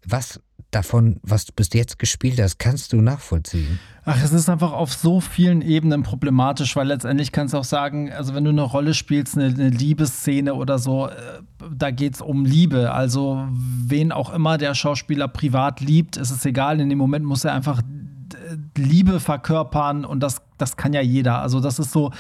was 0.05 0.41
davon, 0.71 1.19
was 1.23 1.47
du 1.47 1.53
bis 1.55 1.73
jetzt 1.73 1.99
gespielt 1.99 2.41
hast, 2.41 2.59
kannst 2.59 2.93
du 2.93 3.01
nachvollziehen. 3.01 3.79
Ach, 4.05 4.23
es 4.23 4.33
ist 4.33 4.49
einfach 4.49 4.73
auf 4.73 4.93
so 4.93 5.21
vielen 5.21 5.63
Ebenen 5.63 6.03
problematisch, 6.03 6.77
weil 6.77 6.89
letztendlich 6.89 7.33
kannst 7.33 7.55
du 7.55 7.59
auch 7.59 7.65
sagen, 7.65 8.13
also 8.13 8.35
wenn 8.35 8.45
du 8.45 8.51
eine 8.51 8.63
Rolle 8.63 8.95
spielst, 8.95 9.37
eine, 9.37 9.47
eine 9.47 9.71
Liebesszene 9.71 10.55
oder 10.55 10.79
so, 10.79 11.09
äh, 11.09 11.13
da 11.75 11.91
geht 11.91 12.15
es 12.15 12.21
um 12.21 12.45
Liebe. 12.45 12.93
Also 12.93 13.47
wen 13.51 14.13
auch 14.13 14.33
immer 14.33 14.59
der 14.59 14.75
Schauspieler 14.75 15.29
privat 15.29 15.81
liebt, 15.81 16.17
ist 16.17 16.31
es 16.31 16.45
egal. 16.45 16.81
In 16.81 16.89
dem 16.89 16.99
Moment 16.99 17.25
muss 17.25 17.45
er 17.45 17.55
einfach 17.55 17.83
Liebe 18.77 19.21
verkörpern 19.21 20.05
und 20.05 20.21
das, 20.21 20.43
das 20.59 20.77
kann 20.77 20.93
ja 20.93 21.01
jeder. 21.01 21.41
Also 21.41 21.61
das 21.61 21.79
ist 21.79 21.93
so, 21.93 22.11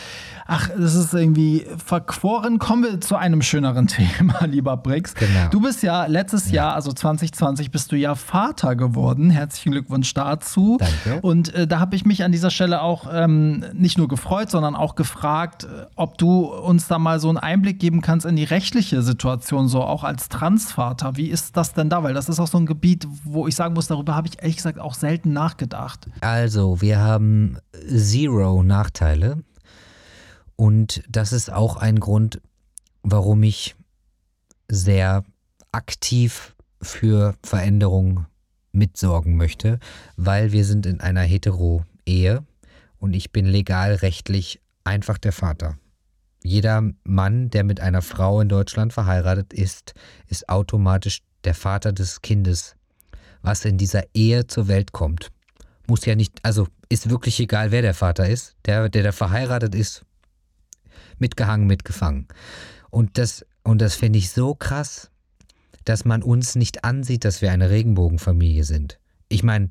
ach, 0.47 0.71
das 0.77 0.95
ist 0.95 1.13
irgendwie 1.13 1.67
verquoren. 1.85 2.59
Kommen 2.59 2.85
wir 2.85 3.01
zu 3.01 3.17
einem 3.17 3.43
schöneren 3.43 3.87
Thema, 3.89 4.47
lieber 4.47 4.77
Brix. 4.77 5.15
Genau. 5.15 5.49
Du 5.51 5.61
bist 5.61 5.83
ja 5.83 6.07
letztes 6.07 6.51
ja. 6.51 6.65
Jahr, 6.65 6.75
also 6.75 6.93
2020, 6.93 7.71
bist 7.71 7.93
du 7.93 7.97
ja 7.97 8.15
Vater 8.15 8.77
geworden. 8.77 9.31
Herzlichen 9.31 9.73
Glückwunsch 9.73 10.15
dazu. 10.15 10.79
Danke. 10.79 11.21
Und 11.21 11.55
äh, 11.55 11.67
da 11.67 11.81
habe 11.81 11.97
ich 11.97 12.05
mich 12.05 12.25
an 12.25 12.33
dieser 12.33 12.51
Stelle 12.51 12.83
auch 12.83 13.07
ähm, 13.13 13.65
nicht 13.73 13.99
nur 13.99 14.09
gefreut, 14.09 14.51
sondern 14.51 14.77
auch 14.77 14.95
gefragt, 14.95 15.65
äh, 15.65 15.87
ob 15.97 16.19
du 16.19 16.47
uns 16.47 16.89
da 16.89 16.99
mal 16.99 17.21
so 17.21 17.29
einen 17.29 17.39
Einblick 17.39 17.79
geben 17.79 18.01
kannst 18.01 18.25
in 18.25 18.37
die 18.37 18.45
rechtliche 18.45 19.03
Situation, 19.03 19.69
so 19.69 19.83
auch 19.83 20.05
als 20.05 20.29
Transvater. 20.29 21.17
Wie 21.17 21.29
ist 21.29 21.57
das 21.57 21.75
denn 21.75 21.91
da? 21.91 22.03
Weil 22.03 22.15
das 22.15 22.29
ist 22.29 22.39
auch 22.41 22.47
so 22.47 22.59
ein 22.59 22.67
Gebiet, 22.67 23.07
wo 23.25 23.47
ich 23.47 23.57
sagen 23.57 23.75
muss, 23.75 23.89
darüber 23.89 24.15
habe 24.15 24.29
ich 24.29 24.41
ehrlich 24.41 24.57
gesagt 24.57 24.79
auch 24.79 24.95
selten 24.95 25.33
nachgedacht. 25.33 26.09
Also, 26.21 26.81
wir 26.81 26.99
haben 27.01 27.59
Zero 27.89 28.28
Nachteile. 28.29 29.43
Und 30.57 31.03
das 31.09 31.33
ist 31.33 31.53
auch 31.53 31.77
ein 31.77 32.01
Grund, 32.01 32.41
warum 33.03 33.43
ich 33.43 33.77
sehr 34.69 35.25
aktiv 35.73 36.55
für 36.83 37.35
Veränderungen 37.43 38.27
mitsorgen 38.73 39.37
möchte, 39.37 39.79
weil 40.17 40.53
wir 40.53 40.65
sind 40.65 40.87
in 40.87 41.01
einer 41.01 41.23
Hetero-Ehe 41.23 42.45
und 42.99 43.15
ich 43.15 43.33
bin 43.33 43.47
legal 43.47 43.95
rechtlich 43.95 44.61
einfach 44.85 45.19
der 45.19 45.33
Vater. 45.33 45.79
Jeder 46.43 46.93
Mann, 47.05 47.51
der 47.51 47.65
mit 47.65 47.81
einer 47.81 48.03
Frau 48.03 48.41
in 48.41 48.49
Deutschland 48.49 48.93
verheiratet 48.93 49.53
ist, 49.53 49.95
ist 50.27 50.49
automatisch 50.49 51.23
der 51.45 51.55
Vater 51.55 51.93
des 51.93 52.23
Kindes, 52.23 52.77
was 53.43 53.65
in 53.65 53.79
dieser 53.79 54.03
Ehe 54.15 54.47
zur 54.47 54.69
Welt 54.69 54.93
kommt 54.93 55.31
muss 55.89 56.05
ja 56.05 56.15
nicht, 56.15 56.39
also 56.43 56.69
ist 56.89 57.11
wirklich 57.11 57.41
egal, 57.41 57.71
wer 57.71 57.83
der 57.83 57.95
Vater 57.95 58.29
ist. 58.29 58.57
Der, 58.67 58.89
der 58.89 59.03
da 59.03 59.13
verheiratet 59.13 59.75
ist, 59.75 60.05
mitgehangen, 61.19 61.67
mitgefangen. 61.67 62.29
Und 62.91 63.19
das, 63.19 63.45
und 63.63 63.81
das 63.81 63.95
finde 63.95 64.19
ich 64.19 64.31
so 64.31 64.55
krass, 64.55 65.11
dass 65.85 66.05
man 66.05 66.23
uns 66.23 66.55
nicht 66.55 66.85
ansieht, 66.85 67.25
dass 67.25 67.41
wir 67.41 67.51
eine 67.51 67.71
Regenbogenfamilie 67.71 68.65
sind. 68.65 68.99
Ich 69.29 69.43
meine, 69.43 69.71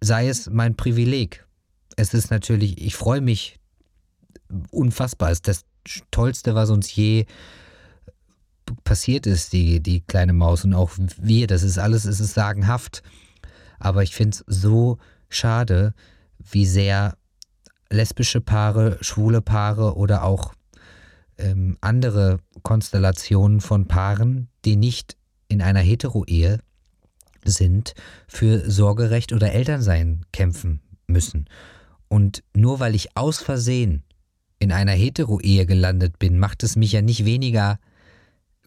sei 0.00 0.28
es 0.28 0.48
mein 0.50 0.76
Privileg. 0.76 1.46
Es 1.96 2.14
ist 2.14 2.30
natürlich, 2.30 2.80
ich 2.80 2.94
freue 2.94 3.20
mich 3.20 3.58
unfassbar. 4.70 5.30
Es 5.30 5.38
ist 5.38 5.48
das 5.48 5.64
Tollste, 6.10 6.54
was 6.54 6.70
uns 6.70 6.94
je 6.94 7.26
passiert 8.84 9.26
ist, 9.26 9.52
die, 9.52 9.80
die 9.80 10.00
kleine 10.00 10.32
Maus 10.32 10.64
und 10.64 10.74
auch 10.74 10.90
wir. 11.16 11.46
Das 11.46 11.62
ist 11.62 11.78
alles, 11.78 12.04
es 12.04 12.20
ist 12.20 12.34
sagenhaft. 12.34 13.02
Aber 13.80 14.04
ich 14.04 14.14
finde 14.14 14.36
es 14.36 14.44
so 14.46 14.98
schade, 15.28 15.94
wie 16.38 16.66
sehr 16.66 17.16
lesbische 17.90 18.40
Paare, 18.40 18.98
schwule 19.00 19.40
Paare 19.40 19.96
oder 19.96 20.22
auch 20.22 20.54
ähm, 21.38 21.76
andere 21.80 22.38
Konstellationen 22.62 23.60
von 23.60 23.88
Paaren, 23.88 24.48
die 24.64 24.76
nicht 24.76 25.16
in 25.48 25.62
einer 25.62 25.80
Hetero-Ehe 25.80 26.60
sind, 27.44 27.94
für 28.28 28.70
Sorgerecht 28.70 29.32
oder 29.32 29.52
Elternsein 29.52 30.24
kämpfen 30.32 30.80
müssen. 31.06 31.46
Und 32.08 32.42
nur 32.54 32.80
weil 32.80 32.94
ich 32.94 33.16
aus 33.16 33.38
Versehen 33.38 34.04
in 34.58 34.72
einer 34.72 34.92
Hetero-Ehe 34.92 35.66
gelandet 35.66 36.18
bin, 36.18 36.38
macht 36.38 36.62
es 36.62 36.76
mich 36.76 36.92
ja 36.92 37.02
nicht 37.02 37.24
weniger 37.24 37.78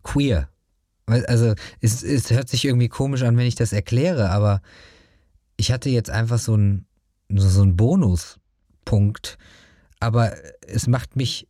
queer. 0.02 0.49
Also 1.06 1.54
es, 1.82 2.02
es 2.04 2.32
hört 2.32 2.49
sich 2.49 2.65
irgendwie 2.65 2.88
komisch 2.88 3.23
an, 3.23 3.38
wenn 3.38 3.45
ich 3.45 3.56
das 3.56 3.73
erkläre, 3.73 4.30
aber 4.30 4.62
ich 5.58 5.72
hatte 5.72 5.89
jetzt 5.89 6.10
einfach 6.10 6.39
so 6.39 6.54
einen, 6.54 6.86
so 7.30 7.62
einen 7.62 7.76
Bonuspunkt, 7.76 9.38
aber 10.00 10.34
es 10.68 10.88
macht 10.88 11.16
mich, 11.16 11.48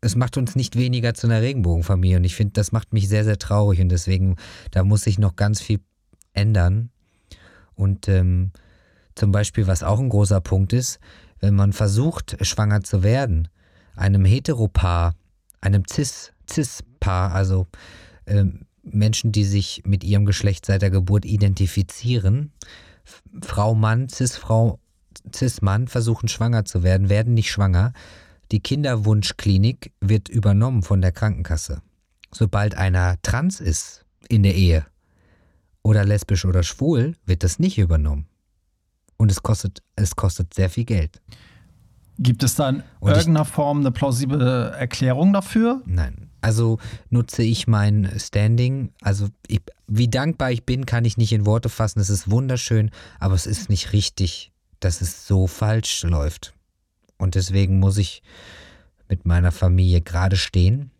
es 0.00 0.16
macht 0.16 0.36
uns 0.36 0.56
nicht 0.56 0.76
weniger 0.76 1.14
zu 1.14 1.26
einer 1.26 1.42
Regenbogenfamilie 1.42 2.16
und 2.16 2.24
ich 2.24 2.34
finde, 2.34 2.52
das 2.52 2.72
macht 2.72 2.92
mich 2.92 3.08
sehr, 3.08 3.24
sehr 3.24 3.38
traurig 3.38 3.80
und 3.80 3.88
deswegen, 3.88 4.36
da 4.70 4.84
muss 4.84 5.02
sich 5.02 5.18
noch 5.18 5.36
ganz 5.36 5.60
viel 5.60 5.80
ändern. 6.32 6.90
Und 7.74 8.08
ähm, 8.08 8.52
zum 9.14 9.32
Beispiel, 9.32 9.66
was 9.66 9.82
auch 9.82 9.98
ein 9.98 10.08
großer 10.08 10.40
Punkt 10.40 10.72
ist, 10.72 10.98
wenn 11.40 11.54
man 11.54 11.72
versucht, 11.72 12.36
schwanger 12.44 12.82
zu 12.82 13.02
werden, 13.02 13.48
einem 13.94 14.24
Heteropaar, 14.24 15.14
einem 15.60 15.84
Cis, 15.90 16.32
Cis-Paar, 16.48 17.32
also 17.34 17.66
ähm, 18.26 18.66
Menschen, 18.82 19.32
die 19.32 19.44
sich 19.44 19.82
mit 19.84 20.04
ihrem 20.04 20.26
Geschlecht 20.26 20.66
seit 20.66 20.82
der 20.82 20.90
Geburt 20.90 21.24
identifizieren, 21.24 22.52
Frau 23.42 23.74
Mann, 23.74 24.08
Cis-Frau, 24.08 24.78
Cis-Mann 25.34 25.88
versuchen 25.88 26.28
schwanger 26.28 26.64
zu 26.64 26.82
werden, 26.82 27.08
werden 27.08 27.34
nicht 27.34 27.50
schwanger. 27.50 27.92
Die 28.52 28.60
Kinderwunschklinik 28.60 29.92
wird 30.00 30.28
übernommen 30.28 30.82
von 30.82 31.00
der 31.00 31.12
Krankenkasse. 31.12 31.82
sobald 32.32 32.76
einer 32.76 33.20
trans 33.22 33.60
ist 33.60 34.04
in 34.28 34.42
der 34.42 34.54
Ehe 34.54 34.86
oder 35.82 36.04
lesbisch 36.04 36.44
oder 36.44 36.62
schwul, 36.62 37.16
wird 37.24 37.42
das 37.42 37.58
nicht 37.58 37.78
übernommen. 37.78 38.26
Und 39.16 39.30
es 39.30 39.42
kostet, 39.42 39.82
es 39.94 40.16
kostet 40.16 40.52
sehr 40.52 40.68
viel 40.68 40.84
Geld. 40.84 41.22
Gibt 42.18 42.42
es 42.42 42.54
da 42.54 42.68
in 42.68 42.82
Und 43.00 43.10
irgendeiner 43.10 43.42
ich, 43.42 43.48
Form 43.48 43.80
eine 43.80 43.90
plausible 43.90 44.70
Erklärung 44.70 45.32
dafür? 45.32 45.82
Nein. 45.86 46.25
Also 46.40 46.78
nutze 47.10 47.42
ich 47.42 47.66
mein 47.66 48.12
Standing. 48.18 48.92
Also 49.00 49.28
ich, 49.46 49.60
wie 49.86 50.08
dankbar 50.08 50.52
ich 50.52 50.64
bin, 50.64 50.86
kann 50.86 51.04
ich 51.04 51.16
nicht 51.16 51.32
in 51.32 51.46
Worte 51.46 51.68
fassen. 51.68 52.00
Es 52.00 52.10
ist 52.10 52.30
wunderschön, 52.30 52.90
aber 53.18 53.34
es 53.34 53.46
ist 53.46 53.68
nicht 53.68 53.92
richtig, 53.92 54.52
dass 54.80 55.00
es 55.00 55.26
so 55.26 55.46
falsch 55.46 56.02
läuft. 56.02 56.54
Und 57.18 57.34
deswegen 57.34 57.78
muss 57.78 57.96
ich 57.96 58.22
mit 59.08 59.24
meiner 59.24 59.52
Familie 59.52 60.00
gerade 60.00 60.36
stehen 60.36 60.90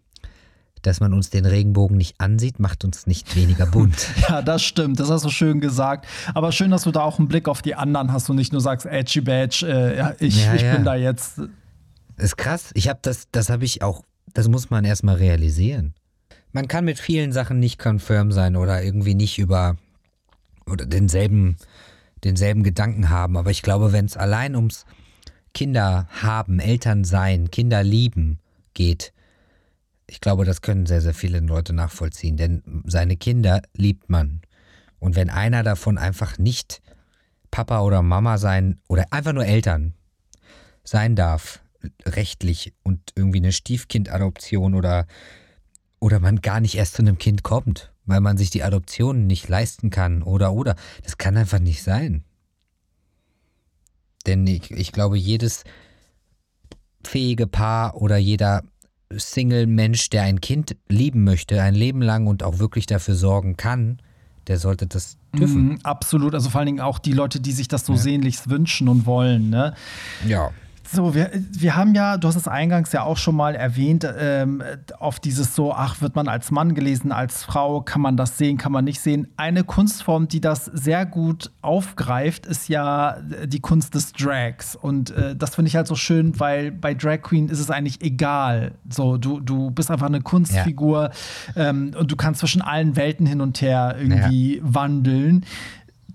dass 0.86 1.00
man 1.00 1.12
uns 1.12 1.30
den 1.30 1.44
Regenbogen 1.44 1.96
nicht 1.96 2.20
ansieht, 2.20 2.60
macht 2.60 2.84
uns 2.84 3.06
nicht 3.06 3.34
weniger 3.34 3.66
bunt. 3.66 4.08
ja, 4.28 4.40
das 4.40 4.62
stimmt. 4.62 5.00
Das 5.00 5.10
hast 5.10 5.24
du 5.24 5.30
schön 5.30 5.60
gesagt. 5.60 6.06
Aber 6.32 6.52
schön, 6.52 6.70
dass 6.70 6.82
du 6.82 6.92
da 6.92 7.00
auch 7.00 7.18
einen 7.18 7.28
Blick 7.28 7.48
auf 7.48 7.60
die 7.60 7.74
anderen 7.74 8.12
hast 8.12 8.30
und 8.30 8.36
nicht 8.36 8.52
nur 8.52 8.60
sagst, 8.60 8.86
edgy 8.86 9.20
badge, 9.20 9.66
äh, 9.66 10.14
ich, 10.24 10.44
ja, 10.44 10.54
ich 10.54 10.62
ja. 10.62 10.74
bin 10.74 10.84
da 10.84 10.94
jetzt. 10.94 11.40
ist 12.16 12.36
krass. 12.36 12.70
Ich 12.74 12.88
habe 12.88 13.00
das, 13.02 13.28
das 13.32 13.50
habe 13.50 13.64
ich 13.64 13.82
auch, 13.82 14.02
das 14.32 14.48
muss 14.48 14.70
man 14.70 14.84
erstmal 14.84 15.16
realisieren. 15.16 15.94
Man 16.52 16.68
kann 16.68 16.84
mit 16.84 16.98
vielen 16.98 17.32
Sachen 17.32 17.58
nicht 17.58 17.78
confirm 17.84 18.32
sein 18.32 18.56
oder 18.56 18.82
irgendwie 18.82 19.14
nicht 19.14 19.38
über 19.38 19.76
oder 20.66 20.86
denselben, 20.86 21.56
denselben 22.24 22.62
Gedanken 22.62 23.10
haben. 23.10 23.36
Aber 23.36 23.50
ich 23.50 23.62
glaube, 23.62 23.92
wenn 23.92 24.06
es 24.06 24.16
allein 24.16 24.56
ums 24.56 24.86
Kinder 25.54 26.08
haben, 26.10 26.58
Eltern 26.58 27.04
sein, 27.04 27.50
Kinder 27.50 27.82
lieben 27.82 28.38
geht, 28.74 29.12
ich 30.06 30.20
glaube, 30.20 30.44
das 30.44 30.62
können 30.62 30.86
sehr, 30.86 31.00
sehr 31.00 31.14
viele 31.14 31.40
Leute 31.40 31.72
nachvollziehen, 31.72 32.36
denn 32.36 32.62
seine 32.84 33.16
Kinder 33.16 33.62
liebt 33.74 34.08
man. 34.08 34.40
Und 34.98 35.16
wenn 35.16 35.30
einer 35.30 35.62
davon 35.62 35.98
einfach 35.98 36.38
nicht 36.38 36.80
Papa 37.50 37.80
oder 37.80 38.02
Mama 38.02 38.38
sein 38.38 38.80
oder 38.88 39.06
einfach 39.10 39.32
nur 39.32 39.46
Eltern 39.46 39.94
sein 40.84 41.16
darf, 41.16 41.60
rechtlich 42.04 42.72
und 42.82 43.00
irgendwie 43.14 43.38
eine 43.38 43.52
Stiefkindadoption 43.52 44.74
oder, 44.74 45.06
oder 46.00 46.20
man 46.20 46.40
gar 46.40 46.60
nicht 46.60 46.76
erst 46.76 46.94
zu 46.94 47.02
einem 47.02 47.18
Kind 47.18 47.42
kommt, 47.42 47.92
weil 48.04 48.20
man 48.20 48.36
sich 48.36 48.50
die 48.50 48.62
Adoption 48.62 49.26
nicht 49.26 49.48
leisten 49.48 49.90
kann 49.90 50.22
oder 50.22 50.52
oder, 50.52 50.76
das 51.02 51.18
kann 51.18 51.36
einfach 51.36 51.58
nicht 51.58 51.82
sein. 51.82 52.24
Denn 54.26 54.46
ich, 54.46 54.70
ich 54.70 54.92
glaube, 54.92 55.16
jedes 55.16 55.64
fähige 57.04 57.46
Paar 57.46 57.94
oder 57.96 58.16
jeder 58.16 58.64
Single-Mensch, 59.12 60.10
der 60.10 60.22
ein 60.22 60.40
Kind 60.40 60.76
lieben 60.88 61.24
möchte, 61.24 61.62
ein 61.62 61.74
Leben 61.74 62.02
lang 62.02 62.26
und 62.26 62.42
auch 62.42 62.58
wirklich 62.58 62.86
dafür 62.86 63.14
sorgen 63.14 63.56
kann, 63.56 64.00
der 64.48 64.58
sollte 64.58 64.86
das 64.86 65.16
dürfen. 65.36 65.74
Mm, 65.74 65.78
absolut, 65.82 66.34
also 66.34 66.50
vor 66.50 66.60
allen 66.60 66.66
Dingen 66.66 66.80
auch 66.80 66.98
die 66.98 67.12
Leute, 67.12 67.40
die 67.40 67.52
sich 67.52 67.68
das 67.68 67.86
so 67.86 67.94
ja. 67.94 67.98
sehnlichst 67.98 68.48
wünschen 68.50 68.88
und 68.88 69.06
wollen. 69.06 69.50
Ne? 69.50 69.74
Ja. 70.26 70.50
So, 70.92 71.14
wir, 71.14 71.30
wir 71.50 71.76
haben 71.76 71.94
ja, 71.94 72.16
du 72.16 72.28
hast 72.28 72.36
es 72.36 72.48
eingangs 72.48 72.92
ja 72.92 73.02
auch 73.02 73.16
schon 73.16 73.34
mal 73.34 73.54
erwähnt, 73.54 74.06
ähm, 74.18 74.62
auf 74.98 75.18
dieses 75.20 75.54
so, 75.54 75.72
ach, 75.72 76.00
wird 76.00 76.14
man 76.14 76.28
als 76.28 76.50
Mann 76.50 76.74
gelesen, 76.74 77.12
als 77.12 77.44
Frau, 77.44 77.80
kann 77.80 78.00
man 78.00 78.16
das 78.16 78.38
sehen, 78.38 78.56
kann 78.56 78.72
man 78.72 78.84
nicht 78.84 79.00
sehen. 79.00 79.28
Eine 79.36 79.64
Kunstform, 79.64 80.28
die 80.28 80.40
das 80.40 80.66
sehr 80.66 81.04
gut 81.06 81.50
aufgreift, 81.62 82.46
ist 82.46 82.68
ja 82.68 83.16
die 83.46 83.60
Kunst 83.60 83.94
des 83.94 84.12
Drags. 84.12 84.76
Und 84.76 85.10
äh, 85.10 85.34
das 85.34 85.54
finde 85.54 85.68
ich 85.68 85.76
halt 85.76 85.86
so 85.86 85.96
schön, 85.96 86.38
weil 86.38 86.70
bei 86.70 86.94
Drag 86.94 87.22
Queen 87.22 87.48
ist 87.48 87.60
es 87.60 87.70
eigentlich 87.70 88.02
egal. 88.02 88.72
So, 88.88 89.16
du, 89.16 89.40
du 89.40 89.70
bist 89.70 89.90
einfach 89.90 90.06
eine 90.06 90.20
Kunstfigur 90.20 91.10
ja. 91.54 91.68
ähm, 91.70 91.92
und 91.98 92.10
du 92.10 92.16
kannst 92.16 92.40
zwischen 92.40 92.62
allen 92.62 92.96
Welten 92.96 93.26
hin 93.26 93.40
und 93.40 93.60
her 93.60 93.96
irgendwie 93.98 94.58
ja. 94.58 94.62
wandeln. 94.62 95.44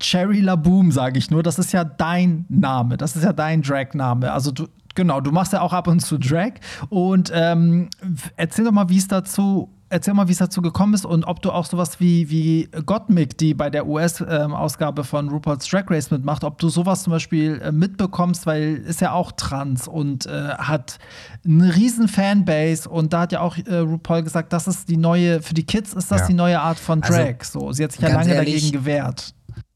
Cherry 0.02 0.40
Laboom, 0.40 0.92
sage 0.92 1.18
ich 1.18 1.32
nur. 1.32 1.44
Das 1.44 1.60
ist 1.60 1.72
ja 1.72 1.84
dein 1.84 2.46
Name. 2.50 2.98
Das 2.98 3.16
ist 3.16 3.24
ja 3.24 3.34
dein 3.34 3.62
Drag-Name. 3.62 4.32
Also 4.32 4.52
du, 4.52 4.68
genau, 4.96 5.22
du 5.22 5.32
machst 5.32 5.54
ja 5.54 5.62
auch 5.62 5.74
ab 5.74 5.88
und 5.88 6.00
zu 6.02 6.18
Drag. 6.18 6.54
Und 6.90 7.32
ähm, 7.34 7.90
erzähl 8.36 8.66
doch 8.66 8.72
mal, 8.72 8.90
wie 8.90 8.98
es 8.98 9.08
dazu 9.08 9.70
erzähl 9.92 10.14
mal, 10.14 10.28
wie 10.28 10.32
es 10.32 10.38
dazu 10.38 10.62
gekommen 10.62 10.94
ist 10.94 11.06
und 11.06 11.26
ob 11.26 11.42
du 11.42 11.52
auch 11.52 11.66
sowas 11.66 12.00
wie, 12.00 12.30
wie 12.30 12.70
Gottmik, 12.86 13.38
die 13.38 13.54
bei 13.54 13.70
der 13.70 13.88
US-Ausgabe 13.88 15.02
ähm, 15.02 15.06
von 15.06 15.30
RuPaul's 15.30 15.68
Drag 15.68 15.84
Race 15.90 16.10
mitmacht, 16.12 16.44
ob 16.44 16.58
du 16.60 16.70
sowas 16.70 17.04
zum 17.04 17.12
Beispiel 17.12 17.62
äh, 17.62 17.72
mitbekommst, 17.72 18.46
weil 18.46 18.76
ist 18.78 19.02
ja 19.02 19.12
auch 19.12 19.34
trans 19.34 19.88
und 19.88 20.26
äh, 20.26 20.50
hat 20.58 20.98
eine 21.46 21.76
riesen 21.76 22.08
Fanbase 22.08 22.90
und 22.90 23.14
da 23.14 23.22
hat 23.22 23.34
ja 23.34 23.42
auch 23.42 23.58
äh, 23.58 23.78
RuPaul 23.78 24.24
gesagt, 24.24 24.54
das 24.54 24.68
ist 24.68 24.88
die 24.90 24.98
neue, 24.98 25.42
für 25.42 25.54
die 25.54 25.66
Kids 25.66 25.94
ist 25.94 26.10
das 26.10 26.22
ja. 26.22 26.28
die 26.28 26.34
neue 26.34 26.60
Art 26.62 26.80
von 26.80 27.04
also, 27.04 27.14
Drag. 27.14 27.36
Also, 27.40 27.60
so, 27.60 27.72
sie 27.74 27.84
hat 27.84 27.92
sich 27.92 28.02
ja 28.02 28.10
lange 28.10 28.34
ehrlich, 28.34 28.56
dagegen 28.56 28.72
gewehrt. 28.72 29.34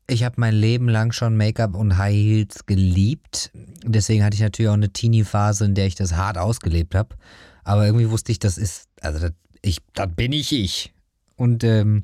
Ich 0.07 0.23
habe 0.23 0.35
mein 0.37 0.53
Leben 0.53 0.87
lang 0.87 1.11
schon 1.11 1.35
Make-up 1.35 1.75
und 1.75 1.97
High 1.97 2.13
Heels 2.13 2.65
geliebt. 2.67 3.51
Deswegen 3.83 4.23
hatte 4.23 4.35
ich 4.35 4.41
natürlich 4.41 4.69
auch 4.69 4.75
eine 4.75 4.91
Teenie-Phase, 4.91 5.65
in 5.65 5.73
der 5.73 5.87
ich 5.87 5.95
das 5.95 6.13
hart 6.13 6.37
ausgelebt 6.37 6.93
habe. 6.93 7.15
Aber 7.63 7.85
irgendwie 7.85 8.11
wusste 8.11 8.31
ich, 8.31 8.37
das 8.37 8.59
ist, 8.59 8.87
also 9.01 9.19
das, 9.19 9.31
ich, 9.63 9.79
das 9.93 10.07
bin 10.15 10.31
ich 10.31 10.53
ich. 10.53 10.93
Und 11.35 11.63
ähm, 11.63 12.03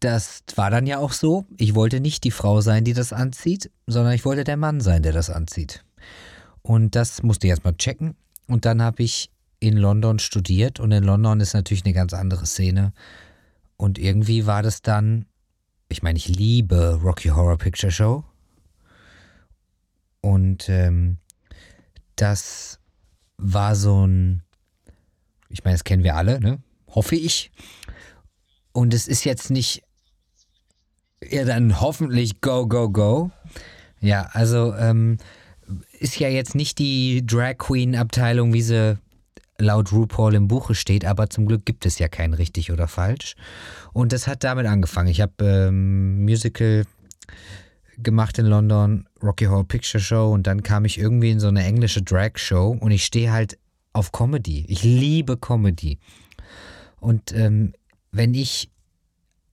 das 0.00 0.42
war 0.54 0.70
dann 0.70 0.86
ja 0.86 0.98
auch 0.98 1.12
so. 1.12 1.44
Ich 1.58 1.74
wollte 1.74 2.00
nicht 2.00 2.24
die 2.24 2.30
Frau 2.30 2.62
sein, 2.62 2.84
die 2.84 2.94
das 2.94 3.12
anzieht, 3.12 3.70
sondern 3.86 4.14
ich 4.14 4.24
wollte 4.24 4.44
der 4.44 4.56
Mann 4.56 4.80
sein, 4.80 5.02
der 5.02 5.12
das 5.12 5.28
anzieht. 5.28 5.84
Und 6.62 6.96
das 6.96 7.22
musste 7.22 7.46
ich 7.46 7.50
erstmal 7.50 7.76
checken. 7.76 8.16
Und 8.48 8.64
dann 8.64 8.80
habe 8.80 9.02
ich 9.02 9.30
in 9.60 9.76
London 9.76 10.18
studiert. 10.18 10.80
Und 10.80 10.92
in 10.92 11.04
London 11.04 11.40
ist 11.40 11.52
natürlich 11.52 11.84
eine 11.84 11.94
ganz 11.94 12.14
andere 12.14 12.46
Szene. 12.46 12.94
Und 13.76 13.98
irgendwie 13.98 14.46
war 14.46 14.62
das 14.62 14.80
dann 14.80 15.26
ich 15.88 16.02
meine, 16.02 16.16
ich 16.16 16.28
liebe 16.28 17.00
Rocky 17.02 17.28
Horror 17.28 17.58
Picture 17.58 17.92
Show. 17.92 18.24
Und 20.20 20.68
ähm, 20.68 21.18
das 22.16 22.80
war 23.36 23.76
so 23.76 24.06
ein, 24.06 24.42
ich 25.48 25.62
meine, 25.64 25.74
das 25.74 25.84
kennen 25.84 26.02
wir 26.02 26.16
alle, 26.16 26.40
ne? 26.40 26.62
Hoffe 26.88 27.16
ich. 27.16 27.52
Und 28.72 28.94
es 28.94 29.06
ist 29.06 29.24
jetzt 29.24 29.50
nicht, 29.50 29.82
ja, 31.22 31.44
dann 31.44 31.80
hoffentlich 31.80 32.40
go, 32.40 32.66
go, 32.66 32.90
go. 32.90 33.30
Ja, 34.00 34.28
also 34.32 34.74
ähm, 34.74 35.18
ist 35.98 36.18
ja 36.18 36.28
jetzt 36.28 36.54
nicht 36.54 36.78
die 36.78 37.24
Drag 37.24 37.58
Queen 37.58 37.94
Abteilung, 37.96 38.52
wie 38.52 38.62
sie 38.62 38.98
laut 39.58 39.92
RuPaul 39.92 40.34
im 40.34 40.48
Buche 40.48 40.74
steht, 40.74 41.04
aber 41.04 41.30
zum 41.30 41.46
Glück 41.46 41.64
gibt 41.64 41.86
es 41.86 41.98
ja 41.98 42.08
kein 42.08 42.34
richtig 42.34 42.72
oder 42.72 42.88
falsch. 42.88 43.34
Und 43.92 44.12
das 44.12 44.26
hat 44.26 44.44
damit 44.44 44.66
angefangen. 44.66 45.08
Ich 45.08 45.20
habe 45.20 45.44
ähm, 45.44 46.24
Musical 46.24 46.84
gemacht 47.98 48.38
in 48.38 48.46
London, 48.46 49.06
Rocky 49.22 49.46
Horror 49.46 49.66
Picture 49.66 50.02
Show 50.02 50.32
und 50.32 50.46
dann 50.46 50.62
kam 50.62 50.84
ich 50.84 50.98
irgendwie 50.98 51.30
in 51.30 51.40
so 51.40 51.48
eine 51.48 51.64
englische 51.64 52.02
Drag 52.02 52.32
Show 52.36 52.76
und 52.78 52.90
ich 52.90 53.04
stehe 53.04 53.32
halt 53.32 53.58
auf 53.92 54.12
Comedy. 54.12 54.66
Ich 54.68 54.82
liebe 54.82 55.38
Comedy. 55.38 55.98
Und 57.00 57.32
ähm, 57.32 57.72
wenn 58.12 58.34
ich 58.34 58.70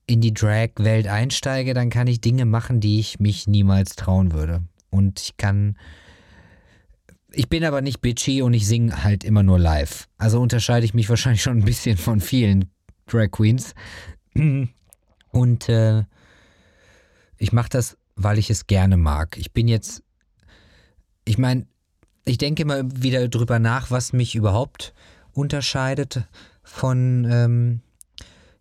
in 0.06 0.20
die 0.20 0.34
Drag-Welt 0.34 1.08
einsteige, 1.08 1.74
dann 1.74 1.90
kann 1.90 2.08
ich 2.08 2.20
Dinge 2.20 2.46
machen, 2.46 2.82
die 2.82 3.00
ich 3.00 3.20
mich 3.20 3.48
niemals 3.48 3.96
trauen 3.96 4.34
würde. 4.34 4.64
Und 4.90 5.22
ich 5.22 5.38
kann 5.38 5.78
ich 7.34 7.50
bin 7.50 7.64
aber 7.66 7.82
nicht 7.82 8.02
bitchy 8.02 8.42
und 8.42 8.54
ich 8.54 8.68
singe 8.68 9.04
halt 9.04 9.24
immer 9.24 9.44
nur 9.44 9.60
live. 9.60 10.08
Also 10.18 10.40
unterscheide 10.40 10.86
ich 10.86 10.94
mich 10.94 11.10
wahrscheinlich 11.10 11.42
schon 11.42 11.58
ein 11.58 11.66
bisschen 11.66 11.98
von 11.98 12.22
vielen 12.22 12.72
Drag 13.08 13.32
Queens. 13.32 13.74
Und 15.32 15.68
äh, 15.68 16.04
ich 17.38 17.52
mache 17.52 17.70
das, 17.70 17.98
weil 18.16 18.38
ich 18.38 18.52
es 18.52 18.68
gerne 18.68 18.98
mag. 18.98 19.36
Ich 19.38 19.52
bin 19.52 19.68
jetzt, 19.68 20.04
ich 21.26 21.40
meine, 21.40 21.66
ich 22.24 22.38
denke 22.38 22.62
immer 22.62 22.84
wieder 22.84 23.28
drüber 23.28 23.58
nach, 23.58 23.90
was 23.90 24.14
mich 24.14 24.36
überhaupt 24.36 24.94
unterscheidet 25.34 26.28
von 26.64 27.26
ähm, 27.30 27.82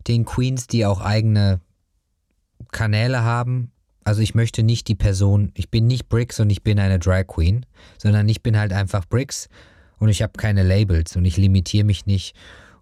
den 0.07 0.25
Queens, 0.25 0.65
die 0.65 0.85
auch 0.85 0.99
eigene 0.99 1.61
Kanäle 2.71 3.21
haben 3.21 3.71
also 4.03 4.21
ich 4.21 4.35
möchte 4.35 4.63
nicht 4.63 4.87
die 4.87 4.95
Person, 4.95 5.51
ich 5.55 5.69
bin 5.69 5.87
nicht 5.87 6.09
Bricks 6.09 6.39
und 6.39 6.49
ich 6.49 6.63
bin 6.63 6.79
eine 6.79 6.99
Drag 6.99 7.27
Queen, 7.27 7.65
sondern 7.97 8.27
ich 8.29 8.43
bin 8.43 8.57
halt 8.57 8.73
einfach 8.73 9.05
Bricks 9.07 9.47
und 9.97 10.09
ich 10.09 10.21
habe 10.21 10.33
keine 10.37 10.63
Labels 10.63 11.15
und 11.15 11.25
ich 11.25 11.37
limitiere 11.37 11.85
mich 11.85 12.05
nicht 12.05 12.35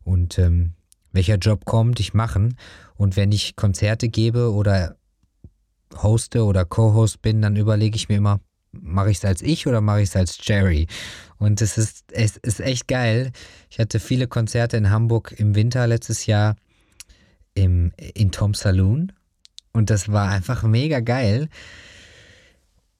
und 0.03 0.39
ähm, 0.39 0.73
welcher 1.11 1.35
Job 1.35 1.65
kommt, 1.65 1.99
ich 1.99 2.13
machen 2.13 2.57
und 2.95 3.17
wenn 3.17 3.31
ich 3.31 3.55
Konzerte 3.55 4.09
gebe 4.09 4.51
oder 4.51 4.95
hoste 6.01 6.45
oder 6.45 6.65
Co-Host 6.65 7.21
bin, 7.21 7.41
dann 7.41 7.55
überlege 7.55 7.95
ich 7.95 8.09
mir 8.09 8.15
immer, 8.15 8.39
mache 8.71 9.11
ich 9.11 9.17
es 9.17 9.25
als 9.25 9.41
ich 9.41 9.67
oder 9.67 9.81
mache 9.81 10.01
ich 10.01 10.09
es 10.09 10.15
als 10.15 10.37
Jerry? 10.41 10.87
Und 11.37 11.61
es 11.61 11.77
ist, 11.77 12.05
es 12.11 12.37
ist 12.37 12.61
echt 12.61 12.87
geil. 12.87 13.31
Ich 13.69 13.79
hatte 13.79 13.99
viele 13.99 14.27
Konzerte 14.27 14.77
in 14.77 14.89
Hamburg 14.89 15.33
im 15.37 15.55
Winter 15.55 15.85
letztes 15.87 16.25
Jahr 16.25 16.55
im, 17.53 17.91
in 17.97 18.31
Tom 18.31 18.53
Saloon 18.53 19.11
und 19.73 19.89
das 19.89 20.11
war 20.11 20.29
einfach 20.29 20.63
mega 20.63 20.99
geil. 20.99 21.49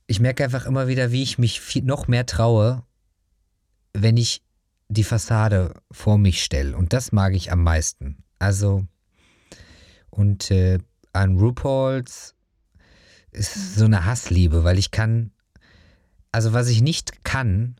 Ich 0.07 0.19
merke 0.19 0.43
einfach 0.43 0.65
immer 0.65 0.87
wieder, 0.87 1.11
wie 1.11 1.23
ich 1.23 1.37
mich 1.37 1.61
viel, 1.61 1.83
noch 1.83 2.07
mehr 2.07 2.25
traue, 2.25 2.83
wenn 3.93 4.17
ich 4.17 4.41
die 4.89 5.03
Fassade 5.03 5.73
vor 5.91 6.17
mich 6.17 6.43
stelle. 6.43 6.75
Und 6.75 6.93
das 6.93 7.11
mag 7.11 7.33
ich 7.33 7.51
am 7.51 7.63
meisten. 7.63 8.23
Also, 8.39 8.85
und 10.09 10.51
äh, 10.51 10.79
an 11.13 11.37
RuPaul's 11.37 12.35
ist 13.31 13.75
so 13.75 13.85
eine 13.85 14.05
Hassliebe, 14.05 14.63
weil 14.63 14.77
ich 14.77 14.91
kann, 14.91 15.31
also 16.31 16.51
was 16.51 16.67
ich 16.67 16.81
nicht 16.81 17.23
kann, 17.23 17.75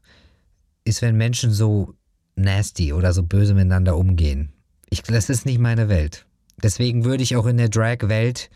ist, 0.85 1.01
wenn 1.01 1.17
Menschen 1.17 1.51
so 1.51 1.95
nasty 2.35 2.93
oder 2.93 3.13
so 3.13 3.23
böse 3.23 3.53
miteinander 3.53 3.97
umgehen. 3.97 4.53
Ich, 4.89 5.03
das 5.03 5.29
ist 5.29 5.45
nicht 5.45 5.59
meine 5.59 5.89
Welt. 5.89 6.25
Deswegen 6.63 7.05
würde 7.05 7.23
ich 7.23 7.35
auch 7.35 7.45
in 7.45 7.57
der 7.57 7.69
Drag-Welt 7.69 8.49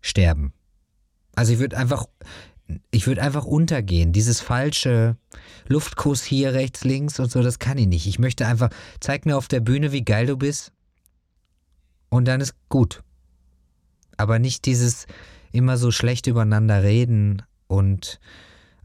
sterben. 0.00 0.52
Also 1.34 1.52
ich 1.52 1.58
würde 1.58 1.76
einfach, 1.76 2.06
ich 2.90 3.06
würde 3.06 3.22
einfach 3.22 3.44
untergehen. 3.44 4.12
Dieses 4.12 4.40
falsche 4.40 5.16
Luftkuss 5.68 6.22
hier 6.22 6.52
rechts, 6.52 6.84
links 6.84 7.20
und 7.20 7.30
so, 7.30 7.42
das 7.42 7.58
kann 7.58 7.78
ich 7.78 7.86
nicht. 7.86 8.06
Ich 8.06 8.18
möchte 8.18 8.46
einfach, 8.46 8.70
zeig 9.00 9.26
mir 9.26 9.36
auf 9.36 9.48
der 9.48 9.60
Bühne, 9.60 9.92
wie 9.92 10.04
geil 10.04 10.26
du 10.26 10.36
bist. 10.36 10.72
Und 12.08 12.26
dann 12.26 12.40
ist 12.40 12.54
gut. 12.68 13.02
Aber 14.16 14.38
nicht 14.38 14.66
dieses 14.66 15.06
immer 15.52 15.76
so 15.76 15.90
schlecht 15.90 16.26
übereinander 16.26 16.82
reden 16.82 17.42
und 17.66 18.20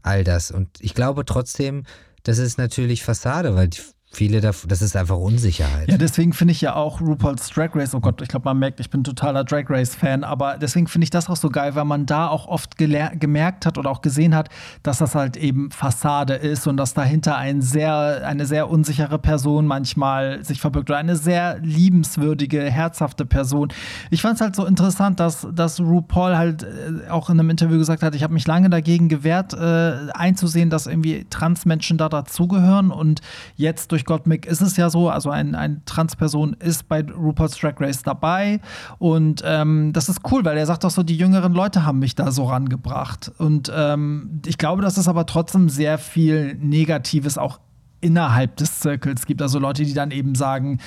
all 0.02 0.24
das. 0.24 0.50
Und 0.50 0.68
ich 0.80 0.94
glaube 0.94 1.24
trotzdem, 1.24 1.84
das 2.22 2.38
ist 2.38 2.58
natürlich 2.58 3.02
Fassade, 3.02 3.54
weil 3.54 3.70
viele 4.10 4.40
davon, 4.40 4.68
das 4.68 4.82
ist 4.82 4.96
einfach 4.96 5.16
Unsicherheit. 5.16 5.90
Ja, 5.90 5.98
deswegen 5.98 6.32
finde 6.32 6.52
ich 6.52 6.60
ja 6.60 6.74
auch 6.74 7.00
RuPaul's 7.00 7.50
Drag 7.50 7.74
Race, 7.74 7.94
oh 7.94 8.00
Gott, 8.00 8.22
ich 8.22 8.28
glaube, 8.28 8.44
man 8.44 8.58
merkt, 8.58 8.80
ich 8.80 8.88
bin 8.88 9.04
totaler 9.04 9.44
Drag 9.44 9.64
Race-Fan, 9.68 10.24
aber 10.24 10.56
deswegen 10.58 10.86
finde 10.86 11.04
ich 11.04 11.10
das 11.10 11.28
auch 11.28 11.36
so 11.36 11.50
geil, 11.50 11.74
weil 11.74 11.84
man 11.84 12.06
da 12.06 12.28
auch 12.28 12.46
oft 12.46 12.78
gemerkt 12.78 13.66
hat 13.66 13.76
oder 13.78 13.90
auch 13.90 14.00
gesehen 14.00 14.34
hat, 14.34 14.48
dass 14.82 14.98
das 14.98 15.14
halt 15.14 15.36
eben 15.36 15.70
Fassade 15.70 16.34
ist 16.34 16.66
und 16.66 16.76
dass 16.76 16.94
dahinter 16.94 17.36
ein 17.36 17.60
sehr, 17.60 18.22
eine 18.24 18.46
sehr 18.46 18.70
unsichere 18.70 19.18
Person 19.18 19.66
manchmal 19.66 20.42
sich 20.44 20.60
verbirgt 20.60 20.88
oder 20.88 20.98
eine 20.98 21.16
sehr 21.16 21.58
liebenswürdige, 21.58 22.62
herzhafte 22.70 23.26
Person. 23.26 23.68
Ich 24.10 24.22
fand 24.22 24.36
es 24.36 24.40
halt 24.40 24.56
so 24.56 24.64
interessant, 24.64 25.20
dass, 25.20 25.46
dass 25.52 25.80
RuPaul 25.80 26.36
halt 26.36 26.62
äh, 26.62 27.10
auch 27.10 27.28
in 27.28 27.38
einem 27.38 27.50
Interview 27.50 27.76
gesagt 27.76 28.02
hat, 28.02 28.14
ich 28.14 28.22
habe 28.22 28.32
mich 28.32 28.46
lange 28.46 28.70
dagegen 28.70 29.08
gewehrt, 29.08 29.52
äh, 29.52 30.10
einzusehen, 30.14 30.70
dass 30.70 30.86
irgendwie 30.86 31.26
Transmenschen 31.28 31.98
da 31.98 32.08
dazugehören 32.08 32.90
und 32.90 33.20
jetzt 33.56 33.92
durch 33.92 33.95
Gottmik 34.04 34.46
ist 34.46 34.60
es 34.60 34.76
ja 34.76 34.90
so, 34.90 35.08
also 35.08 35.30
ein, 35.30 35.54
ein 35.54 35.82
Transperson 35.86 36.54
ist 36.54 36.88
bei 36.88 37.02
Rupert's 37.02 37.58
Drag 37.58 37.74
Race 37.80 38.02
dabei 38.02 38.60
und 38.98 39.42
ähm, 39.44 39.92
das 39.92 40.08
ist 40.08 40.20
cool, 40.30 40.44
weil 40.44 40.56
er 40.58 40.66
sagt 40.66 40.84
auch 40.84 40.90
so, 40.90 41.02
die 41.02 41.16
jüngeren 41.16 41.52
Leute 41.52 41.84
haben 41.84 41.98
mich 41.98 42.14
da 42.14 42.30
so 42.30 42.44
rangebracht 42.44 43.32
und 43.38 43.72
ähm, 43.74 44.42
ich 44.46 44.58
glaube, 44.58 44.82
dass 44.82 44.96
es 44.96 45.08
aber 45.08 45.26
trotzdem 45.26 45.68
sehr 45.68 45.98
viel 45.98 46.54
Negatives 46.56 47.38
auch 47.38 47.60
innerhalb 48.00 48.56
des 48.56 48.80
Zirkels 48.80 49.26
gibt. 49.26 49.42
Also 49.42 49.58
Leute, 49.58 49.84
die 49.84 49.94
dann 49.94 50.10
eben 50.10 50.34
sagen, 50.34 50.80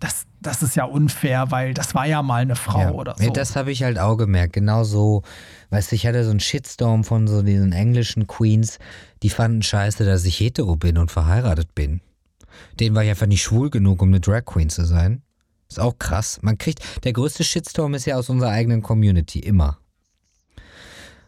das, 0.00 0.26
das 0.40 0.62
ist 0.62 0.76
ja 0.76 0.84
unfair, 0.84 1.50
weil 1.50 1.74
das 1.74 1.94
war 1.94 2.06
ja 2.06 2.22
mal 2.22 2.42
eine 2.42 2.56
Frau 2.56 2.80
ja. 2.80 2.90
oder 2.92 3.14
so. 3.18 3.30
das 3.30 3.56
habe 3.56 3.72
ich 3.72 3.82
halt 3.82 3.98
auch 3.98 4.16
gemerkt. 4.16 4.52
Genauso, 4.52 5.22
weißt 5.70 5.90
du, 5.90 5.96
ich 5.96 6.06
hatte 6.06 6.24
so 6.24 6.30
einen 6.30 6.40
Shitstorm 6.40 7.04
von 7.04 7.26
so 7.26 7.42
diesen 7.42 7.72
englischen 7.72 8.26
Queens, 8.26 8.78
die 9.22 9.30
fanden 9.30 9.62
scheiße, 9.62 10.04
dass 10.04 10.24
ich 10.24 10.38
hetero 10.38 10.76
bin 10.76 10.98
und 10.98 11.10
verheiratet 11.10 11.74
bin. 11.74 12.00
Den 12.80 12.94
war 12.94 13.02
ich 13.04 13.10
einfach 13.10 13.26
nicht 13.26 13.42
schwul 13.42 13.70
genug, 13.70 14.02
um 14.02 14.08
eine 14.08 14.20
Drag 14.20 14.44
Queen 14.44 14.70
zu 14.70 14.84
sein. 14.84 15.22
Ist 15.68 15.80
auch 15.80 15.98
krass. 15.98 16.38
Man 16.42 16.58
kriegt, 16.58 17.04
der 17.04 17.12
größte 17.12 17.44
Shitstorm 17.44 17.94
ist 17.94 18.04
ja 18.04 18.16
aus 18.16 18.28
unserer 18.28 18.50
eigenen 18.50 18.82
Community, 18.82 19.38
immer. 19.38 19.78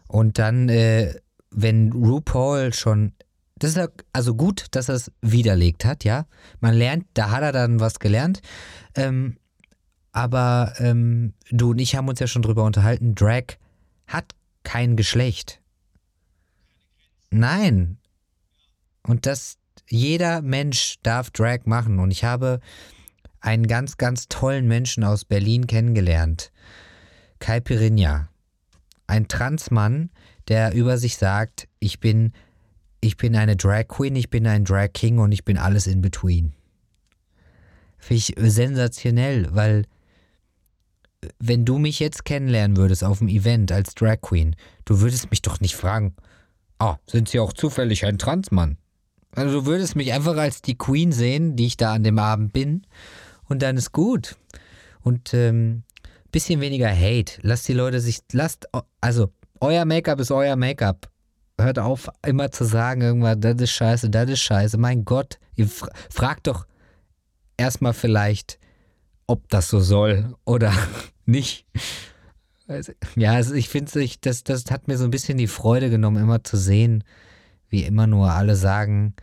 Und 0.07 0.37
dann, 0.37 0.69
äh, 0.69 1.15
wenn 1.49 1.91
RuPaul 1.91 2.73
schon, 2.73 3.13
das 3.57 3.75
ist 3.75 3.89
also 4.13 4.35
gut, 4.35 4.65
dass 4.71 4.89
er 4.89 4.95
es 4.95 5.11
widerlegt 5.21 5.85
hat, 5.85 6.03
ja. 6.03 6.25
Man 6.59 6.75
lernt, 6.75 7.05
da 7.13 7.31
hat 7.31 7.41
er 7.41 7.51
dann 7.51 7.79
was 7.79 7.99
gelernt. 7.99 8.41
Ähm, 8.93 9.37
aber 10.11 10.73
ähm, 10.77 11.33
du 11.49 11.71
und 11.71 11.79
ich 11.79 11.95
haben 11.95 12.07
uns 12.07 12.19
ja 12.19 12.27
schon 12.27 12.41
drüber 12.41 12.63
unterhalten, 12.63 13.15
Drag 13.15 13.57
hat 14.07 14.35
kein 14.63 14.95
Geschlecht. 14.95 15.61
Nein. 17.31 17.97
Und 19.03 19.25
das, 19.25 19.57
jeder 19.87 20.41
Mensch 20.41 20.95
darf 21.03 21.31
Drag 21.31 21.65
machen 21.65 21.99
und 21.99 22.11
ich 22.11 22.23
habe 22.23 22.59
einen 23.39 23.67
ganz, 23.67 23.97
ganz 23.97 24.27
tollen 24.27 24.67
Menschen 24.67 25.03
aus 25.03 25.25
Berlin 25.25 25.67
kennengelernt. 25.67 26.51
Kai 27.39 27.59
Pirinha. 27.59 28.29
Ein 29.07 29.27
Transmann, 29.27 30.09
der 30.47 30.73
über 30.73 30.97
sich 30.97 31.17
sagt, 31.17 31.67
ich 31.79 31.99
bin, 31.99 32.33
ich 33.01 33.17
bin 33.17 33.35
eine 33.35 33.55
Drag 33.55 33.87
Queen, 33.87 34.15
ich 34.15 34.31
bin 34.31 34.47
ein 34.47 34.65
Drag 34.65 34.93
King 34.93 35.19
und 35.19 35.31
ich 35.31 35.45
bin 35.45 35.57
alles 35.57 35.85
in 35.85 36.01
between. 36.01 36.53
Finde 37.99 38.17
ich 38.17 38.35
sensationell, 38.37 39.47
weil 39.53 39.85
wenn 41.39 41.65
du 41.65 41.77
mich 41.77 41.99
jetzt 41.99 42.25
kennenlernen 42.25 42.77
würdest 42.77 43.03
auf 43.03 43.19
dem 43.19 43.27
Event 43.27 43.71
als 43.71 43.93
Drag 43.93 44.21
Queen, 44.21 44.55
du 44.85 45.01
würdest 45.01 45.29
mich 45.29 45.41
doch 45.41 45.59
nicht 45.59 45.75
fragen, 45.75 46.15
ah, 46.79 46.97
sind 47.07 47.29
Sie 47.29 47.39
auch 47.39 47.53
zufällig 47.53 48.05
ein 48.05 48.17
Transmann? 48.17 48.77
Also 49.35 49.61
du 49.61 49.65
würdest 49.65 49.95
mich 49.95 50.13
einfach 50.13 50.37
als 50.37 50.61
die 50.61 50.77
Queen 50.77 51.11
sehen, 51.11 51.55
die 51.55 51.67
ich 51.67 51.77
da 51.77 51.93
an 51.93 52.03
dem 52.03 52.19
Abend 52.19 52.53
bin. 52.53 52.85
Und 53.47 53.61
dann 53.61 53.77
ist 53.77 53.91
gut. 53.91 54.37
Und 55.01 55.33
ähm, 55.33 55.83
bisschen 56.31 56.59
weniger 56.59 56.89
Hate. 56.89 57.39
Lasst 57.43 57.67
die 57.67 57.73
Leute 57.73 58.01
sich, 58.01 58.19
lasst, 58.33 58.67
also 58.99 59.31
euer 59.61 59.85
Make-up 59.85 60.19
ist 60.19 60.31
euer 60.31 60.55
Make-up. 60.55 61.09
Hört 61.59 61.79
auf, 61.79 62.09
immer 62.25 62.51
zu 62.51 62.65
sagen, 62.65 63.01
irgendwann, 63.01 63.39
das 63.39 63.61
ist 63.61 63.71
scheiße, 63.71 64.09
das 64.09 64.29
ist 64.29 64.41
scheiße. 64.41 64.77
Mein 64.77 65.05
Gott, 65.05 65.39
ihr 65.55 65.69
fra 65.69 65.89
fragt 66.09 66.47
doch 66.47 66.67
erstmal 67.55 67.93
vielleicht, 67.93 68.59
ob 69.27 69.47
das 69.49 69.69
so 69.69 69.79
soll 69.79 70.35
oder 70.43 70.73
nicht. 71.25 71.65
Also, 72.67 72.91
ja, 73.15 73.31
also 73.31 73.53
ich 73.53 73.69
finde, 73.69 74.05
das, 74.21 74.43
das 74.43 74.65
hat 74.71 74.89
mir 74.89 74.97
so 74.97 75.05
ein 75.05 75.11
bisschen 75.11 75.37
die 75.37 75.47
Freude 75.47 75.89
genommen, 75.89 76.21
immer 76.21 76.43
zu 76.43 76.57
sehen, 76.57 77.03
wie 77.69 77.83
immer 77.83 78.07
nur 78.07 78.31
alle 78.31 78.55
sagen, 78.55 79.13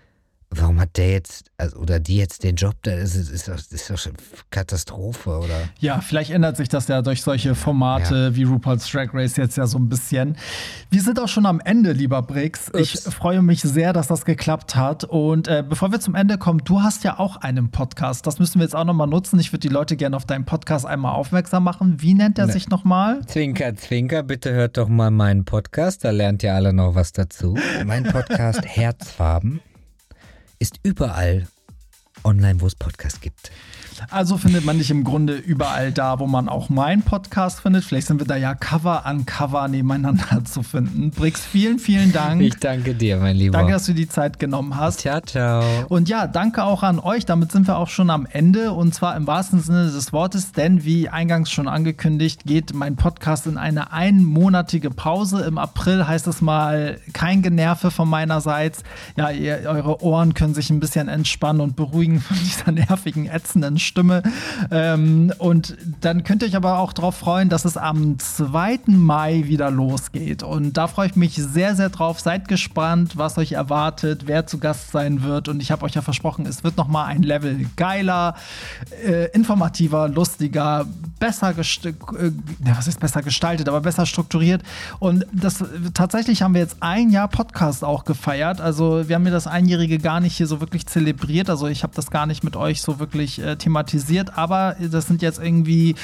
warum 0.54 0.80
hat 0.80 0.96
der 0.96 1.10
jetzt, 1.10 1.50
also, 1.56 1.78
oder 1.78 1.98
die 1.98 2.16
jetzt 2.16 2.44
den 2.44 2.56
Job, 2.56 2.74
das 2.82 3.14
ist, 3.14 3.30
ist, 3.30 3.48
ist, 3.48 3.72
ist 3.72 3.90
doch 3.90 3.98
schon 3.98 4.12
Katastrophe, 4.50 5.38
oder? 5.38 5.68
Ja, 5.80 6.00
vielleicht 6.00 6.30
ändert 6.30 6.56
sich 6.56 6.68
das 6.68 6.88
ja 6.88 7.02
durch 7.02 7.22
solche 7.22 7.54
Formate 7.54 8.14
ja. 8.14 8.36
wie 8.36 8.44
RuPaul's 8.44 8.90
Drag 8.90 9.08
Race 9.12 9.36
jetzt 9.36 9.56
ja 9.56 9.66
so 9.66 9.78
ein 9.78 9.88
bisschen. 9.88 10.36
Wir 10.90 11.02
sind 11.02 11.18
auch 11.20 11.28
schon 11.28 11.46
am 11.46 11.60
Ende, 11.60 11.92
lieber 11.92 12.22
Brix. 12.22 12.68
Ups. 12.68 13.06
Ich 13.06 13.14
freue 13.14 13.42
mich 13.42 13.62
sehr, 13.62 13.92
dass 13.92 14.08
das 14.08 14.24
geklappt 14.24 14.76
hat. 14.76 15.04
Und 15.04 15.48
äh, 15.48 15.64
bevor 15.66 15.90
wir 15.92 16.00
zum 16.00 16.14
Ende 16.14 16.38
kommen, 16.38 16.60
du 16.64 16.82
hast 16.82 17.04
ja 17.04 17.18
auch 17.18 17.36
einen 17.36 17.70
Podcast. 17.70 18.26
Das 18.26 18.38
müssen 18.38 18.58
wir 18.58 18.64
jetzt 18.64 18.76
auch 18.76 18.84
nochmal 18.84 19.06
nutzen. 19.06 19.38
Ich 19.40 19.52
würde 19.52 19.60
die 19.60 19.72
Leute 19.72 19.96
gerne 19.96 20.16
auf 20.16 20.26
deinen 20.26 20.44
Podcast 20.44 20.86
einmal 20.86 21.14
aufmerksam 21.14 21.64
machen. 21.64 22.00
Wie 22.00 22.14
nennt 22.14 22.38
er 22.38 22.46
ne. 22.46 22.52
sich 22.52 22.68
nochmal? 22.68 23.24
Zwinker, 23.26 23.74
Zwinker, 23.74 24.22
bitte 24.22 24.52
hört 24.52 24.76
doch 24.76 24.88
mal 24.88 25.10
meinen 25.10 25.44
Podcast. 25.44 26.04
Da 26.04 26.10
lernt 26.10 26.42
ihr 26.42 26.54
alle 26.54 26.72
noch 26.72 26.94
was 26.94 27.12
dazu. 27.12 27.56
mein 27.84 28.04
Podcast 28.04 28.64
Herzfarben 28.64 29.60
ist 30.62 30.78
überall 30.84 31.48
online, 32.22 32.60
wo 32.60 32.68
es 32.68 32.76
Podcasts 32.76 33.20
gibt. 33.20 33.50
Also 34.10 34.36
findet 34.36 34.64
man 34.64 34.78
dich 34.78 34.90
im 34.90 35.04
Grunde 35.04 35.36
überall 35.36 35.92
da, 35.92 36.18
wo 36.18 36.26
man 36.26 36.48
auch 36.48 36.68
meinen 36.68 37.02
Podcast 37.02 37.60
findet. 37.60 37.84
Vielleicht 37.84 38.06
sind 38.06 38.20
wir 38.20 38.26
da 38.26 38.36
ja 38.36 38.54
Cover 38.54 39.06
an 39.06 39.26
Cover 39.26 39.68
nebeneinander 39.68 40.44
zu 40.44 40.62
finden. 40.62 41.10
Brix, 41.10 41.44
vielen, 41.44 41.78
vielen 41.78 42.12
Dank. 42.12 42.40
Ich 42.42 42.56
danke 42.56 42.94
dir, 42.94 43.18
mein 43.18 43.36
Lieber. 43.36 43.58
Danke, 43.58 43.72
dass 43.72 43.86
du 43.86 43.94
die 43.94 44.08
Zeit 44.08 44.38
genommen 44.38 44.76
hast. 44.76 45.00
Ciao, 45.00 45.20
ciao. 45.20 45.64
Und 45.88 46.08
ja, 46.08 46.26
danke 46.26 46.64
auch 46.64 46.82
an 46.82 46.98
euch. 46.98 47.26
Damit 47.26 47.52
sind 47.52 47.66
wir 47.66 47.76
auch 47.76 47.88
schon 47.88 48.10
am 48.10 48.26
Ende 48.30 48.72
und 48.72 48.94
zwar 48.94 49.16
im 49.16 49.26
wahrsten 49.26 49.60
Sinne 49.60 49.90
des 49.90 50.12
Wortes, 50.12 50.52
denn 50.52 50.84
wie 50.84 51.08
eingangs 51.08 51.50
schon 51.50 51.68
angekündigt, 51.68 52.44
geht 52.44 52.74
mein 52.74 52.96
Podcast 52.96 53.46
in 53.46 53.58
eine 53.58 53.92
einmonatige 53.92 54.90
Pause. 54.90 55.42
Im 55.42 55.58
April 55.58 56.06
heißt 56.06 56.26
es 56.26 56.40
mal 56.40 56.98
kein 57.12 57.42
Generve 57.42 57.90
von 57.90 58.08
meinerseits. 58.08 58.82
Ja, 59.16 59.30
ihr, 59.30 59.62
eure 59.66 60.02
Ohren 60.02 60.34
können 60.34 60.54
sich 60.54 60.70
ein 60.70 60.80
bisschen 60.80 61.08
entspannen 61.08 61.60
und 61.60 61.76
beruhigen 61.76 62.20
von 62.20 62.36
dieser 62.38 62.72
nervigen, 62.72 63.26
ätzenden 63.26 63.78
Stimme. 63.82 64.22
Ähm, 64.70 65.32
und 65.38 65.76
dann 66.00 66.24
könnt 66.24 66.42
ihr 66.42 66.48
euch 66.48 66.56
aber 66.56 66.78
auch 66.78 66.92
darauf 66.92 67.16
freuen, 67.16 67.48
dass 67.48 67.64
es 67.64 67.76
am 67.76 68.18
2. 68.18 68.80
Mai 68.86 69.44
wieder 69.46 69.70
losgeht. 69.70 70.42
Und 70.42 70.76
da 70.76 70.86
freue 70.86 71.08
ich 71.08 71.16
mich 71.16 71.34
sehr, 71.34 71.74
sehr 71.76 71.90
drauf. 71.90 72.20
Seid 72.20 72.48
gespannt, 72.48 73.16
was 73.16 73.38
euch 73.38 73.52
erwartet, 73.52 74.22
wer 74.26 74.46
zu 74.46 74.58
Gast 74.58 74.92
sein 74.92 75.22
wird. 75.22 75.48
Und 75.48 75.60
ich 75.60 75.70
habe 75.70 75.84
euch 75.84 75.94
ja 75.94 76.02
versprochen, 76.02 76.46
es 76.46 76.64
wird 76.64 76.76
noch 76.76 76.88
mal 76.88 77.04
ein 77.04 77.22
Level 77.22 77.66
geiler, 77.76 78.34
äh, 79.04 79.30
informativer, 79.32 80.08
lustiger, 80.08 80.86
besser 81.18 81.54
gestaltet, 81.54 82.02
äh, 82.18 82.30
was 82.76 82.86
ist 82.86 83.00
besser 83.00 83.22
gestaltet, 83.22 83.68
aber 83.68 83.80
besser 83.80 84.06
strukturiert. 84.06 84.62
Und 84.98 85.26
das 85.32 85.64
tatsächlich 85.94 86.42
haben 86.42 86.54
wir 86.54 86.60
jetzt 86.60 86.76
ein 86.80 87.10
Jahr 87.10 87.28
Podcast 87.28 87.84
auch 87.84 88.04
gefeiert. 88.04 88.60
Also 88.60 89.08
wir 89.08 89.16
haben 89.16 89.22
mir 89.22 89.30
das 89.30 89.46
Einjährige 89.46 89.98
gar 89.98 90.20
nicht 90.20 90.36
hier 90.36 90.46
so 90.46 90.60
wirklich 90.60 90.86
zelebriert. 90.86 91.50
Also 91.50 91.66
ich 91.66 91.82
habe 91.82 91.94
das 91.94 92.10
gar 92.10 92.26
nicht 92.26 92.44
mit 92.44 92.56
euch 92.56 92.80
so 92.82 92.98
wirklich 92.98 93.40
äh, 93.40 93.56
thematisiert 93.56 93.71
thematisiert, 93.72 94.36
aber 94.36 94.76
das 94.78 95.06
sind 95.06 95.22
jetzt 95.22 95.38
irgendwie, 95.38 95.94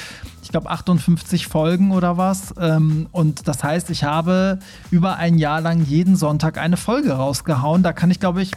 ich 0.41 0.49
glaube, 0.49 0.69
58 0.71 1.47
Folgen 1.47 1.91
oder 1.91 2.17
was. 2.17 2.53
Ähm, 2.59 3.07
und 3.11 3.47
das 3.47 3.63
heißt, 3.63 3.91
ich 3.91 4.03
habe 4.03 4.59
über 4.89 5.17
ein 5.17 5.37
Jahr 5.37 5.61
lang 5.61 5.81
jeden 5.85 6.15
Sonntag 6.15 6.57
eine 6.57 6.77
Folge 6.77 7.13
rausgehauen. 7.13 7.83
Da 7.83 7.93
kann 7.93 8.09
ich, 8.09 8.19
glaube 8.19 8.41
ich, 8.41 8.51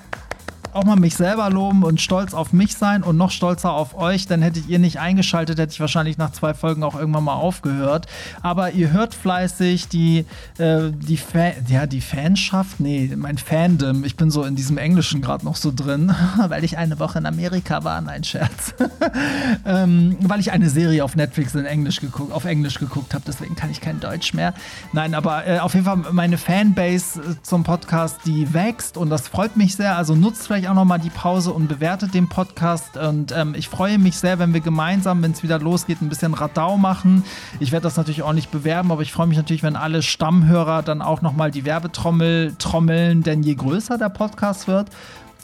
auch 0.72 0.84
mal 0.84 0.96
mich 0.96 1.16
selber 1.16 1.50
loben 1.50 1.82
und 1.84 2.00
stolz 2.00 2.34
auf 2.34 2.52
mich 2.52 2.76
sein 2.76 3.02
und 3.02 3.16
noch 3.16 3.30
stolzer 3.30 3.72
auf 3.72 3.96
euch. 3.96 4.26
Dann 4.26 4.42
hättet 4.42 4.68
ihr 4.68 4.78
nicht 4.78 4.98
eingeschaltet, 4.98 5.58
hätte 5.58 5.72
ich 5.72 5.80
wahrscheinlich 5.80 6.18
nach 6.18 6.32
zwei 6.32 6.54
Folgen 6.54 6.82
auch 6.82 6.94
irgendwann 6.94 7.24
mal 7.24 7.34
aufgehört. 7.34 8.06
Aber 8.42 8.72
ihr 8.72 8.90
hört 8.90 9.14
fleißig 9.14 9.88
die, 9.88 10.24
äh, 10.58 10.90
die, 10.92 11.16
Fa 11.16 11.52
ja, 11.68 11.86
die 11.86 12.00
Fanschaft, 12.00 12.80
nee, 12.80 13.12
mein 13.16 13.38
Fandom. 13.38 14.04
Ich 14.04 14.16
bin 14.16 14.30
so 14.30 14.44
in 14.44 14.56
diesem 14.56 14.78
Englischen 14.78 15.20
gerade 15.20 15.44
noch 15.44 15.56
so 15.56 15.72
drin, 15.74 16.14
weil 16.48 16.64
ich 16.64 16.78
eine 16.78 16.98
Woche 16.98 17.18
in 17.18 17.26
Amerika 17.26 17.84
war. 17.84 18.00
Nein, 18.00 18.24
Scherz. 18.24 18.74
ähm, 19.66 20.16
weil 20.20 20.40
ich 20.40 20.52
eine 20.52 20.70
Serie 20.70 21.04
auf 21.04 21.16
Netflix 21.16 21.54
in 21.54 21.66
Englisch 21.66 22.00
geguckt, 22.00 22.32
auf 22.32 22.44
Englisch 22.44 22.78
geguckt 22.78 23.14
habe, 23.14 23.24
deswegen 23.26 23.56
kann 23.56 23.70
ich 23.70 23.80
kein 23.80 24.00
Deutsch 24.00 24.34
mehr. 24.34 24.54
Nein, 24.92 25.14
aber 25.14 25.46
äh, 25.46 25.58
auf 25.58 25.74
jeden 25.74 25.84
Fall 25.84 25.98
meine 26.12 26.38
Fanbase 26.38 27.20
äh, 27.20 27.42
zum 27.42 27.64
Podcast, 27.64 28.20
die 28.24 28.54
wächst 28.54 28.96
und 28.96 29.10
das 29.10 29.28
freut 29.28 29.56
mich 29.56 29.76
sehr. 29.76 29.96
Also 29.96 30.14
nutzt 30.14 30.46
vielleicht 30.46 30.61
auch 30.68 30.74
nochmal 30.74 30.98
die 30.98 31.10
Pause 31.10 31.52
und 31.52 31.68
bewertet 31.68 32.14
den 32.14 32.28
Podcast. 32.28 32.96
Und 32.96 33.32
ähm, 33.32 33.54
ich 33.56 33.68
freue 33.68 33.98
mich 33.98 34.16
sehr, 34.16 34.38
wenn 34.38 34.52
wir 34.52 34.60
gemeinsam, 34.60 35.22
wenn 35.22 35.32
es 35.32 35.42
wieder 35.42 35.58
losgeht, 35.58 36.00
ein 36.02 36.08
bisschen 36.08 36.34
Radau 36.34 36.76
machen. 36.76 37.24
Ich 37.60 37.72
werde 37.72 37.84
das 37.84 37.96
natürlich 37.96 38.22
auch 38.22 38.32
nicht 38.32 38.50
bewerben, 38.50 38.92
aber 38.92 39.02
ich 39.02 39.12
freue 39.12 39.26
mich 39.26 39.36
natürlich, 39.36 39.62
wenn 39.62 39.76
alle 39.76 40.02
Stammhörer 40.02 40.82
dann 40.82 41.02
auch 41.02 41.22
nochmal 41.22 41.50
die 41.50 41.64
Werbetrommel 41.64 42.54
trommeln, 42.58 43.22
denn 43.22 43.42
je 43.42 43.54
größer 43.54 43.98
der 43.98 44.08
Podcast 44.08 44.68
wird, 44.68 44.88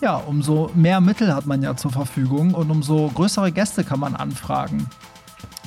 ja, 0.00 0.16
umso 0.16 0.70
mehr 0.74 1.00
Mittel 1.00 1.34
hat 1.34 1.46
man 1.46 1.62
ja 1.62 1.76
zur 1.76 1.90
Verfügung 1.90 2.54
und 2.54 2.70
umso 2.70 3.08
größere 3.08 3.52
Gäste 3.52 3.84
kann 3.84 4.00
man 4.00 4.14
anfragen. 4.14 4.88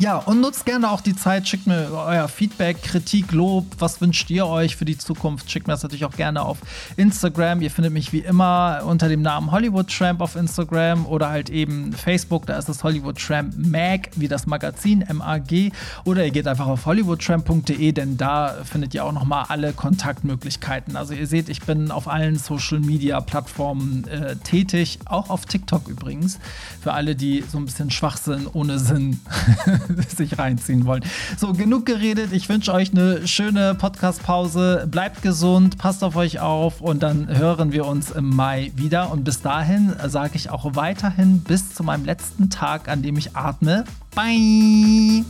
Ja, 0.02 0.18
und 0.18 0.42
nutzt 0.42 0.66
gerne 0.66 0.90
auch 0.90 1.02
die 1.02 1.16
Zeit, 1.16 1.48
schickt 1.48 1.68
mir 1.68 1.92
euer 1.92 2.28
Feedback, 2.28 2.82
Kritik, 2.82 3.32
Lob, 3.34 3.68
was 3.78 4.02
wünscht 4.02 4.32
ihr 4.32 4.48
euch 4.48 4.76
für 4.76 4.84
die 4.84 4.98
Zukunft? 4.98 5.52
Schickt 5.52 5.68
mir 5.68 5.74
das 5.74 5.84
natürlich 5.84 6.06
auch 6.06 6.16
gerne 6.16 6.42
auf 6.42 6.58
Instagram. 6.98 7.62
Ihr 7.62 7.70
findet 7.70 7.94
mich 7.94 8.12
wie 8.12 8.22
immer 8.22 8.82
unter 8.84 9.10
dem 9.10 9.22
Namen 9.22 9.52
Hollywood 9.52 9.96
Tramp 9.96 10.22
auf 10.22 10.36
Instagram 10.36 11.06
oder 11.06 11.30
halt 11.30 11.52
eben 11.52 11.94
Facebook, 11.94 12.48
da 12.48 12.58
ist 12.58 12.68
das 12.68 12.84
Hollywood 12.84 13.20
Tramp 13.20 13.54
Mag, 13.58 14.10
wie 14.16 14.28
das 14.28 14.48
Magazin 14.48 15.06
MAG. 15.14 15.72
Oder 16.04 16.26
ihr 16.26 16.32
geht 16.32 16.48
einfach 16.48 16.66
auf 16.66 16.88
hollywoodtramp.de, 16.88 17.92
denn 17.92 18.18
da 18.18 18.56
findet 18.64 18.96
ihr 18.96 19.06
auch 19.06 19.12
nochmal 19.12 19.46
alle 19.50 19.72
Kontaktmöglichkeiten. 19.72 20.96
Also 20.96 21.14
ihr 21.14 21.28
seht, 21.28 21.48
ich 21.48 21.62
bin 21.62 21.92
auf 21.92 22.08
allen 22.08 22.38
Social 22.38 22.80
Media 22.80 23.22
Plattformen 23.22 24.08
äh, 24.08 24.36
tätig, 24.38 24.98
auch 25.06 25.30
auf 25.30 25.46
TikTok 25.46 25.88
übrigens. 25.88 26.40
Für 26.82 26.94
alle, 26.94 27.16
die 27.16 27.44
so 27.48 27.60
ein 27.60 27.66
bisschen 27.66 27.92
schwach 27.92 28.18
sind, 28.18 28.56
ohne 28.56 28.80
Sinn. 28.80 29.20
sich 30.16 30.38
reinziehen 30.38 30.86
wollen. 30.86 31.04
So, 31.38 31.54
genug 31.54 31.86
geredet. 31.86 32.34
Ich 32.34 32.50
wünsche 32.50 32.74
euch 32.74 32.92
eine 32.92 33.28
schöne 33.28 33.76
Podcast-Pause. 33.76 34.88
Bleibt 34.90 35.22
gesund, 35.22 35.78
passt 35.78 36.04
auf 36.04 36.16
euch 36.16 36.40
auf 36.40 36.82
und 36.82 37.04
dann 37.04 37.28
hören 37.28 37.72
wir 37.72 37.86
uns 37.86 38.12
im 38.12 38.36
Mai 38.36 38.72
wieder. 38.76 39.12
Und 39.12 39.24
bis 39.24 39.42
dahin 39.42 39.94
sage 40.08 40.32
ich 40.36 40.50
auch 40.50 40.76
weiterhin 40.76 41.40
bis 41.40 41.74
zu 41.74 41.84
meinem 41.84 42.06
letzten 42.06 42.50
Tag, 42.50 42.88
an 42.88 43.02
dem 43.02 43.18
ich 43.18 43.36
atme. 43.36 43.86
Bye! 44.16 45.24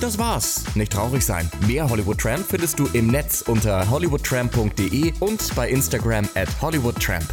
Das 0.00 0.16
war's. 0.18 0.64
Nicht 0.74 0.92
traurig 0.92 1.24
sein. 1.24 1.50
Mehr 1.66 1.88
Hollywood 1.90 2.18
Tramp 2.18 2.46
findest 2.48 2.78
du 2.78 2.86
im 2.94 3.08
Netz 3.08 3.42
unter 3.42 3.88
hollywoodtramp.de 3.90 5.12
und 5.20 5.54
bei 5.54 5.68
Instagram 5.68 6.26
at 6.34 6.48
hollywoodtramp. 6.62 7.26